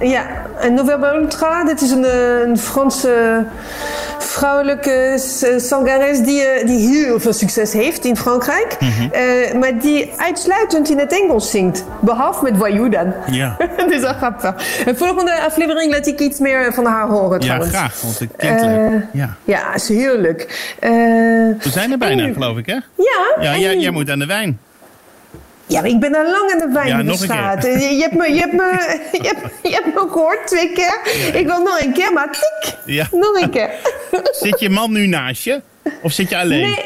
ja, 0.00 0.26
een 0.60 0.74
November 0.74 1.14
Ultra. 1.14 1.64
Dit 1.64 1.80
is 1.80 1.90
een, 1.90 2.04
eh, 2.04 2.40
een 2.40 2.58
Franse 2.58 3.44
vrouwelijke 4.18 5.14
s- 5.18 5.66
zangeres 5.68 6.18
die, 6.20 6.42
eh, 6.42 6.66
die 6.66 6.88
heel 6.88 7.20
veel 7.20 7.32
succes 7.32 7.72
heeft 7.72 8.04
in 8.04 8.16
Frankrijk. 8.16 8.76
Mhm. 8.80 8.90
Eh, 9.12 9.54
maar 9.60 9.78
die 9.78 10.12
uitsluitend 10.16 10.90
in 10.90 10.98
het 10.98 11.20
Engels 11.20 11.50
zingt. 11.50 11.84
Behalve 12.00 12.42
met 12.44 12.52
Voyou 12.58 12.88
dan. 12.88 13.12
Ja. 13.30 13.56
Dat 13.76 13.90
is 13.90 14.00
wel 14.00 14.12
grappig. 14.14 14.54
De 14.84 14.94
volgende 14.96 15.40
aflevering 15.40 15.92
laat 15.92 16.06
ik 16.06 16.20
iets 16.20 16.38
meer 16.38 16.72
van 16.74 16.84
haar 16.84 17.08
horen 17.08 17.38
Ja, 17.40 17.44
trouwens. 17.44 17.70
graag, 17.72 18.00
want 18.02 18.18
het 18.18 18.28
klinkt 18.36 18.60
leuk. 18.60 18.90
Eh, 18.92 18.92
Ja. 19.12 19.36
Ja, 19.44 19.74
is 19.74 19.88
heel 19.88 20.16
leuk. 20.18 20.74
Eh, 20.80 20.90
We 20.90 21.56
zijn 21.70 21.92
er 21.92 21.98
bijna, 21.98 22.22
en 22.22 22.32
geloof 22.32 22.56
ik, 22.56 22.66
hè? 22.66 22.72
ja, 22.74 22.82
Ja, 23.40 23.52
en 23.52 23.60
jij, 23.60 23.74
nu- 23.74 23.80
jij 23.80 23.90
moet 23.90 24.10
aan 24.10 24.18
de 24.18 24.26
wijn. 24.26 24.58
Ja, 25.74 25.80
maar 25.80 25.90
ik 25.90 26.00
ben 26.00 26.14
al 26.14 26.30
lang 26.30 26.52
aan 26.52 26.58
de 26.68 26.74
wijn 26.74 26.86
Ja, 26.88 27.02
nog 27.02 27.20
een 27.20 27.28
keer. 27.28 27.70
Eh, 27.72 27.80
Je, 27.90 27.94
je, 27.96 28.02
hebt 28.02 28.14
me, 28.14 28.32
je, 28.32 28.40
hebt 28.40 28.52
me, 28.52 28.98
je, 29.22 29.26
hebt, 29.34 29.40
je 29.62 29.70
hebt 29.70 29.86
me 29.94 30.06
gehoord 30.10 30.46
twee 30.46 30.72
keer. 30.72 30.98
Ik 31.40 31.46
wil 31.46 31.58
nog 31.62 31.80
een 31.80 31.92
keer, 31.92 32.12
maar 32.12 32.30
tik. 32.30 32.74
Ja. 32.86 33.06
Nog 33.10 33.40
een 33.40 33.50
keer. 33.50 33.70
Zit 34.42 34.60
je 34.60 34.70
man 34.70 34.92
nu 34.92 35.06
naast 35.06 35.42
je? 35.44 35.60
Of 36.02 36.12
zit 36.12 36.28
je 36.30 36.36
alleen? 36.38 36.60
Nee, 36.60 36.78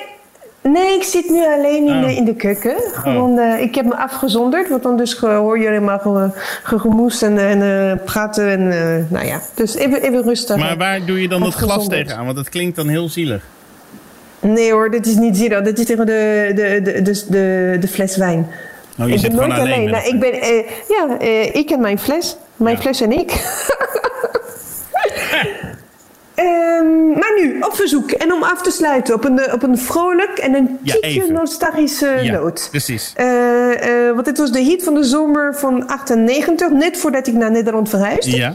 nee, 0.62 0.95
ik 0.97 1.03
zit 1.03 1.30
nu 1.30 1.45
alleen 1.47 1.86
in, 1.86 1.97
Oh. 1.97 2.05
de, 2.07 2.14
in 2.14 2.24
de 2.24 2.34
keuken. 2.34 2.74
Gewoon, 2.93 3.39
eh, 3.39 3.61
ik 3.62 3.74
heb 3.74 3.84
me 3.84 3.97
afgezonderd, 3.97 4.68
want 4.68 4.82
dan 4.82 4.97
dus 4.97 5.16
hoor 5.18 5.59
je 5.59 5.68
alleen 5.68 5.84
maar 5.84 6.01
ge- 6.01 6.30
gegemoes 6.62 7.22
en, 7.22 7.39
en 7.39 7.62
eh, 7.62 8.05
praten. 8.05 8.49
En, 8.49 8.68
nou 9.11 9.26
ja, 9.26 9.41
dus 9.55 9.74
even, 9.74 10.03
even 10.03 10.22
rustig. 10.22 10.57
Maar 10.57 10.76
waar 10.76 11.05
doe 11.07 11.22
je 11.22 11.28
dan 11.28 11.41
dat 11.41 11.55
glas 11.55 11.89
tegenaan? 11.89 12.24
Want 12.24 12.36
dat 12.36 12.49
klinkt 12.49 12.76
dan 12.76 12.89
heel 12.89 13.09
zielig. 13.09 13.43
Nee 14.41 14.72
hoor, 14.72 14.91
dit 14.91 15.07
is 15.07 15.14
niet 15.14 15.36
zero. 15.36 15.62
Dit 15.62 15.78
is 15.78 15.84
tegen 15.86 16.07
de, 16.07 16.53
de, 16.55 16.80
de, 16.82 17.03
de, 17.03 17.24
de, 17.28 17.76
de 17.80 17.89
fles 17.89 18.16
wijn. 18.16 18.47
Oh, 18.99 19.07
je 19.09 19.12
ik 19.14 19.18
zit 19.20 19.30
gewoon 19.32 19.49
nooit 19.49 19.61
alleen. 19.61 19.90
Nou, 19.90 20.07
ik 20.07 20.20
ben, 20.20 20.32
eh, 20.32 20.64
ja, 20.88 21.18
eh, 21.18 21.55
ik 21.55 21.70
en 21.70 21.80
mijn 21.80 21.99
fles. 21.99 22.36
Mijn 22.57 22.74
Ja. 22.76 22.80
fles 22.80 23.01
en 23.01 23.12
ik. 23.12 23.30
Ehm, 26.39 27.09
maar 27.09 27.32
nu, 27.43 27.57
op 27.61 27.74
verzoek. 27.74 28.11
En 28.11 28.32
om 28.32 28.43
af 28.43 28.62
te 28.62 28.70
sluiten 28.70 29.14
op 29.14 29.24
een, 29.24 29.39
eh, 29.39 29.55
op 29.55 29.62
een 29.62 29.78
vrolijk 29.78 30.39
en 30.39 30.55
een 30.55 30.78
Ja, 30.82 30.95
even. 31.01 31.32
nostalgische 31.32 32.18
ja, 32.22 32.32
noot. 32.32 32.68
precies. 32.70 33.12
Eh, 33.16 33.26
want 34.14 34.24
dit 34.24 34.39
was 34.39 34.51
de 34.53 34.59
hit 34.61 34.82
van 34.84 34.95
de 34.95 35.05
zomer 35.05 35.55
van 35.57 35.86
98, 35.86 36.70
net 36.70 36.97
voordat 36.99 37.26
ik 37.26 37.34
naar 37.34 37.51
Nederland 37.51 37.89
verhuisde. 37.89 38.36
Ja. 38.36 38.55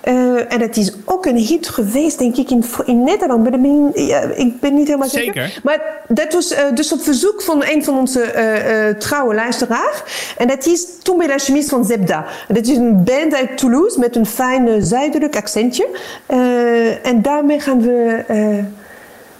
Eh, 0.00 0.52
en 0.52 0.60
het 0.60 0.76
is 0.76 0.92
ook 1.04 1.26
een 1.26 1.36
hit 1.36 1.68
geweest, 1.68 2.18
denk 2.18 2.36
ik, 2.36 2.50
in, 2.50 2.64
in 2.84 3.04
Nederland. 3.04 3.42
Maar 3.42 3.50
dat 3.50 3.62
ben 3.62 3.90
ik- 3.94 3.98
ja, 4.08 4.20
ik 4.20 4.60
ben 4.60 4.74
niet 4.74 4.86
helemaal 4.86 5.08
zeker. 5.08 5.42
Zeker. 5.42 5.60
Maar 5.62 5.80
dat 6.08 6.32
was 6.32 6.54
dus 6.74 6.92
op 6.92 7.02
verzoek 7.02 7.42
van 7.42 7.64
een 7.66 7.84
van 7.84 7.98
onze 7.98 8.94
trouwe 8.98 9.34
luisteraars. 9.34 10.02
En 10.36 10.48
dat 10.48 10.66
is 10.66 10.86
Tombe 11.02 11.26
la 11.26 11.38
chemise 11.38 11.68
van 11.68 11.84
Zebda. 11.84 12.24
Dat 12.48 12.66
is 12.66 12.76
een 12.76 13.04
band 13.04 13.34
uit 13.34 13.58
Toulouse 13.58 13.98
met 13.98 14.16
een 14.16 14.26
fijn 14.26 14.86
zuidelijk 14.86 15.36
accentje. 15.36 15.88
Eh, 16.26 17.06
en 17.12 17.22
daarmee 17.22 17.60
gaan 17.60 17.80
we 17.80 18.24
eh, 18.28 18.64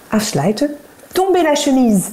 afsluiten. 0.09 0.77
Tombe 1.13 1.43
la 1.43 1.55
chemise. 1.55 2.11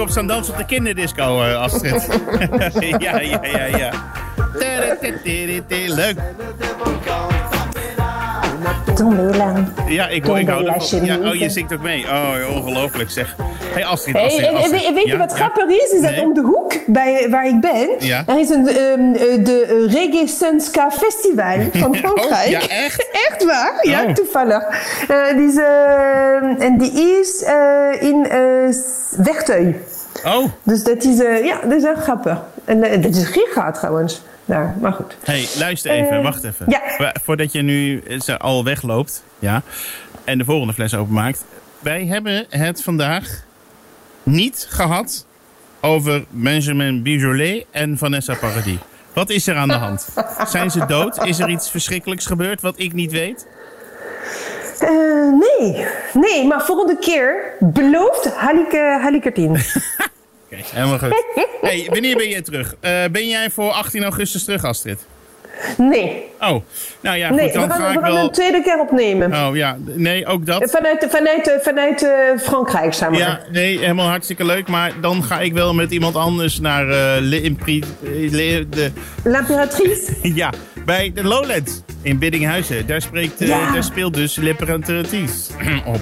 Ik. 0.00 0.06
Op 0.06 0.10
staan 0.10 0.26
dansen 0.26 0.52
op 0.52 0.58
de 0.58 0.66
kinderdisco, 0.66 1.42
eh, 1.42 1.60
Astrid. 1.62 2.08
ja, 2.98 3.20
ja, 3.20 3.40
ja, 3.42 3.64
ja. 3.76 3.90
Leuk. 5.86 6.16
Ja, 9.88 10.08
ik, 10.08 10.24
hoor, 10.24 10.38
ik 10.38 10.48
hou 10.48 10.66
ervan. 10.66 11.04
Ja, 11.04 11.16
oh, 11.18 11.34
je 11.34 11.48
zingt 11.50 11.72
ook 11.72 11.82
mee. 11.82 12.04
Oh, 12.04 12.32
ongelooflijk 12.56 13.10
zeg. 13.10 13.36
hey, 13.72 13.84
Astrid, 13.84 14.16
Astrid, 14.16 14.46
en, 14.46 14.48
en 14.48 14.56
Astrid. 14.56 14.92
weet- 14.94 15.02
je 15.04 15.10
Ja, 15.10 15.16
wat 15.18 15.32
grappig 15.32 15.66
is? 15.68 15.90
Is 15.90 16.00
dat 16.00 16.10
Nee. 16.10 16.22
om 16.22 16.34
de 16.34 16.40
hoek 16.40 16.72
bij, 16.86 17.26
waar 17.30 17.46
ik 17.46 17.60
ben, 17.60 17.88
Ja. 17.98 18.22
er 18.26 18.38
is 18.38 18.48
een, 18.48 18.68
ehm, 18.68 19.14
eh, 19.14 19.44
de 19.44 19.86
Reggae 19.90 20.26
Sunska 20.28 20.90
Festival 20.90 21.56
van 21.72 21.96
Frankrijk. 21.96 22.44
Oh, 22.44 22.50
ja, 22.50 22.68
echt? 22.68 23.08
echt 23.28 23.44
waar? 23.44 23.78
Ja, 23.82 24.04
Oh. 24.04 24.12
toevallig. 24.12 24.62
Eh, 25.08 25.36
die 25.36 25.46
is, 25.48 25.56
eh, 25.56 26.64
en 26.66 26.78
die 26.78 27.18
is 27.20 27.42
eh, 27.42 28.02
in 28.08 28.26
eh 28.30 28.38
Werteuil. 29.16 29.74
Oh, 30.24 30.44
Dus 30.62 30.82
dat 30.84 31.04
is, 31.04 31.20
eh, 31.22 31.44
ja, 31.44 31.60
dat 31.60 31.72
is 31.72 31.84
echt 31.84 32.00
grappig. 32.02 32.38
En 32.64 32.82
eh, 32.82 33.02
dat 33.02 33.14
is 33.16 33.26
giga 33.26 33.70
trouwens. 33.70 34.20
Daar, 34.44 34.76
maar 34.80 34.92
goed. 34.92 35.16
hey, 35.24 35.48
luister 35.58 35.90
even, 35.90 36.16
Eh, 36.16 36.22
wacht 36.22 36.44
even. 36.44 36.66
ja. 36.68 37.12
Voordat 37.22 37.52
je 37.52 37.62
nu 37.62 38.00
eh, 38.00 38.20
ze 38.20 38.38
al 38.38 38.64
wegloopt, 38.64 39.22
ja, 39.38 39.62
en 40.24 40.38
de 40.38 40.44
volgende 40.44 40.72
fles 40.72 40.94
openmaakt. 40.94 41.44
Wij 41.78 42.06
hebben 42.06 42.46
het 42.48 42.82
vandaag 42.82 43.44
niet 44.22 44.66
gehad 44.70 45.26
over 45.80 46.24
Benjamin 46.30 47.02
Bijolet 47.02 47.64
en 47.70 47.98
Vanessa 47.98 48.34
Paradis. 48.34 48.78
Wat 49.12 49.30
is 49.30 49.46
er 49.46 49.56
aan 49.56 49.68
de 49.68 49.74
hand? 49.74 50.08
Zijn 50.46 50.70
ze 50.70 50.86
dood? 50.86 51.24
Is 51.24 51.38
er 51.38 51.48
iets 51.48 51.70
verschrikkelijks 51.70 52.26
gebeurd 52.26 52.60
wat 52.60 52.74
ik 52.78 52.92
niet 52.92 53.12
weet? 53.12 53.46
Eh, 54.80 54.90
nee, 55.32 55.86
nee, 56.12 56.46
maar 56.46 56.64
volgende 56.64 56.98
keer 56.98 57.52
belooft 57.60 58.34
Halike, 58.34 58.98
Halikertien. 59.02 59.50
Oké, 60.52 60.62
helemaal 60.72 60.98
goed. 60.98 61.24
Hey, 61.60 61.86
wanneer 61.90 62.16
ben 62.16 62.28
jij 62.28 62.42
terug? 62.42 62.74
Eh, 62.80 62.92
ben 63.12 63.28
jij 63.28 63.50
voor 63.50 63.70
18 63.70 64.02
augustus 64.02 64.44
terug, 64.44 64.64
Astrid? 64.64 65.06
Nee, 65.76 66.30
Oh, 66.40 66.62
nou 67.00 67.16
ja, 67.16 67.28
goed, 67.28 67.36
nee 67.36 67.46
we 67.46 67.52
dan 67.52 67.70
gaan, 67.70 67.78
ga 67.80 67.86
we 67.88 67.92
ik 67.98 68.00
gaan 68.00 68.12
wel... 68.12 68.24
een 68.24 68.30
tweede 68.30 68.62
keer 68.62 68.78
opnemen. 68.80 69.32
Oh 69.32 69.56
ja, 69.56 69.76
nee, 69.84 70.26
ook 70.26 70.46
dat. 70.46 70.70
Vanuit, 70.70 71.06
vanuit, 71.10 71.58
vanuit 71.62 72.02
eh, 72.02 72.10
Frankrijk, 72.38 72.92
samen. 72.92 73.18
Ja, 73.18 73.40
nee, 73.52 73.78
helemaal 73.78 74.08
hartstikke 74.08 74.44
leuk. 74.44 74.68
Maar 74.68 74.92
dan 75.00 75.22
ga 75.24 75.40
ik 75.40 75.52
wel 75.52 75.74
met 75.74 75.90
iemand 75.90 76.16
anders 76.16 76.60
naar 76.60 76.88
eh, 76.88 77.20
Le- 77.20 77.40
de, 78.68 78.90
ja, 80.42 80.52
bij 80.84 81.12
de 81.14 81.24
Lowlands 81.24 81.80
in 82.02 82.18
Biddinghuizen. 82.18 82.86
Daar, 82.86 83.00
spreekt, 83.02 83.38
Ja. 83.38 83.72
daar 83.72 83.84
speelt 83.84 84.14
dus 84.14 84.36
L'Impératrice 84.36 85.50
op. 85.86 85.98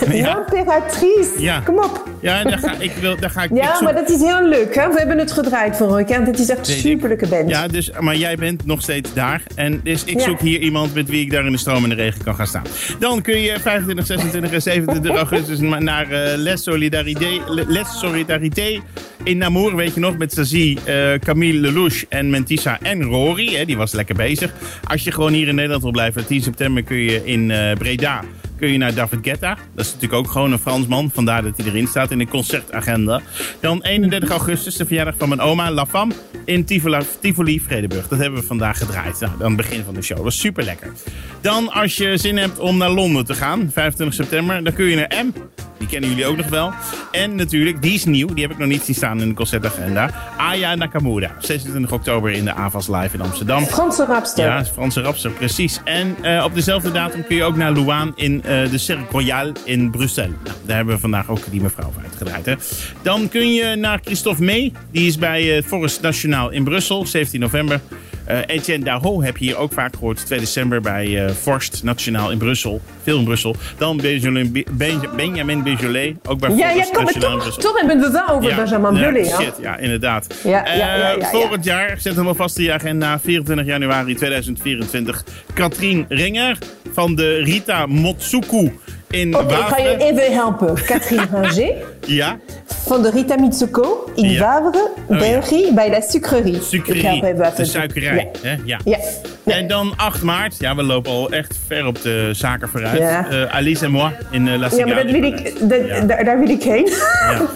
L'Impératrice. 0.00 1.30
Ja. 1.48 1.60
Kom 1.60 1.78
op. 1.78 2.07
Ja, 2.20 2.42
daar 2.44 2.58
ga 2.58 2.74
ik, 2.78 2.92
wil, 3.00 3.16
daar 3.20 3.30
ga 3.30 3.42
ik, 3.42 3.50
Ja, 3.54 3.82
maar 3.82 3.94
dat 3.94 4.10
is 4.10 4.20
heel 4.20 4.48
leuk. 4.48 4.74
Hè? 4.74 4.88
We 4.88 4.98
hebben 4.98 5.18
het 5.18 5.32
gedraaid 5.32 5.76
voor 5.76 5.98
elkaar. 5.98 6.24
Dat 6.24 6.38
is 6.38 6.48
echt 6.48 6.58
een 6.68 6.74
superleuke 6.74 7.26
band. 7.28 7.50
Ja, 7.50 7.68
dus, 7.68 7.90
maar 8.00 8.16
jij 8.16 8.36
bent 8.36 8.66
nog 8.66 8.82
steeds 8.82 9.14
daar. 9.14 9.42
En 9.54 9.80
dus 9.84 10.04
ik 10.04 10.18
Ja. 10.18 10.24
zoek 10.24 10.40
hier 10.40 10.60
iemand 10.60 10.94
met 10.94 11.08
wie 11.08 11.20
ik 11.20 11.30
daar 11.30 11.46
in 11.46 11.52
de 11.52 11.58
stroom 11.58 11.82
en 11.82 11.88
de 11.88 11.94
regen 11.94 12.24
kan 12.24 12.34
gaan 12.34 12.46
staan. 12.46 12.62
Dan 12.98 13.22
kun 13.22 13.40
je 13.40 13.60
25, 13.60 14.06
26 14.06 14.52
en 14.52 14.62
27 14.62 15.16
augustus 15.22 15.58
naar 15.60 16.10
eh, 16.10 16.32
Les 16.36 16.62
Solidarité, 16.62 17.28
Le- 17.48 17.64
Les 17.66 17.98
Solidarité 17.98 18.80
in 19.22 19.38
Namur, 19.38 19.76
weet 19.76 19.94
je 19.94 20.00
nog, 20.00 20.16
met 20.18 20.32
Sazie, 20.32 20.78
eh, 20.84 21.18
Camille 21.24 21.60
Lelouch 21.60 22.04
en 22.08 22.30
Mentissa 22.30 22.78
en 22.82 23.02
Rory. 23.02 23.54
Hè, 23.54 23.64
die 23.64 23.76
was 23.76 23.92
lekker 23.92 24.14
bezig. 24.14 24.52
Als 24.84 25.04
je 25.04 25.12
gewoon 25.12 25.32
hier 25.32 25.48
in 25.48 25.54
Nederland 25.54 25.82
wil 25.82 25.92
blijven, 25.92 26.26
10 26.26 26.42
september 26.42 26.82
kun 26.82 26.96
je 26.96 27.20
in 27.24 27.50
eh, 27.50 27.72
Breda 27.78 28.24
kun 28.58 28.72
je 28.72 28.78
naar 28.78 28.94
David 28.94 29.18
Guetta. 29.22 29.56
Dat 29.74 29.84
is 29.84 29.92
natuurlijk 29.92 30.26
ook 30.26 30.30
gewoon 30.30 30.52
een 30.52 30.58
Fransman. 30.58 31.10
Vandaar 31.14 31.42
dat 31.42 31.56
hij 31.56 31.66
erin 31.66 31.86
staat 31.86 32.10
in 32.10 32.18
de 32.18 32.26
concertagenda. 32.26 33.20
Dan 33.60 33.82
31 33.82 34.30
augustus, 34.30 34.76
de 34.76 34.86
verjaardag 34.86 35.14
van 35.18 35.28
mijn 35.28 35.40
oma, 35.40 35.70
La 35.70 35.86
Femme. 35.86 36.14
In 36.44 36.64
Tivoli, 36.64 36.98
Tivoli 37.20 37.60
Vredeburg. 37.60 38.08
Dat 38.08 38.18
hebben 38.18 38.40
we 38.40 38.46
vandaag 38.46 38.78
gedraaid. 38.78 39.20
Nou, 39.20 39.32
dan 39.38 39.56
begin 39.56 39.84
van 39.84 39.94
de 39.94 40.02
show. 40.02 40.16
Dat 40.16 40.24
was 40.24 40.38
super 40.38 40.64
lekker. 40.64 40.92
Dan 41.40 41.72
als 41.72 41.96
je 41.96 42.16
zin 42.16 42.36
hebt 42.36 42.58
om 42.58 42.76
naar 42.76 42.90
Londen 42.90 43.24
te 43.24 43.34
gaan, 43.34 43.70
25 43.72 44.16
september. 44.16 44.64
Dan 44.64 44.72
kun 44.72 44.84
je 44.84 44.96
naar 44.96 45.24
M. 45.24 45.32
Die 45.78 45.88
kennen 45.88 46.08
jullie 46.10 46.26
ook 46.26 46.36
nog 46.36 46.48
wel. 46.48 46.72
En 47.12 47.34
natuurlijk, 47.34 47.82
die 47.82 47.94
is 47.94 48.04
nieuw. 48.04 48.26
Die 48.26 48.42
heb 48.42 48.52
ik 48.52 48.58
nog 48.58 48.68
niet 48.68 48.82
zien 48.82 48.94
staan 48.94 49.20
in 49.20 49.28
de 49.28 49.34
concertagenda. 49.34 50.10
Aya 50.36 50.74
Nakamura. 50.74 51.30
26 51.38 51.92
oktober 51.92 52.30
in 52.30 52.44
de 52.44 52.54
AVAS 52.54 52.88
Live 52.88 53.10
in 53.12 53.20
Amsterdam. 53.20 53.64
Franse 53.64 54.04
rapster. 54.04 54.44
Ja, 54.44 54.64
Franse 54.64 55.00
rapster, 55.00 55.30
precies. 55.30 55.80
En 55.84 56.16
eh, 56.22 56.44
op 56.44 56.54
dezelfde 56.54 56.92
datum 56.92 57.24
kun 57.24 57.36
je 57.36 57.44
ook 57.44 57.56
naar 57.56 57.72
Louaan 57.72 58.12
in 58.14 58.42
de 58.70 58.78
Cercle 58.78 59.06
Royal 59.10 59.52
in 59.64 59.90
Brussel. 59.90 60.22
Nou, 60.28 60.56
daar 60.66 60.76
hebben 60.76 60.94
we 60.94 61.00
vandaag 61.00 61.28
ook 61.30 61.50
die 61.50 61.60
mevrouw 61.60 61.90
voor 61.92 62.02
uitgedraaid. 62.02 62.46
Hè. 62.46 62.54
Dan 63.02 63.28
kun 63.28 63.52
je 63.54 63.74
naar 63.76 64.00
Christophe 64.04 64.44
May. 64.44 64.72
Die 64.92 65.06
is 65.06 65.18
bij 65.18 65.42
het 65.42 65.64
Forest 65.64 66.00
Nationaal 66.00 66.50
in 66.50 66.64
Brussel, 66.64 67.06
17 67.06 67.40
november. 67.40 67.80
Eh 68.24 68.38
Etienne 68.46 68.84
Daho 68.84 69.22
heb 69.22 69.36
je 69.36 69.44
hier 69.44 69.56
ook 69.56 69.72
vaak 69.72 69.94
gehoord. 69.94 70.26
2 70.26 70.38
december 70.38 70.80
bij 70.80 71.24
eh 71.26 71.32
Forst 71.34 71.82
Nationaal 71.82 72.30
in 72.30 72.38
Brussel. 72.38 72.80
Veel 73.02 73.18
in 73.18 73.24
Brussel. 73.24 73.56
Dan 73.78 73.96
Benjamin, 73.96 74.64
Ben- 74.70 75.00
Benjamin. 75.16 76.18
Ook 76.26 76.40
bij 76.40 76.50
Ja, 76.50 76.70
ja, 76.70 76.82
kom 76.82 76.92
maar 76.92 77.04
Nationaal 77.04 77.32
in 77.32 77.38
Brussel. 77.38 77.62
toch 77.62 77.78
hebben 77.78 77.96
we 77.98 78.04
het 78.04 78.12
wel 78.12 78.28
over 78.28 78.54
Benjamin 78.54 78.94
ja, 78.94 79.12
hè? 79.12 79.24
Shit, 79.42 79.54
ja, 79.62 79.76
inderdaad. 79.76 80.34
Ja, 80.44 80.50
ja, 80.50 80.74
ja, 80.74 80.94
ja, 80.96 81.12
Eh, 81.14 81.20
ja. 81.20 81.28
Volgend 81.28 81.64
jaar, 81.64 81.96
zet 82.00 82.16
hem 82.16 82.26
alvast 82.26 82.58
in 82.58 82.64
je 82.64 82.72
agenda, 82.72 83.20
24 83.20 83.66
januari 83.66 84.14
2024. 84.14 85.24
Katrien 85.54 86.04
Ringer 86.08 86.58
van 86.98 87.14
de 87.14 87.34
Rita 87.42 87.86
Motsuku 87.86 88.72
in 89.10 89.36
Oké, 89.36 89.54
ik 89.54 89.60
ga 89.60 89.76
je 89.78 89.88
Wavre. 89.88 90.04
even 90.04 90.32
helpen. 90.32 90.74
Catherine 90.84 91.26
Ringer 91.50 91.74
Ja, 92.06 92.36
van 92.66 93.02
de 93.02 93.10
Rita 93.10 93.36
Mitsuko 93.38 94.10
in 94.14 94.30
Ja. 94.30 94.40
Wavre, 94.40 94.90
ja. 95.08 95.18
België, 95.18 95.72
bij 95.74 95.90
de 95.90 96.06
sucrerie. 96.08 96.62
Sucrerie, 96.62 97.20
de 97.56 97.64
suikerij. 97.64 98.30
Ja. 98.42 98.48
hè? 98.48 98.56
Ja. 98.64 98.78
Ja. 98.84 98.98
En 99.44 99.66
dan 99.68 99.92
8 99.96 100.22
maart, 100.22 100.56
ja, 100.58 100.74
we 100.76 100.82
lopen 100.82 101.10
al 101.12 101.30
echt 101.30 101.58
ver 101.66 101.86
op 101.86 102.02
de 102.02 102.28
zaken 102.32 102.68
vooruit. 102.68 102.98
Eh, 103.00 103.42
Alice 103.54 103.84
en 103.84 103.90
moi 103.90 104.12
in 104.30 104.48
eh, 104.48 104.58
La 104.58 104.68
Ja, 104.76 104.86
maar 104.86 104.94
dat 104.94 105.04
Cigale 105.04 105.12
wil 105.12 105.22
ik, 105.22 105.54
dat- 105.68 106.08
daar, 106.08 106.24
daar 106.24 106.38
wil 106.38 106.48
ik 106.48 106.62
heen. 106.62 106.88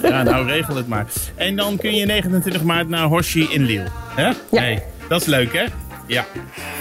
Ja, 0.03 0.23
nou 0.23 0.47
regel 0.47 0.77
het 0.77 0.89
maar. 0.89 1.07
En 1.35 1.57
dan 1.57 1.77
kun 1.77 1.95
je 1.95 2.07
29 2.07 2.63
maart 2.63 2.89
naar 2.89 3.05
Hoshi 3.07 3.47
in 3.51 3.65
Lille. 3.65 3.87
Hè? 4.15 4.27
Ja. 4.27 4.35
Nee, 4.51 4.79
dat 5.09 5.21
is 5.21 5.27
leuk, 5.27 5.53
hè? 5.53 5.65
Ja, 6.07 6.25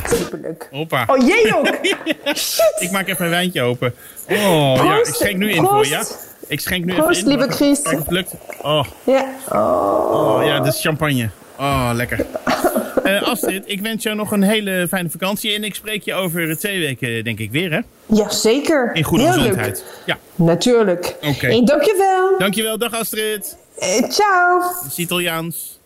Superleuk. 0.08 0.68
hoppa. 0.72 1.04
Oh, 1.08 1.28
jij 1.28 1.54
ook? 1.56 1.66
Shit. 2.38 2.76
Ik 2.80 2.92
maak 2.92 3.08
even 3.08 3.26
een 3.26 3.32
wijntje 3.32 3.62
open. 3.62 3.94
Oh, 4.30 4.82
ja, 4.84 4.98
ik 4.98 5.06
schenk 5.06 5.38
nu 5.38 5.52
in 5.52 5.56
Proost. 5.64 5.74
voor 5.74 5.84
je. 5.86 5.90
Ja? 5.90 6.06
Ik 6.48 6.60
schenk 6.60 6.86
nu 6.86 6.94
Proost, 6.94 7.20
even 7.20 7.32
in. 7.32 7.38
lieve 7.38 7.54
Chris. 7.54 7.82
Kijk 7.82 7.98
het 7.98 8.12
lukt. 8.12 8.34
Oh, 8.62 8.86
Ja. 9.04 9.26
Oh. 9.50 10.36
oh 10.38 10.46
ja, 10.46 10.60
dat 10.60 10.74
is 10.74 10.82
champagne. 10.82 11.30
Oh, 11.60 11.90
lekker. 11.94 12.26
Eh, 13.04 13.22
Astrid, 13.24 13.64
ik 13.66 13.82
wens 13.82 14.04
jou 14.04 14.16
nog 14.16 14.32
een 14.32 14.42
hele 14.44 14.86
fijne 14.90 15.10
vakantie. 15.10 15.56
En 15.56 15.64
ik 15.64 15.76
spreek 15.76 16.04
je 16.04 16.14
over 16.14 16.58
twee 16.58 16.80
weken, 16.80 17.24
denk 17.24 17.40
ik, 17.40 17.52
weer, 17.52 17.72
hè? 17.72 17.80
Ja, 18.06 18.30
zeker. 18.30 18.90
In 18.94 19.04
goede 19.04 19.24
Heel 19.24 19.34
gezondheid. 19.34 19.84
Leuk. 19.88 20.04
Ja, 20.06 20.18
Natuurlijk. 20.36 21.16
Oké. 21.22 21.48
En 21.48 21.66
dankjewel. 21.66 22.38
dankjewel. 22.38 22.78
Dag 22.78 22.94
Astrid. 22.94 23.58
Eh, 23.80 24.10
ciao. 24.10 24.62
Is 24.88 24.98
Italiaans. 24.98 25.80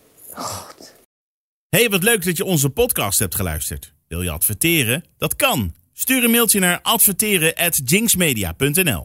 Hey, 1.68 1.88
wat 1.88 2.02
leuk 2.02 2.24
dat 2.24 2.36
je 2.36 2.44
onze 2.44 2.70
podcast 2.70 3.18
hebt 3.18 3.34
geluisterd. 3.34 3.92
Wil 4.08 4.22
je 4.22 4.30
adverteren? 4.30 5.04
Dat 5.18 5.36
kan. 5.36 5.74
Stuur 5.92 6.24
een 6.24 6.30
mailtje 6.30 6.60
naar 6.60 6.80
adverteren@jinxmedia.nl. 6.82 9.04